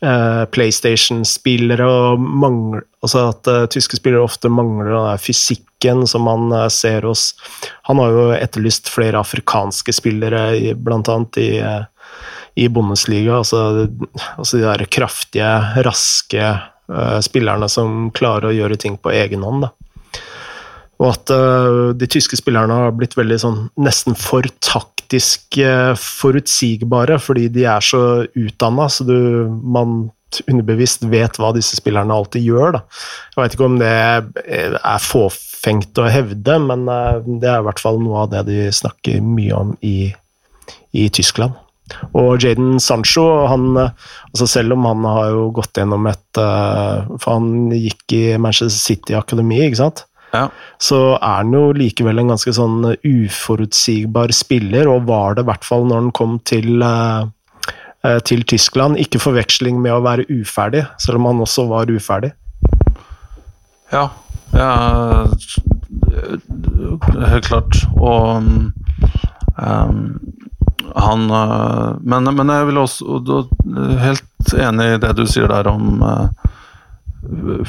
PlayStation-spillere 0.00 1.84
og 1.84 2.22
altså 3.04 3.26
at 3.32 3.50
tyske 3.74 3.98
spillere 3.98 4.24
ofte 4.24 4.48
mangler 4.52 4.94
den 4.94 5.20
fysikken 5.20 6.06
som 6.08 6.24
man 6.28 6.54
ser 6.72 7.04
hos 7.08 7.34
Han 7.88 8.00
har 8.00 8.14
jo 8.14 8.24
etterlyst 8.36 8.88
flere 8.92 9.20
afrikanske 9.20 9.92
spillere, 9.96 10.74
blant 10.80 11.10
annet 11.12 11.40
i 11.40 11.50
i 12.54 12.68
Bundesliga. 12.68 13.38
Altså, 13.40 13.88
altså 14.36 14.58
de 14.58 14.66
der 14.66 14.86
kraftige, 14.90 15.50
raske 15.86 16.46
uh, 16.90 17.18
spillerne 17.24 17.68
som 17.70 18.10
klarer 18.16 18.50
å 18.50 18.56
gjøre 18.56 18.78
ting 18.80 18.98
på 19.00 19.12
egen 19.14 19.44
hånd. 19.46 19.66
Da. 19.66 19.72
Og 21.00 21.08
at 21.14 21.32
uh, 21.32 21.90
de 21.96 22.08
tyske 22.10 22.38
spillerne 22.38 22.76
har 22.82 22.96
blitt 22.96 23.16
veldig 23.18 23.40
sånn 23.40 23.60
nesten 23.80 24.18
for 24.18 24.46
taktisk 24.60 25.56
eh, 25.58 25.92
forutsigbare, 25.98 27.16
fordi 27.18 27.48
de 27.50 27.64
er 27.66 27.82
så 27.82 28.02
utdanna, 28.28 28.84
så 28.92 29.06
du, 29.08 29.16
man 29.48 30.10
underbevisst 30.46 31.02
vet 31.10 31.40
hva 31.40 31.50
disse 31.56 31.74
spillerne 31.74 32.14
alltid 32.14 32.44
gjør. 32.46 32.76
Da. 32.76 32.82
Jeg 33.34 33.40
vet 33.40 33.56
ikke 33.56 33.66
om 33.66 33.80
det 33.80 33.90
er 33.90 35.02
fåfengt 35.02 35.98
å 35.98 36.06
hevde, 36.06 36.60
men 36.62 36.86
det 37.42 37.50
er 37.50 37.58
i 37.58 37.66
hvert 37.66 37.82
fall 37.82 37.98
noe 37.98 38.22
av 38.22 38.30
det 38.36 38.44
de 38.46 38.68
snakker 38.70 39.18
mye 39.24 39.56
om 39.56 39.74
i, 39.82 40.12
i 40.94 41.08
Tyskland. 41.10 41.58
Og 42.14 42.42
Jaden 42.42 42.78
Sancho, 42.82 43.24
han, 43.50 43.72
altså 44.30 44.46
selv 44.50 44.76
om 44.76 44.86
han 44.88 45.06
har 45.08 45.32
jo 45.34 45.48
gått 45.56 45.80
gjennom 45.80 46.06
et 46.10 46.40
eh, 46.40 47.10
For 47.16 47.38
han 47.38 47.72
gikk 47.74 48.16
i 48.16 48.24
Manchester 48.38 48.78
City 48.78 49.16
Akademi, 49.18 49.60
ikke 49.66 49.82
sant? 49.82 50.04
Ja. 50.30 50.46
Så 50.78 50.98
er 51.16 51.40
han 51.40 51.54
jo 51.54 51.70
likevel 51.74 52.22
en 52.22 52.30
ganske 52.32 52.54
sånn 52.54 52.84
uforutsigbar 53.02 54.34
spiller, 54.36 54.90
og 54.90 55.08
var 55.10 55.36
det 55.36 55.44
i 55.44 55.50
hvert 55.50 55.66
fall 55.66 55.88
når 55.88 56.04
han 56.04 56.12
kom 56.14 56.38
til, 56.46 56.82
eh, 56.86 57.72
eh, 58.06 58.20
til 58.26 58.44
Tyskland. 58.46 59.00
Ikke 59.02 59.22
forveksling 59.22 59.80
med 59.82 59.96
å 59.96 60.04
være 60.06 60.28
uferdig, 60.30 60.86
selv 61.02 61.20
om 61.20 61.32
han 61.32 61.42
også 61.46 61.66
var 61.70 61.90
uferdig. 61.90 62.32
Ja, 63.90 64.06
ja 64.54 65.26
helt 67.30 67.46
klart. 67.46 67.80
Og 67.96 68.42
um, 69.58 70.20
han 70.96 71.26
uh, 71.30 71.96
men, 72.02 72.24
men 72.36 72.48
jeg 72.54 72.66
vil 72.70 72.78
også 72.82 73.06
og 73.16 73.26
da- 73.28 73.98
Helt 74.04 74.54
enig 74.56 74.86
i 74.94 75.00
det 75.02 75.12
du 75.18 75.24
sier 75.28 75.48
der 75.50 75.68
om 75.70 76.00
uh, 76.02 76.28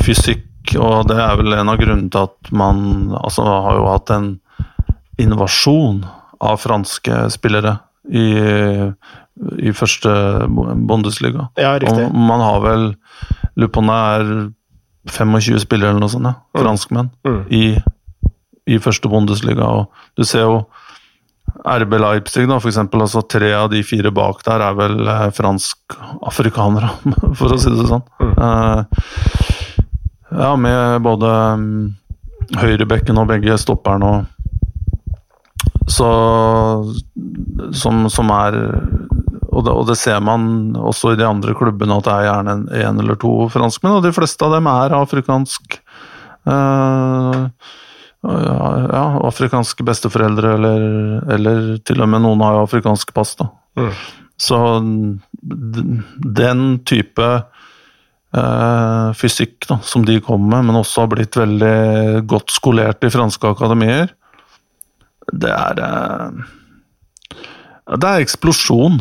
fysikk, 0.02 0.48
og 0.80 1.08
det 1.10 1.18
er 1.20 1.36
vel 1.40 1.54
en 1.58 1.70
av 1.72 1.80
grunnene 1.82 2.10
til 2.14 2.28
at 2.30 2.52
man 2.56 3.12
altså, 3.18 3.44
har 3.44 3.80
jo 3.80 3.88
hatt 3.92 4.14
en 4.16 4.30
invasjon 5.22 6.04
av 6.42 6.58
franske 6.64 7.18
spillere 7.34 7.76
i, 8.10 8.26
i 9.62 9.74
første 9.76 10.12
Bundesliga. 10.50 11.50
Ja, 11.60 11.76
riktig. 11.82 12.08
Og 12.08 12.16
man 12.32 12.42
har 12.42 12.62
vel 12.64 12.88
det 13.60 13.68
er 13.68 14.32
25 15.12 15.60
spillere 15.66 15.92
eller 15.92 16.02
noe 16.06 16.14
sånt, 16.14 16.30
ja. 16.30 16.36
franskmenn, 16.62 17.10
Mm. 17.28 17.42
i, 17.50 17.64
i 18.72 18.78
første 18.80 19.10
Bundesliga. 19.12 19.66
Og 19.68 19.92
du 20.18 20.24
ser 20.26 20.46
jo 20.48 20.62
RB 21.66 21.94
Leipzig, 22.00 22.48
da, 22.50 22.60
for 22.60 22.72
eksempel. 22.72 23.04
Altså, 23.06 23.22
tre 23.22 23.52
av 23.54 23.70
de 23.72 23.84
fire 23.86 24.12
bak 24.14 24.42
der 24.48 24.64
er 24.66 24.78
vel 24.78 25.02
eh, 25.06 25.28
fransk-afrikanere, 25.38 26.90
for 27.40 27.54
å 27.54 27.60
si 27.62 27.74
det 27.74 27.88
sånn. 27.90 28.06
Mm. 28.22 28.34
Eh, 28.48 28.84
ja, 30.32 30.52
med 30.56 31.02
både 31.04 31.30
um, 31.60 31.66
høyrebekken 32.56 33.20
og 33.20 33.28
begge 33.34 33.58
stopperne 33.60 34.12
og 34.14 34.38
Så 35.92 36.08
Som, 37.76 38.06
som 38.08 38.30
er 38.32 38.56
og 39.52 39.66
det, 39.66 39.72
og 39.76 39.88
det 39.90 39.98
ser 40.00 40.22
man 40.24 40.72
også 40.80 41.12
i 41.12 41.18
de 41.20 41.26
andre 41.28 41.54
klubbene, 41.58 41.98
at 42.00 42.08
det 42.08 42.14
er 42.14 42.28
gjerne 42.30 42.54
en, 42.56 42.62
en 42.72 43.02
eller 43.04 43.18
to 43.20 43.34
franskmenn. 43.52 43.98
Og 43.98 44.06
de 44.06 44.14
fleste 44.16 44.48
av 44.48 44.56
dem 44.56 44.70
er 44.72 44.96
afrikansk 44.96 45.76
eh, 46.48 47.42
ja, 48.22 49.06
afrikanske 49.28 49.86
besteforeldre, 49.86 50.54
eller, 50.58 50.84
eller 51.34 51.62
til 51.86 52.04
og 52.04 52.10
med 52.12 52.24
noen 52.26 52.44
har 52.46 52.60
jo 52.60 52.66
afrikansk 52.68 53.14
pass. 53.16 53.34
da. 53.40 53.50
Mm. 53.80 53.94
Så 54.42 54.58
den 56.42 56.64
type 56.90 57.28
eh, 58.38 59.08
fysikk 59.18 59.68
da, 59.70 59.80
som 59.86 60.06
de 60.06 60.20
kommer 60.24 60.56
med, 60.56 60.70
men 60.70 60.82
også 60.82 61.06
har 61.06 61.14
blitt 61.14 61.38
veldig 61.38 62.26
godt 62.30 62.54
skolert 62.54 63.06
i 63.06 63.14
franske 63.14 63.54
akademier, 63.56 64.14
det 65.32 65.52
er 65.54 65.80
eh, 65.86 66.46
Det 67.92 68.08
er 68.08 68.24
eksplosjon 68.24 68.98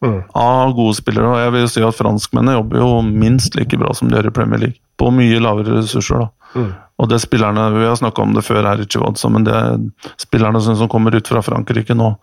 Mm. 0.00 0.22
av 0.32 0.70
gode 0.72 0.96
spillere. 0.96 1.28
og 1.28 1.40
jeg 1.42 1.52
vil 1.52 1.66
si 1.68 1.82
at 1.84 1.96
Franskmennene 1.98 2.56
jobber 2.56 2.80
jo 2.80 3.02
minst 3.04 3.56
like 3.58 3.76
bra 3.76 3.92
som 3.92 4.08
de 4.08 4.16
gjør 4.16 4.30
i 4.30 4.36
Premier 4.38 4.62
League, 4.62 4.80
på 4.96 5.10
mye 5.12 5.42
lavere 5.42 5.76
ressurser. 5.82 6.24
da. 6.24 6.28
Mm. 6.54 6.70
Og 7.00 7.08
det 7.08 7.20
spillerne, 7.20 7.70
Vi 7.78 7.86
har 7.86 7.96
snakka 7.96 8.22
om 8.22 8.34
det 8.34 8.44
før 8.44 8.64
her, 8.64 8.80
i 8.80 8.86
Chivadza, 8.86 9.28
men 9.28 9.44
det 9.44 9.92
spillerne 10.16 10.60
som, 10.60 10.88
kommer 10.88 11.14
ut 11.14 11.28
fra 11.28 11.42
Frankrike 11.42 11.94
nå 11.94 12.16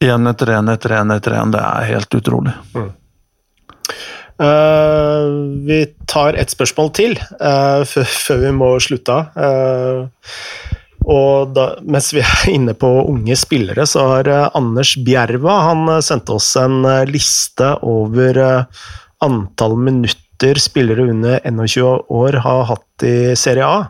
Én 0.00 0.30
etter 0.30 0.46
én 0.54 0.68
etter 0.70 0.92
én 0.94 1.10
etter 1.10 1.32
én, 1.34 1.50
det 1.50 1.58
er 1.58 1.88
helt 1.88 2.14
utrolig. 2.14 2.52
Eh, 4.38 5.24
vi 5.66 5.78
tar 6.06 6.36
et 6.38 6.50
spørsmål 6.50 6.92
til 6.94 7.16
uh, 7.42 7.82
før, 7.82 8.38
vi 8.44 8.52
må 8.54 8.68
slutte 8.78 9.10
av. 9.10 9.24
Eh, 9.34 10.36
og 11.08 11.54
da, 11.56 11.66
mens 11.88 12.10
vi 12.12 12.20
er 12.20 12.52
inne 12.52 12.74
på 12.76 12.88
unge 13.08 13.36
spillere, 13.38 13.86
så 13.88 14.04
har 14.12 14.28
eh, 14.28 14.46
Anders 14.58 14.94
Bjerva 15.00 15.60
han 15.70 15.86
sendte 15.88 16.08
sendt 16.08 16.32
oss 16.34 16.48
en 16.60 16.82
eh, 16.84 17.04
liste 17.08 17.74
over 17.86 18.40
eh, 18.44 18.82
antall 19.24 19.78
minutter 19.80 20.60
spillere 20.60 21.08
under 21.10 21.40
21 21.48 22.12
år 22.14 22.40
har 22.44 22.66
hatt 22.68 23.06
i 23.08 23.34
Serie 23.40 23.66
A. 23.66 23.86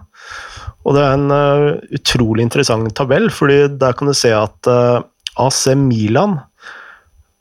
Og 0.87 0.95
det 0.97 1.05
er 1.05 1.17
en 1.17 1.35
eh, 1.35 1.97
utrolig 1.99 2.47
interessant 2.47 2.95
tabell, 2.97 3.29
fordi 3.35 3.65
der 3.81 3.99
kan 3.99 4.09
du 4.09 4.17
se 4.17 4.31
at 4.35 4.71
eh, 4.71 5.01
AC 5.39 5.67
Milan 5.77 6.41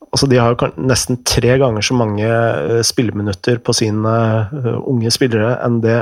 Altså, 0.07 0.23
de 0.31 0.37
har 0.39 0.55
nesten 0.79 1.19
tre 1.27 1.57
ganger 1.59 1.83
så 1.83 1.93
mange 1.99 2.25
eh, 2.25 2.79
spilleminutter 2.85 3.59
på 3.59 3.75
sine 3.75 4.13
eh, 4.47 4.77
unge 4.87 5.11
spillere 5.13 5.57
enn 5.65 5.81
det 5.83 5.99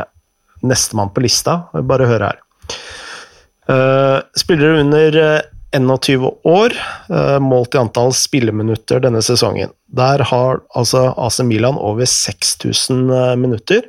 nestemann 0.65 1.09
på 1.11 1.23
lista. 1.25 1.63
Bare 1.73 2.07
hør 2.07 2.27
her. 2.27 2.44
Eh, 3.67 4.19
spillere 4.37 4.79
under 4.79 5.17
eh, 5.17 5.41
21 5.79 6.31
år, 6.43 6.73
eh, 7.09 7.39
målt 7.39 7.75
i 7.75 7.77
antall 7.77 8.13
spilleminutter 8.13 8.99
denne 8.99 9.21
sesongen. 9.21 9.69
Der 9.87 10.19
har 10.19 10.61
altså 10.75 11.13
AC 11.17 11.39
Milan 11.43 11.77
over 11.77 12.05
6000 12.05 13.09
eh, 13.09 13.35
minutter. 13.35 13.81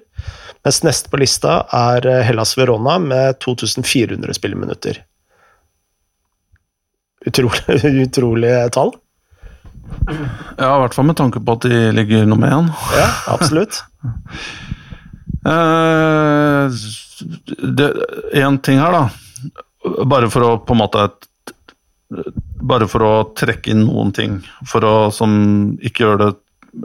Mens 0.64 0.82
neste 0.82 1.10
på 1.10 1.20
lista 1.20 1.60
er 1.72 2.06
eh, 2.06 2.22
Hellas 2.26 2.56
Verona 2.58 2.98
med 2.98 3.38
2400 3.44 4.34
spilleminutter. 4.34 5.02
Utrolig, 7.26 7.84
utrolige 8.06 8.68
tall. 8.74 8.94
Ja, 10.58 10.72
i 10.72 10.80
hvert 10.82 10.94
fall 10.94 11.06
med 11.06 11.18
tanke 11.18 11.40
på 11.42 11.54
at 11.54 11.68
de 11.68 11.92
ligger 11.94 12.26
nummer 12.26 12.50
én. 12.50 12.72
Ja, 12.96 13.10
absolutt. 13.36 13.84
Én 18.34 18.58
ting 18.66 18.80
her, 18.82 18.92
da. 18.92 19.25
Bare 20.08 20.30
for 20.32 20.46
å 20.46 20.50
på 20.66 20.74
en 20.74 20.82
måte 20.82 21.06
Bare 22.66 22.88
for 22.90 23.02
å 23.02 23.12
trekke 23.36 23.72
inn 23.72 23.86
noen 23.86 24.12
ting 24.14 24.38
for 24.66 24.84
å, 24.86 24.94
som 25.14 25.32
ikke 25.82 26.04
gjør 26.04 26.20
det 26.22 26.28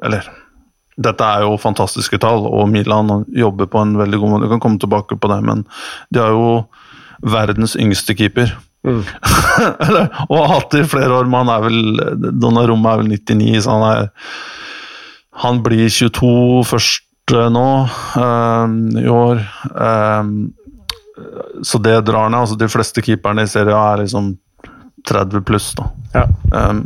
Eller 0.05 0.29
dette 1.01 1.25
er 1.25 1.45
jo 1.45 1.59
fantastiske 1.61 2.19
tall, 2.21 2.43
og 2.45 2.67
Milan 2.69 3.23
jobber 3.33 3.69
på 3.71 3.79
en 3.81 3.93
veldig 3.97 4.19
god 4.21 4.33
måte. 4.33 4.45
Du 4.45 4.51
kan 4.51 4.61
komme 4.61 4.81
tilbake 4.81 5.15
på 5.17 5.29
det, 5.31 5.39
men 5.47 5.63
de 6.13 6.19
har 6.21 6.35
jo 6.35 6.49
verdens 7.31 7.77
yngste 7.79 8.13
keeper. 8.19 8.51
Mm. 8.85 9.01
og 10.29 10.35
har 10.35 10.51
hatt 10.51 10.73
det 10.73 10.83
i 10.83 10.89
flere 10.91 11.21
år, 11.21 11.29
men 11.29 11.45
han 11.45 11.53
er 11.53 11.65
vel 11.67 12.33
Donnarumma 12.41 12.95
er 12.95 13.03
vel 13.03 13.13
99, 13.13 13.61
så 13.61 13.77
han 13.77 13.87
er 13.87 14.11
Han 15.41 15.61
blir 15.63 15.87
22 15.87 16.65
først 16.67 17.07
nå 17.31 17.67
um, 18.19 18.73
i 18.99 19.07
år. 19.07 19.39
Um, 19.71 20.51
så 21.63 21.79
det 21.83 21.99
drar 22.07 22.29
ned. 22.29 22.43
altså 22.43 22.57
De 22.59 22.69
fleste 22.71 23.03
keeperne 23.05 23.45
i 23.45 23.49
serien 23.49 23.77
er 23.77 24.03
liksom 24.03 24.33
30 25.07 25.45
pluss, 25.47 25.71
da. 25.77 25.87
Ja. 26.13 26.27
Um, 26.51 26.85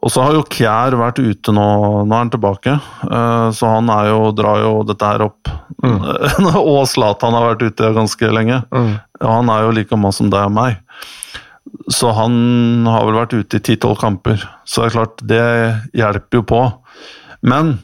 og 0.00 0.08
så 0.12 0.24
har 0.24 0.36
jo 0.36 0.46
Kjær 0.48 0.96
vært 0.96 1.20
ute 1.20 1.52
nå, 1.52 1.64
nå 2.08 2.14
er 2.14 2.22
han 2.22 2.32
tilbake. 2.32 2.76
Uh, 3.04 3.50
så 3.52 3.74
han 3.74 3.90
er 3.92 4.08
jo, 4.08 4.30
drar 4.36 4.62
jo 4.62 4.72
dette 4.88 5.10
her 5.10 5.26
opp. 5.26 5.50
Mm. 5.84 5.98
og 6.56 6.86
Zlatan 6.88 7.36
har 7.36 7.50
vært 7.50 7.66
ute 7.68 7.92
ganske 7.96 8.32
lenge. 8.32 8.62
Mm. 8.72 8.94
Og 9.20 9.34
han 9.34 9.52
er 9.52 9.66
jo 9.66 9.74
like 9.76 10.00
mann 10.00 10.16
som 10.16 10.32
deg 10.32 10.48
og 10.48 10.56
meg. 10.56 10.80
Så 11.92 12.10
han 12.16 12.86
har 12.88 13.04
vel 13.06 13.20
vært 13.20 13.36
ute 13.36 13.60
i 13.60 13.64
ti-tolv 13.68 14.00
kamper. 14.00 14.40
Så 14.64 14.82
det 14.82 14.88
er 14.88 14.96
klart, 14.96 15.22
det 15.28 15.44
hjelper 16.00 16.40
jo 16.40 16.46
på. 16.48 16.62
Men 17.44 17.76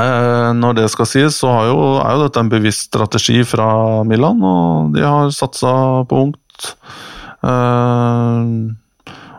uh, 0.00 0.50
når 0.56 0.78
det 0.80 0.88
skal 0.92 1.08
sies, 1.10 1.40
så 1.42 1.52
jo, 1.68 1.76
er 2.02 2.16
jo 2.16 2.24
dette 2.26 2.42
en 2.42 2.52
bevisst 2.52 2.88
strategi 2.90 3.42
fra 3.46 3.68
Milan, 4.08 4.42
og 4.44 4.94
de 4.96 5.04
har 5.04 5.34
satsa 5.34 5.74
på 6.08 6.24
ungt. 6.28 6.74
Eh, 7.44 8.42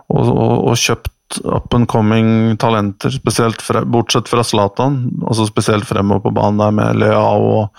og, 0.06 0.26
og, 0.30 0.56
og, 0.70 0.76
kjøpt 0.78 1.40
up 1.50 1.74
and 1.74 1.90
coming 1.90 2.56
talenter, 2.62 3.14
spesielt 3.16 3.64
fre, 3.66 3.82
bortsett 3.90 4.30
fra 4.30 4.46
Zlatan. 4.46 5.00
Altså 5.26 5.48
spesielt 5.50 5.88
fremover 5.90 6.28
på 6.28 6.36
banen 6.38 6.62
der 6.62 6.76
med 6.76 7.02
Lea 7.02 7.18
og, 7.20 7.74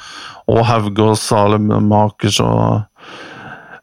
og 0.51 0.63
Hauge 0.67 1.13
og 1.13 1.19
Salem 1.21 1.71
Makers 1.87 2.41
og 2.43 2.83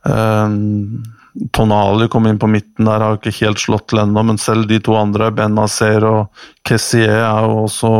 um, 0.03 1.03
Tonali 1.51 2.07
kom 2.13 2.27
inn 2.29 2.39
på 2.41 2.49
midten 2.51 2.85
der, 2.85 3.01
har 3.01 3.17
ikke 3.17 3.33
helt 3.39 3.61
slått 3.61 3.87
til 3.89 4.03
ennå, 4.03 4.21
men 4.25 4.37
selv 4.41 4.67
de 4.69 4.77
to 4.83 4.93
andre, 4.99 5.31
Ben 5.33 5.57
Azer 5.59 6.05
og 6.05 6.43
Kessier, 6.67 7.23
er 7.25 7.47
jo 7.47 7.63
også 7.63 7.93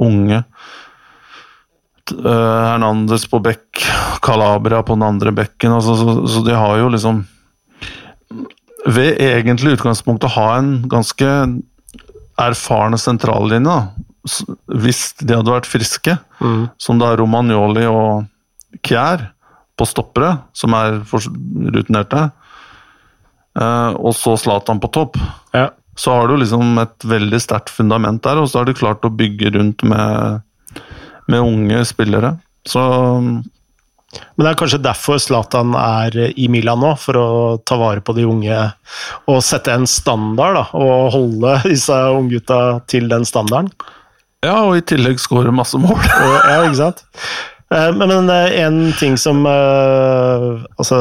unge. 0.00 0.42
Uh, 2.12 2.72
Hernandez 2.72 3.28
på 3.30 3.42
bekk, 3.44 3.84
Calabria 4.24 4.80
på 4.84 4.96
den 4.96 5.04
andre 5.06 5.34
bekken. 5.36 5.76
Altså, 5.76 5.98
så, 6.00 6.16
så 6.28 6.42
de 6.46 6.56
har 6.56 6.80
jo 6.80 6.88
liksom 6.92 7.22
ved 8.82 9.20
egentlig 9.22 9.76
utgangspunktet 9.76 10.34
ha 10.34 10.48
en 10.56 10.72
ganske 10.90 11.28
erfarne 12.40 12.98
sentrallinje, 12.98 13.76
hvis 14.82 15.12
de 15.20 15.36
hadde 15.36 15.54
vært 15.54 15.70
friske, 15.70 16.16
mm. 16.40 16.64
som 16.80 16.98
da 16.98 17.12
Romagnoli 17.18 17.84
og 17.90 18.24
Kjær 18.86 19.28
på 19.78 19.86
stoppere, 19.88 20.36
som 20.56 20.74
er 20.78 21.00
rutinerte, 21.02 22.24
eh, 22.26 22.41
og 23.52 24.14
så 24.16 24.32
Zlatan 24.40 24.78
på 24.80 24.88
topp, 24.94 25.18
ja. 25.52 25.66
så 25.98 26.14
har 26.16 26.30
du 26.30 26.38
liksom 26.40 26.78
et 26.80 27.04
veldig 27.04 27.40
sterkt 27.42 27.68
fundament 27.68 28.22
der, 28.24 28.40
og 28.40 28.48
så 28.48 28.62
har 28.62 28.68
du 28.68 28.72
klart 28.78 29.04
å 29.04 29.12
bygge 29.12 29.52
rundt 29.58 29.84
med, 29.84 30.40
med 31.28 31.44
unge 31.44 31.82
spillere. 31.84 32.36
Så 32.64 32.80
men 34.12 34.44
det 34.44 34.50
er 34.50 34.58
kanskje 34.60 34.80
derfor 34.84 35.20
Zlatan 35.22 35.72
er 35.78 36.16
i 36.36 36.48
Milan 36.52 36.82
nå, 36.84 36.92
for 37.00 37.16
å 37.16 37.28
ta 37.64 37.78
vare 37.80 38.02
på 38.04 38.14
de 38.16 38.26
unge 38.28 38.58
og 39.30 39.40
sette 39.44 39.72
en 39.72 39.88
standard, 39.88 40.58
da, 40.58 40.64
og 40.76 41.12
holde 41.14 41.56
disse 41.64 41.96
unggutta 42.12 42.60
til 42.92 43.08
den 43.12 43.24
standarden. 43.28 43.72
Ja, 44.42 44.58
og 44.66 44.76
i 44.76 44.84
tillegg 44.84 45.20
skåre 45.22 45.54
masse 45.54 45.78
mål. 45.80 45.96
ja, 46.50 46.58
ikke 46.66 46.80
sant. 46.80 47.04
Eh, 47.72 47.88
men, 47.96 48.10
men 48.10 48.30
eh, 48.32 48.58
en 48.66 48.80
ting 48.98 49.14
som 49.20 49.46
eh, 49.48 50.46
Altså 50.76 50.98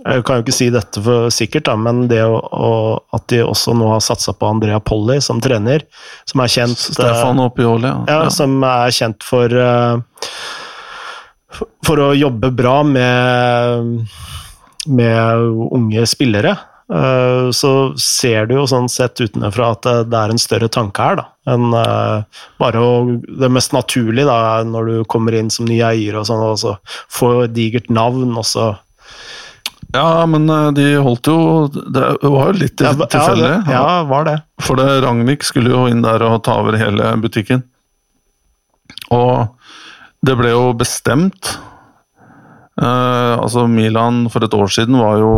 Jeg 0.00 0.24
kan 0.24 0.38
jo 0.38 0.44
ikke 0.46 0.54
si 0.56 0.70
dette 0.72 1.02
for 1.04 1.28
sikkert, 1.34 1.66
da, 1.68 1.74
men 1.76 2.06
det 2.08 2.22
å, 2.24 2.38
å, 2.40 2.72
at 3.16 3.26
de 3.32 3.42
også 3.44 3.74
nå 3.76 3.90
har 3.92 4.00
satsa 4.04 4.32
på 4.36 4.48
Andrea 4.48 4.80
Polly 4.80 5.18
som 5.24 5.42
trener, 5.44 5.84
som 6.28 6.40
er 6.40 6.54
kjent 6.54 6.80
Stefan 6.80 7.42
Pioli, 7.56 7.90
ja. 7.90 8.00
ja. 8.08 8.32
Som 8.32 8.58
er 8.64 8.94
kjent 8.96 9.26
for 9.26 9.52
for 11.86 12.00
å 12.00 12.10
jobbe 12.14 12.50
bra 12.54 12.80
med, 12.86 14.10
med 14.86 15.46
unge 15.74 16.04
spillere, 16.08 16.52
eh, 16.92 17.48
så 17.56 17.72
ser 18.00 18.46
du 18.48 18.56
jo 18.60 18.66
sånn 18.70 18.88
sett 18.92 19.20
utenfra 19.20 19.72
at 19.74 19.88
det 20.10 20.20
er 20.20 20.34
en 20.34 20.42
større 20.42 20.70
tanke 20.72 21.08
her, 21.08 21.20
da. 21.20 21.26
Enn 21.50 21.74
eh, 21.74 22.44
bare 22.60 22.84
å 22.84 22.92
Det 23.40 23.50
mest 23.50 23.74
naturlige, 23.74 24.28
da, 24.28 24.62
når 24.66 24.90
du 24.90 24.96
kommer 25.10 25.36
inn 25.36 25.50
som 25.50 25.68
ny 25.68 25.80
eier 25.82 26.20
og 26.20 26.28
sånn, 26.28 26.44
og 26.52 26.60
så 26.62 26.76
få 27.10 27.48
digert 27.50 27.90
navn, 27.90 28.30
og 28.36 28.46
så 28.46 28.72
ja, 29.92 30.26
men 30.26 30.50
eh, 30.50 30.68
de 30.76 30.86
holdt 31.02 31.30
jo 31.30 31.38
Det 31.70 32.04
var 32.22 32.52
jo 32.52 32.58
litt 32.60 32.76
tilfeldig. 32.78 33.50
Ja, 33.50 33.62
det, 33.66 33.74
ja, 33.74 34.02
var 34.10 34.28
det. 34.28 34.36
For 34.62 34.78
det, 34.78 35.00
Ragnhild 35.04 35.46
skulle 35.46 35.72
jo 35.72 35.86
inn 35.90 36.04
der 36.04 36.22
og 36.26 36.42
ta 36.46 36.60
over 36.62 36.78
hele 36.78 37.10
butikken. 37.22 37.64
Og 39.14 39.56
det 40.26 40.36
ble 40.36 40.52
jo 40.52 40.72
bestemt 40.76 41.54
eh, 42.80 43.34
Altså, 43.40 43.66
Milan 43.70 44.26
for 44.30 44.44
et 44.44 44.54
år 44.54 44.70
siden 44.70 44.98
var 45.00 45.20
jo 45.22 45.32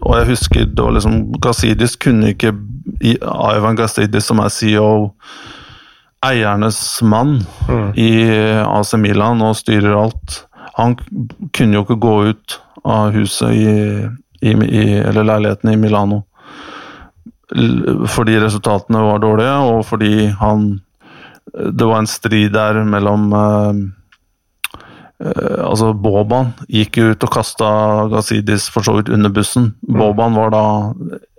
Og 0.00 0.12
jeg 0.20 0.28
husker 0.28 0.68
det 0.68 0.84
var 0.84 0.94
liksom 0.96 1.18
Gazidis 1.42 1.96
kunne 2.00 2.34
ikke 2.34 2.54
Ivan 3.00 3.76
Gazidis, 3.76 4.26
som 4.28 4.38
er 4.44 4.52
CEO, 4.52 5.14
eiernes 6.24 6.78
mann 7.02 7.38
mm. 7.68 7.88
i 8.00 8.10
AC 8.64 8.92
Milan 9.00 9.42
og 9.44 9.56
styrer 9.58 9.96
alt, 9.96 10.36
han 10.76 10.96
kunne 11.56 11.78
jo 11.78 11.84
ikke 11.84 11.98
gå 12.00 12.14
ut 12.30 12.56
av 12.84 13.14
huset 13.16 13.52
i, 13.52 13.74
i, 14.44 14.52
i 14.52 14.84
eller 15.00 15.24
leiligheten 15.24 15.72
i 15.72 15.80
Milano 15.80 16.22
fordi 18.10 18.38
resultatene 18.40 19.02
var 19.04 19.20
dårlige, 19.22 19.56
og 19.68 19.84
fordi 19.86 20.26
han 20.40 20.80
Det 21.54 21.86
var 21.86 22.00
en 22.00 22.08
strid 22.08 22.52
der 22.52 22.82
mellom 22.88 23.32
uh, 23.32 23.74
Uh, 25.22 25.70
altså 25.70 25.92
Boban 25.94 26.50
gikk 26.66 26.98
ut 26.98 27.22
og 27.22 27.30
kasta 27.32 27.66
Gazidis 28.10 28.66
for 28.68 28.82
så 28.82 28.96
vidt 28.96 29.12
under 29.14 29.30
bussen. 29.30 29.70
Mm. 29.86 30.00
Boban 30.00 30.34
var 30.34 30.50
da 30.50 30.64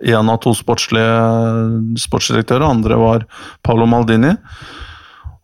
én 0.00 0.32
av 0.32 0.40
to 0.40 0.54
sportslige 0.56 2.00
sportsdirektører, 2.00 2.64
andre 2.64 2.96
var 2.96 3.26
Paolo 3.62 3.86
Maldini. 3.86 4.32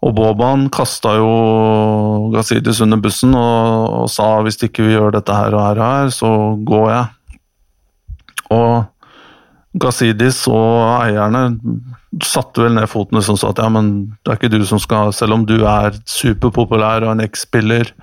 Og 0.03 0.15
Boban 0.17 0.67
kasta 0.75 1.15
jo 1.15 1.33
Gazidis 2.33 2.81
under 2.83 2.99
bussen 3.03 3.37
og, 3.39 4.03
og, 4.03 4.09
sa 4.11 4.41
hvis 4.43 4.59
ikke 4.67 4.87
vi 4.89 4.97
gjør 4.97 5.15
dette 5.15 5.37
her 5.37 5.55
og 5.55 5.63
her, 5.63 5.79
og 5.79 5.93
her 5.97 6.15
så 6.15 6.31
går 6.67 6.89
jeg. 6.91 7.37
Og 8.57 8.73
Gazidis 9.83 10.43
og 10.51 11.05
eierne 11.05 11.45
satte 12.21 12.65
vel 12.65 12.75
ned 12.77 12.91
fotene 12.93 13.23
som 13.25 13.39
sa 13.41 13.53
at 13.55 13.63
ja, 13.63 13.71
men 13.73 13.93
det 14.21 14.35
er 14.35 14.41
ikke 14.41 14.53
du 14.53 14.67
som 14.69 14.81
skal 14.83 15.15
Selv 15.17 15.39
om 15.39 15.47
du 15.49 15.63
er 15.65 15.95
superpopulær 16.05 17.07
og 17.07 17.15
en 17.15 17.25
X-spiller. 17.25 17.95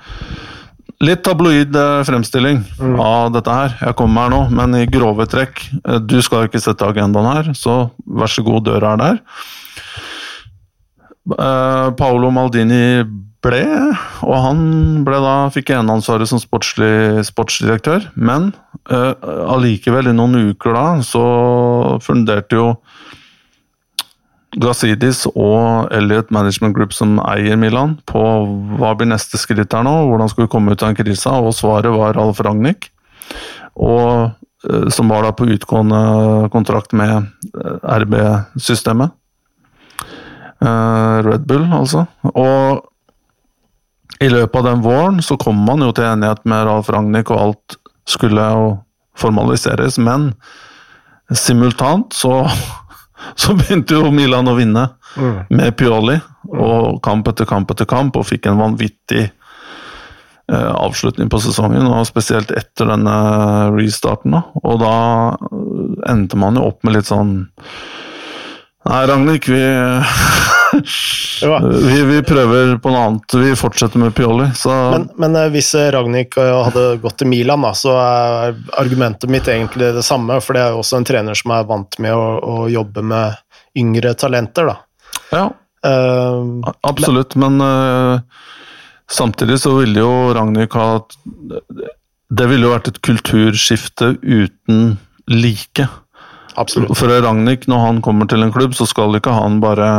Litt 1.06 1.22
tabloid 1.24 1.76
eh, 1.78 2.02
fremstilling 2.08 2.64
mm. 2.80 2.98
av 3.00 3.30
dette 3.36 3.54
her. 3.56 3.76
Jeg 3.86 3.96
kommer 4.00 4.26
her 4.26 4.34
nå, 4.34 4.40
men 4.58 4.82
i 4.82 4.90
grove 4.90 5.28
trekk. 5.32 5.62
Eh, 5.84 6.00
du 6.04 6.18
skal 6.26 6.50
ikke 6.50 6.60
sette 6.64 6.88
agendaen 6.88 7.30
her, 7.30 7.52
så 7.56 7.92
vær 8.04 8.32
så 8.32 8.44
god, 8.44 8.66
døra 8.66 8.96
er 8.98 9.04
der. 9.04 9.22
Uh, 11.36 11.90
Paolo 12.00 12.32
Maldini 12.34 13.04
ble, 13.44 13.64
og 14.26 14.36
han 14.44 14.62
ble 15.08 15.20
da, 15.24 15.36
fikk 15.54 15.72
eneansvaret 15.78 16.30
som 16.30 16.42
sportslig, 16.42 17.22
sportsdirektør. 17.28 18.10
Men 18.20 18.52
uh, 18.92 19.14
allikevel, 19.56 20.12
i 20.12 20.16
noen 20.16 20.52
uker 20.52 20.76
da, 20.76 20.88
så 21.06 21.24
funderte 22.04 22.60
jo 22.60 22.72
Glacidis 24.58 25.28
og 25.30 25.92
Elliot 25.94 26.32
Management 26.34 26.74
Group 26.74 26.94
som 26.98 27.20
eier 27.22 27.58
Milan, 27.60 27.98
på 28.10 28.22
hva 28.80 28.96
blir 28.98 29.12
neste 29.12 29.38
skritt 29.38 29.76
her 29.76 29.86
nå, 29.86 29.94
hvordan 30.10 30.32
skal 30.32 30.48
vi 30.48 30.52
komme 30.52 30.74
ut 30.74 30.84
av 30.84 30.92
en 30.92 30.98
krise, 30.98 31.30
og 31.30 31.54
svaret 31.54 31.94
var 31.94 32.18
Alf 32.18 32.42
Ragnhild. 32.42 32.90
Og, 33.78 34.34
eh, 34.66 34.88
som 34.90 35.12
var 35.14 35.24
da 35.24 35.36
på 35.38 35.48
utgående 35.54 36.50
kontrakt 36.52 36.98
med 36.98 37.30
eh, 37.54 37.78
RB-systemet. 38.02 39.14
Eh, 40.62 41.18
Red 41.26 41.46
Bull, 41.48 41.66
altså. 41.74 42.06
Og 42.34 42.86
i 44.20 44.28
løpet 44.28 44.60
av 44.60 44.66
den 44.68 44.82
våren 44.84 45.22
så 45.24 45.38
kom 45.40 45.62
man 45.66 45.80
jo 45.86 45.94
til 45.96 46.04
enighet 46.10 46.44
med 46.50 46.66
Ralf 46.68 46.90
Ragnhild, 46.92 47.30
og 47.32 47.40
alt 47.40 47.78
skulle 48.10 48.44
jo 48.52 48.66
formaliseres, 49.20 49.98
men 50.02 50.34
simultant 51.36 52.14
så, 52.16 52.42
så 53.42 53.56
begynte 53.60 54.00
jo 54.00 54.12
Milan 54.16 54.48
å 54.52 54.58
vinne 54.60 54.90
Mm. 55.18 55.40
med 55.50 55.74
Pioli, 55.74 56.20
og 56.54 57.00
kamp 57.02 57.26
etter 57.32 57.48
kamp 57.50 57.72
etter 57.74 57.88
kamp, 57.90 58.14
og 58.20 58.28
fikk 58.30 58.46
en 58.46 58.60
vanvittig 58.60 59.24
eh, 59.26 60.70
avslutning 60.70 61.32
på 61.34 61.40
sesongen, 61.42 61.88
og 61.90 62.06
spesielt 62.06 62.52
etter 62.54 62.86
denne 62.92 63.16
restarten. 63.74 64.36
Da. 64.38 64.44
Og 64.62 64.78
da 64.84 64.94
eh, 65.50 66.12
endte 66.14 66.38
man 66.38 66.62
jo 66.62 66.68
opp 66.70 66.86
med 66.86 66.94
litt 67.00 67.10
sånn 67.10 67.34
Nei, 68.90 69.08
Ragnhild, 69.08 69.48
vi, 69.48 69.62
vi, 71.88 72.02
vi 72.06 72.24
prøver 72.24 72.78
på 72.82 72.90
noe 72.90 73.04
annet. 73.06 73.36
Vi 73.38 73.52
fortsetter 73.58 74.02
med 74.02 74.16
Pioli. 74.18 74.48
Så 74.58 74.74
Men, 74.74 75.06
men 75.22 75.38
eh, 75.38 75.50
hvis 75.54 75.70
eh, 75.78 75.92
Ragnhild 75.94 76.34
hadde 76.40 76.86
gått 77.04 77.20
til 77.22 77.30
Milan, 77.30 77.62
da, 77.68 77.76
så 77.78 77.94
er 78.02 78.58
argumentet 78.82 79.30
mitt 79.30 79.48
egentlig 79.52 79.92
det 79.94 80.06
samme. 80.08 80.40
For 80.42 80.58
det 80.58 80.64
er 80.64 80.74
jo 80.74 80.82
også 80.82 80.98
en 80.98 81.06
trener 81.06 81.38
som 81.38 81.54
er 81.54 81.70
vant 81.70 82.00
med 82.02 82.18
å, 82.18 82.26
å 82.42 82.66
jobbe 82.72 83.06
med 83.14 83.38
yngre 83.78 84.16
talenter, 84.18 84.72
da. 84.72 84.76
ja, 85.38 85.46
uh, 85.86 86.74
absolutt. 86.90 87.38
Men 87.38 87.62
uh, 87.62 88.18
samtidig 89.12 89.60
så 89.62 89.76
ville 89.78 90.02
jo 90.02 90.34
Ragnhild 90.34 90.74
ha 90.74 90.90
Det 92.42 92.50
ville 92.50 92.66
jo 92.66 92.74
vært 92.74 92.90
et 92.90 93.02
kulturskifte 93.06 94.16
uten 94.26 94.98
like. 95.30 95.86
Absolutt. 96.62 96.92
For 96.98 97.12
Ragnhild, 97.12 97.68
når 97.72 97.84
han 97.86 98.02
kommer 98.06 98.30
til 98.30 98.44
en 98.46 98.54
klubb, 98.54 98.76
så 98.78 98.88
skal 98.90 99.18
ikke 99.18 99.34
han 99.36 99.60
bare 99.64 99.90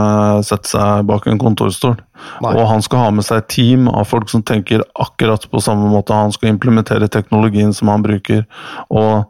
sette 0.46 0.70
seg 0.72 1.06
bak 1.08 1.28
en 1.30 1.40
kontorstol. 1.40 1.96
Nei. 2.44 2.52
Og 2.54 2.68
han 2.70 2.84
skal 2.84 3.06
ha 3.06 3.14
med 3.14 3.26
seg 3.26 3.42
et 3.42 3.50
team 3.52 3.88
av 3.90 4.08
folk 4.10 4.30
som 4.32 4.44
tenker 4.46 4.84
akkurat 5.00 5.46
på 5.50 5.62
samme 5.64 5.88
måte. 5.92 6.16
Han 6.16 6.34
skal 6.34 6.52
implementere 6.52 7.10
teknologien 7.12 7.72
som 7.76 7.92
han 7.92 8.04
bruker. 8.04 8.44
Og 8.92 9.26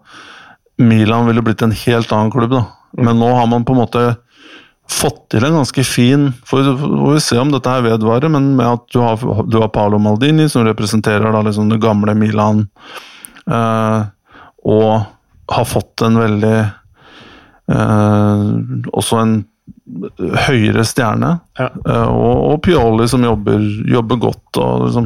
Milan 0.81 1.29
ville 1.29 1.45
blitt 1.45 1.63
en 1.63 1.77
helt 1.77 2.13
annen 2.13 2.33
klubb, 2.35 2.53
da. 2.55 2.65
Men 2.99 3.21
nå 3.23 3.31
har 3.37 3.47
man 3.51 3.65
på 3.65 3.77
en 3.77 3.83
måte 3.85 4.05
fått 4.91 5.21
til 5.31 5.45
en 5.47 5.61
ganske 5.61 5.83
fin 5.87 6.25
Får 6.49 6.65
vi 6.75 7.21
se 7.23 7.37
om 7.39 7.53
dette 7.53 7.71
her 7.71 7.85
vedvarer, 7.85 8.33
men 8.33 8.49
med 8.59 8.67
at 8.67 8.89
du 8.91 8.99
har, 9.05 9.21
du 9.47 9.61
har 9.61 9.71
Paolo 9.71 10.01
Maldini, 10.03 10.49
som 10.51 10.67
representerer 10.67 11.31
da 11.31 11.45
liksom 11.47 11.71
det 11.71 11.79
gamle 11.83 12.17
Milan, 12.19 12.65
eh, 13.47 14.01
og 14.67 14.91
har 15.51 15.67
fått 15.67 16.03
en 16.07 16.19
veldig 16.19 16.57
Også 17.71 19.21
en 19.21 19.35
høyere 20.47 20.85
stjerne. 20.87 21.31
Ja. 21.59 21.69
Eh, 21.71 22.09
og, 22.09 22.37
og 22.53 22.61
Pioli 22.65 23.09
som 23.11 23.25
jobber, 23.27 23.59
jobber 23.91 24.17
godt. 24.27 24.49
Og, 24.61 24.87
liksom. 24.89 25.05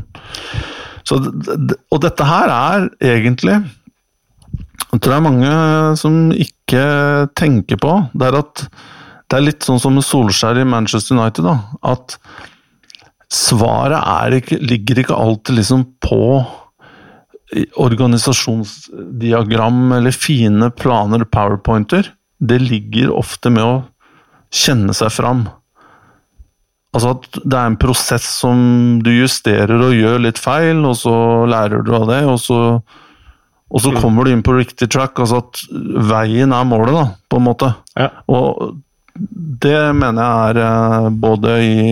så, 1.06 1.14
og 1.92 1.98
dette 2.04 2.24
her 2.28 2.48
er 2.54 2.78
egentlig 3.14 3.56
Jeg 4.94 5.00
tror 5.00 5.10
det 5.10 5.18
er 5.18 5.28
mange 5.28 5.52
som 6.00 6.14
ikke 6.32 6.84
tenker 7.38 7.76
på. 7.82 7.92
Det 8.14 8.26
er 8.30 8.36
at 8.42 8.54
det 9.30 9.36
er 9.38 9.48
litt 9.48 9.62
sånn 9.66 9.80
som 9.82 9.92
med 9.96 10.06
Solskjær 10.06 10.56
i 10.60 10.68
Manchester 10.68 11.12
United. 11.16 11.44
da, 11.48 11.56
At 11.82 12.06
svaret 13.32 14.36
ikke, 14.38 14.56
ligger 14.62 14.96
ikke 15.02 15.16
alltid 15.16 15.54
liksom 15.58 15.80
på 16.04 16.20
organisasjonsdiagram 17.78 19.92
eller 19.96 20.12
fine 20.14 20.70
planer, 20.74 21.24
powerpointer. 21.24 22.12
Det 22.38 22.58
ligger 22.62 23.12
ofte 23.14 23.52
med 23.52 23.64
å 23.64 23.76
kjenne 24.54 24.94
seg 24.96 25.12
fram. 25.14 25.46
Altså 26.94 27.14
at 27.16 27.40
det 27.42 27.58
er 27.58 27.70
en 27.70 27.80
prosess 27.80 28.26
som 28.42 28.58
du 29.02 29.10
justerer 29.10 29.80
og 29.82 29.96
gjør 29.96 30.20
litt 30.22 30.38
feil, 30.38 30.84
og 30.86 30.94
så 31.00 31.14
lærer 31.50 31.82
du 31.82 31.90
av 31.96 32.06
det, 32.10 32.20
og 32.30 32.38
så, 32.38 32.58
og 33.74 33.82
så 33.82 33.94
kommer 33.98 34.26
du 34.26 34.34
inn 34.34 34.44
på 34.46 34.54
riktig 34.54 34.90
track. 34.94 35.18
Altså 35.18 35.42
at 35.42 35.64
veien 36.10 36.54
er 36.54 36.68
målet, 36.70 36.94
da, 36.94 37.06
på 37.30 37.40
en 37.40 37.46
måte. 37.48 37.72
Ja. 37.98 38.12
Og 38.30 38.78
det 39.14 39.78
mener 39.94 40.18
jeg 40.18 40.50
er 40.50 40.58
eh, 40.64 41.08
både 41.22 41.52
i, 41.62 41.82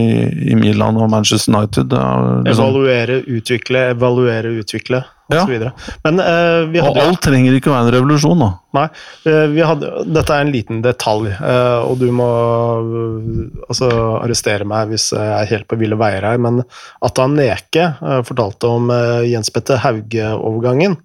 i 0.51 0.57
Milan 0.59 0.99
og 0.99 1.11
Manchester 1.13 1.55
United. 1.55 1.93
Liksom, 1.95 2.51
Evaluere, 2.51 3.21
utvikle, 3.31 3.91
evaluere, 3.95 4.51
utvikle, 4.63 5.05
Ja. 5.31 5.45
osv. 5.45 5.69
Men 6.03 6.19
uh, 6.19 6.67
vi 6.69 6.81
hadde 6.83 6.99
Og 6.99 7.13
alt 7.13 7.21
trenger 7.25 7.55
ikke 7.57 7.71
å 7.71 7.77
være 7.77 7.87
en 7.87 7.95
revolusjon, 7.95 8.43
da. 8.43 8.49
Nei, 8.77 8.85
eh, 9.31 9.45
vi 9.53 9.63
hadde, 9.65 9.93
dette 10.11 10.35
er 10.35 10.43
en 10.45 10.51
liten 10.53 10.83
detalj, 10.85 11.31
uh, 11.39 11.87
og 11.87 12.03
du 12.03 12.09
må 12.13 12.27
uh, 12.27 13.23
altså, 13.69 13.89
arrestere 14.19 14.67
meg 14.69 14.91
hvis 14.91 15.13
jeg 15.15 15.31
er 15.39 15.49
helt 15.53 15.69
på 15.71 15.79
ville 15.81 15.97
veier 16.01 16.27
her, 16.27 16.43
men 16.43 16.65
Atan 17.07 17.39
Neke 17.39 17.87
eh, 17.95 18.19
fortalte 18.27 18.69
om 18.69 18.91
Jens 19.29 19.53
Petter 19.55 19.81
Hauge-overgangen. 19.85 20.99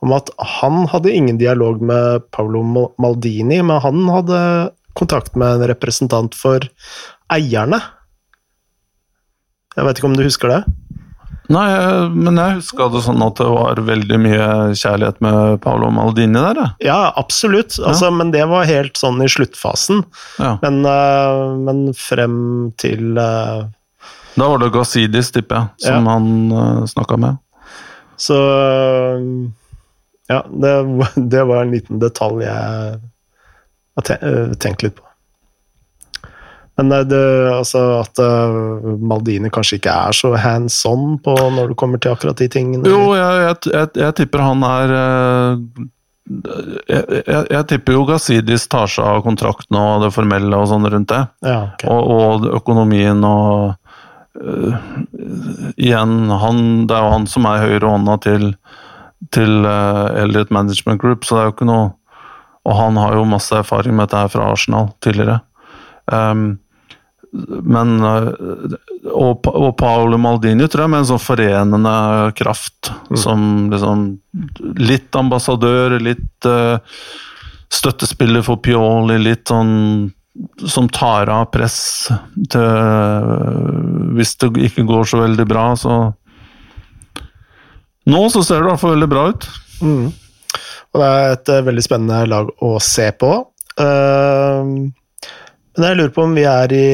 Om 0.00 0.16
at 0.16 0.32
han 0.58 0.86
hadde 0.90 1.12
ingen 1.12 1.38
dialog 1.38 1.82
med 1.84 2.24
Paolo 2.34 2.64
Maldini, 2.98 3.60
men 3.60 3.82
han 3.84 4.08
hadde 4.14 4.40
kontakt 4.98 5.38
med 5.38 5.58
en 5.58 5.68
representant 5.70 6.34
for 6.36 6.66
eierne. 7.32 7.80
Jeg 9.78 9.86
vet 9.86 10.00
ikke 10.00 10.10
om 10.10 10.16
du 10.18 10.24
husker 10.26 10.50
det? 10.52 10.62
Nei, 11.48 11.64
eh, 11.72 12.10
men 12.12 12.36
jeg 12.36 12.58
huska 12.58 12.90
det 12.92 13.00
sånn 13.06 13.22
at 13.24 13.38
det 13.40 13.46
var 13.48 13.78
veldig 13.86 14.18
mye 14.20 14.48
kjærlighet 14.76 15.20
med 15.24 15.62
Paolo 15.64 15.88
Maldini 15.94 16.36
der, 16.36 16.58
Da. 16.58 16.66
Ja, 16.84 16.98
absolutt, 17.16 17.78
altså, 17.80 18.10
men 18.12 18.34
det 18.34 18.44
var 18.50 18.68
helt 18.68 19.00
sånn 19.00 19.22
i 19.24 19.30
sluttfasen. 19.32 20.02
Ja. 20.36 20.58
Men, 20.60 20.82
eh, 20.84 21.56
men 21.64 21.94
frem 21.96 22.36
til 22.76 23.16
eh, 23.16 23.64
Da 24.38 24.48
var 24.52 24.60
det 24.60 24.72
Gazidis, 24.76 25.32
tipper 25.32 25.56
jeg, 25.56 25.88
som 25.88 26.04
Ja. 26.04 26.12
han 26.12 26.52
uh, 26.52 26.84
snakka 26.86 27.16
med. 27.18 27.38
Så 28.20 28.36
Ja, 30.28 30.42
det, 30.52 30.74
det 31.32 31.44
var 31.48 31.62
en 31.64 31.72
liten 31.72 31.98
detalj 31.98 32.44
jeg 32.44 33.00
har 33.98 34.24
eh, 34.30 34.54
tenkt 34.62 34.86
litt 34.86 34.96
på. 34.98 35.04
Men 36.78 36.92
eh, 36.94 37.04
det, 37.10 37.20
altså 37.52 37.82
at 37.98 38.22
eh, 38.22 38.88
Maldini 39.02 39.50
kanskje 39.54 39.80
ikke 39.80 39.98
er 40.08 40.16
så 40.16 40.32
hands 40.38 40.78
on 40.88 41.18
på 41.22 41.34
når 41.34 41.72
det 41.72 41.78
kommer 41.80 42.02
til 42.02 42.14
akkurat 42.14 42.38
de 42.38 42.48
tingene. 42.52 42.88
Jo, 42.88 43.12
jeg, 43.18 43.44
jeg, 43.44 43.60
jeg, 43.74 43.94
jeg 44.04 44.18
tipper 44.22 44.44
han 44.46 44.66
er 44.68 44.96
jeg, 46.28 47.62
tipper 47.70 47.94
jo 47.96 48.04
Gazidis 48.08 48.66
tar 48.68 48.90
seg 48.92 49.06
av 49.06 49.22
kontrakten 49.24 49.78
og 49.80 50.04
det 50.04 50.12
formelle 50.12 50.60
og 50.60 50.68
sånn 50.70 50.88
rundt 50.92 51.08
det. 51.12 51.22
Ja, 51.46 51.60
okay. 51.72 51.88
Og, 51.88 52.10
og 52.12 52.48
økonomien 52.58 53.24
og 53.24 53.78
uh, 54.36 54.74
Igjen, 55.80 56.18
han, 56.42 56.60
det 56.88 56.98
er 56.98 57.06
jo 57.06 57.14
han 57.14 57.28
som 57.30 57.48
er 57.48 57.64
høyrehånda 57.64 58.18
til, 58.26 58.50
til 59.34 59.64
uh, 59.64 60.12
Elliot 60.20 60.52
Management 60.54 61.00
Group, 61.00 61.24
så 61.24 61.38
det 61.38 61.40
er 61.40 61.48
jo 61.48 61.56
ikke 61.56 61.70
noe 61.70 61.88
Og 62.68 62.76
han 62.76 62.98
har 63.00 63.16
jo 63.16 63.28
masse 63.28 63.54
erfaring 63.56 63.96
med 63.96 64.08
dette 64.08 64.22
her 64.22 64.32
fra 64.32 64.50
Arsenal 64.52 64.90
tidligere. 65.04 65.40
Um, 66.12 66.58
men 67.28 67.98
øh, 68.00 68.76
og, 69.12 69.48
og 69.52 69.74
Paolo 69.76 70.16
Maldini 70.20 70.64
tror 70.64 70.86
jeg 70.86 70.92
med 70.94 71.02
en 71.02 71.08
sånn 71.10 71.20
forenende 71.20 71.94
kraft. 72.38 72.92
Som 73.16 73.68
liksom 73.72 74.06
Litt 74.80 75.16
ambassadør, 75.16 75.98
litt 76.02 76.48
uh, 76.48 76.80
støttespiller 77.72 78.44
for 78.46 78.60
Pioli, 78.64 79.18
litt 79.20 79.48
sånn 79.52 80.08
som 80.70 80.86
tar 80.94 81.26
av 81.34 81.48
press 81.50 82.06
til 82.52 84.12
Hvis 84.14 84.36
det 84.38 84.52
ikke 84.68 84.84
går 84.86 85.08
så 85.10 85.24
veldig 85.24 85.46
bra, 85.50 85.72
så 85.74 85.96
Nå 88.08 88.20
så 88.32 88.44
ser 88.46 88.62
det 88.62 88.68
i 88.68 88.70
hvert 88.70 88.80
fall 88.80 88.94
veldig 88.94 89.08
bra 89.10 89.24
ut. 89.34 89.46
Mm. 89.84 90.06
Og 90.94 91.02
det 91.02 91.08
er 91.08 91.34
et 91.34 91.52
eh, 91.52 91.64
veldig 91.66 91.84
spennende 91.84 92.22
lag 92.30 92.52
å 92.64 92.76
se 92.82 93.10
på. 93.20 93.32
Eh, 93.78 94.70
men 95.78 95.86
jeg 95.92 95.98
lurer 96.00 96.14
på 96.14 96.24
om 96.26 96.32
vi 96.34 96.42
er 96.50 96.72
i, 96.74 96.86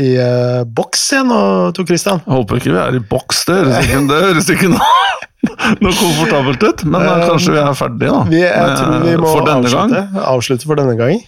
i 0.00 0.10
eh, 0.16 0.60
boks 0.64 1.02
igjen 1.12 1.28
nå, 1.28 1.40
Tor 1.76 1.88
Christian? 1.88 2.22
Jeg 2.24 2.38
håper 2.38 2.60
ikke 2.60 2.72
vi 2.72 2.80
er 2.80 2.96
i 2.96 3.02
boks, 3.10 3.42
det 3.50 3.58
høres 3.66 4.48
ikke, 4.54 4.70
noe, 5.82 5.92
komfortabelt 5.92 6.64
ut. 6.64 6.86
Men 6.86 7.04
da, 7.04 7.18
kanskje 7.26 7.58
vi 7.58 7.60
er 7.60 7.76
ferdige, 7.76 8.14
da. 8.14 8.22
Vi, 8.30 8.40
jeg 8.46 8.78
tror 8.78 9.04
vi 9.04 9.18
må 9.20 9.34
for 9.34 9.50
denne 9.50 9.68
avslutte, 9.68 10.24
avslutte 10.32 10.70
for 10.70 10.80
denne 10.80 10.96
gang. 10.96 11.20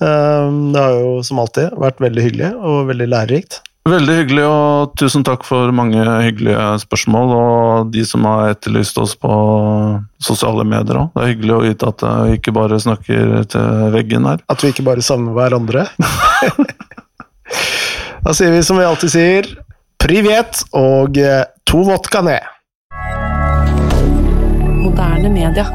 Eh, 0.00 0.48
det 0.72 0.86
har 0.86 0.96
jo 0.96 1.12
som 1.26 1.42
alltid 1.44 1.76
vært 1.84 2.00
veldig 2.02 2.26
hyggelig 2.30 2.50
og 2.56 2.88
veldig 2.94 3.10
lærerikt. 3.12 3.60
Veldig 3.84 4.14
hyggelig, 4.16 4.44
og 4.48 4.94
tusen 4.96 5.26
takk 5.28 5.42
for 5.44 5.68
mange 5.76 6.00
hyggelige 6.00 6.60
spørsmål. 6.80 7.32
Og 7.36 7.90
de 7.92 8.00
som 8.08 8.24
har 8.24 8.54
etterlyst 8.54 8.96
oss 9.02 9.12
på 9.20 9.34
sosiale 10.24 10.64
medier 10.64 11.02
òg. 11.02 11.10
Det 11.12 11.20
er 11.20 11.32
hyggelig 11.34 11.52
å 11.52 11.60
vite 11.66 11.90
at 11.92 12.06
vi 12.24 12.38
ikke 12.38 12.54
bare 12.56 12.80
snakker 12.80 13.44
til 13.52 13.92
veggen 13.92 14.30
her. 14.30 14.40
At 14.48 14.64
vi 14.64 14.72
ikke 14.72 14.86
bare 14.88 15.04
savner 15.04 15.36
hverandre. 15.36 15.84
da 18.24 18.32
sier 18.32 18.56
vi 18.56 18.64
som 18.64 18.80
vi 18.80 18.88
alltid 18.88 19.12
sier, 19.18 19.52
privet 20.00 20.64
og 20.72 21.20
eh, 21.20 21.44
to 21.68 21.84
vodka 21.84 22.24
ned. 22.24 22.52
Moderne 24.80 25.28
media. 25.28 25.68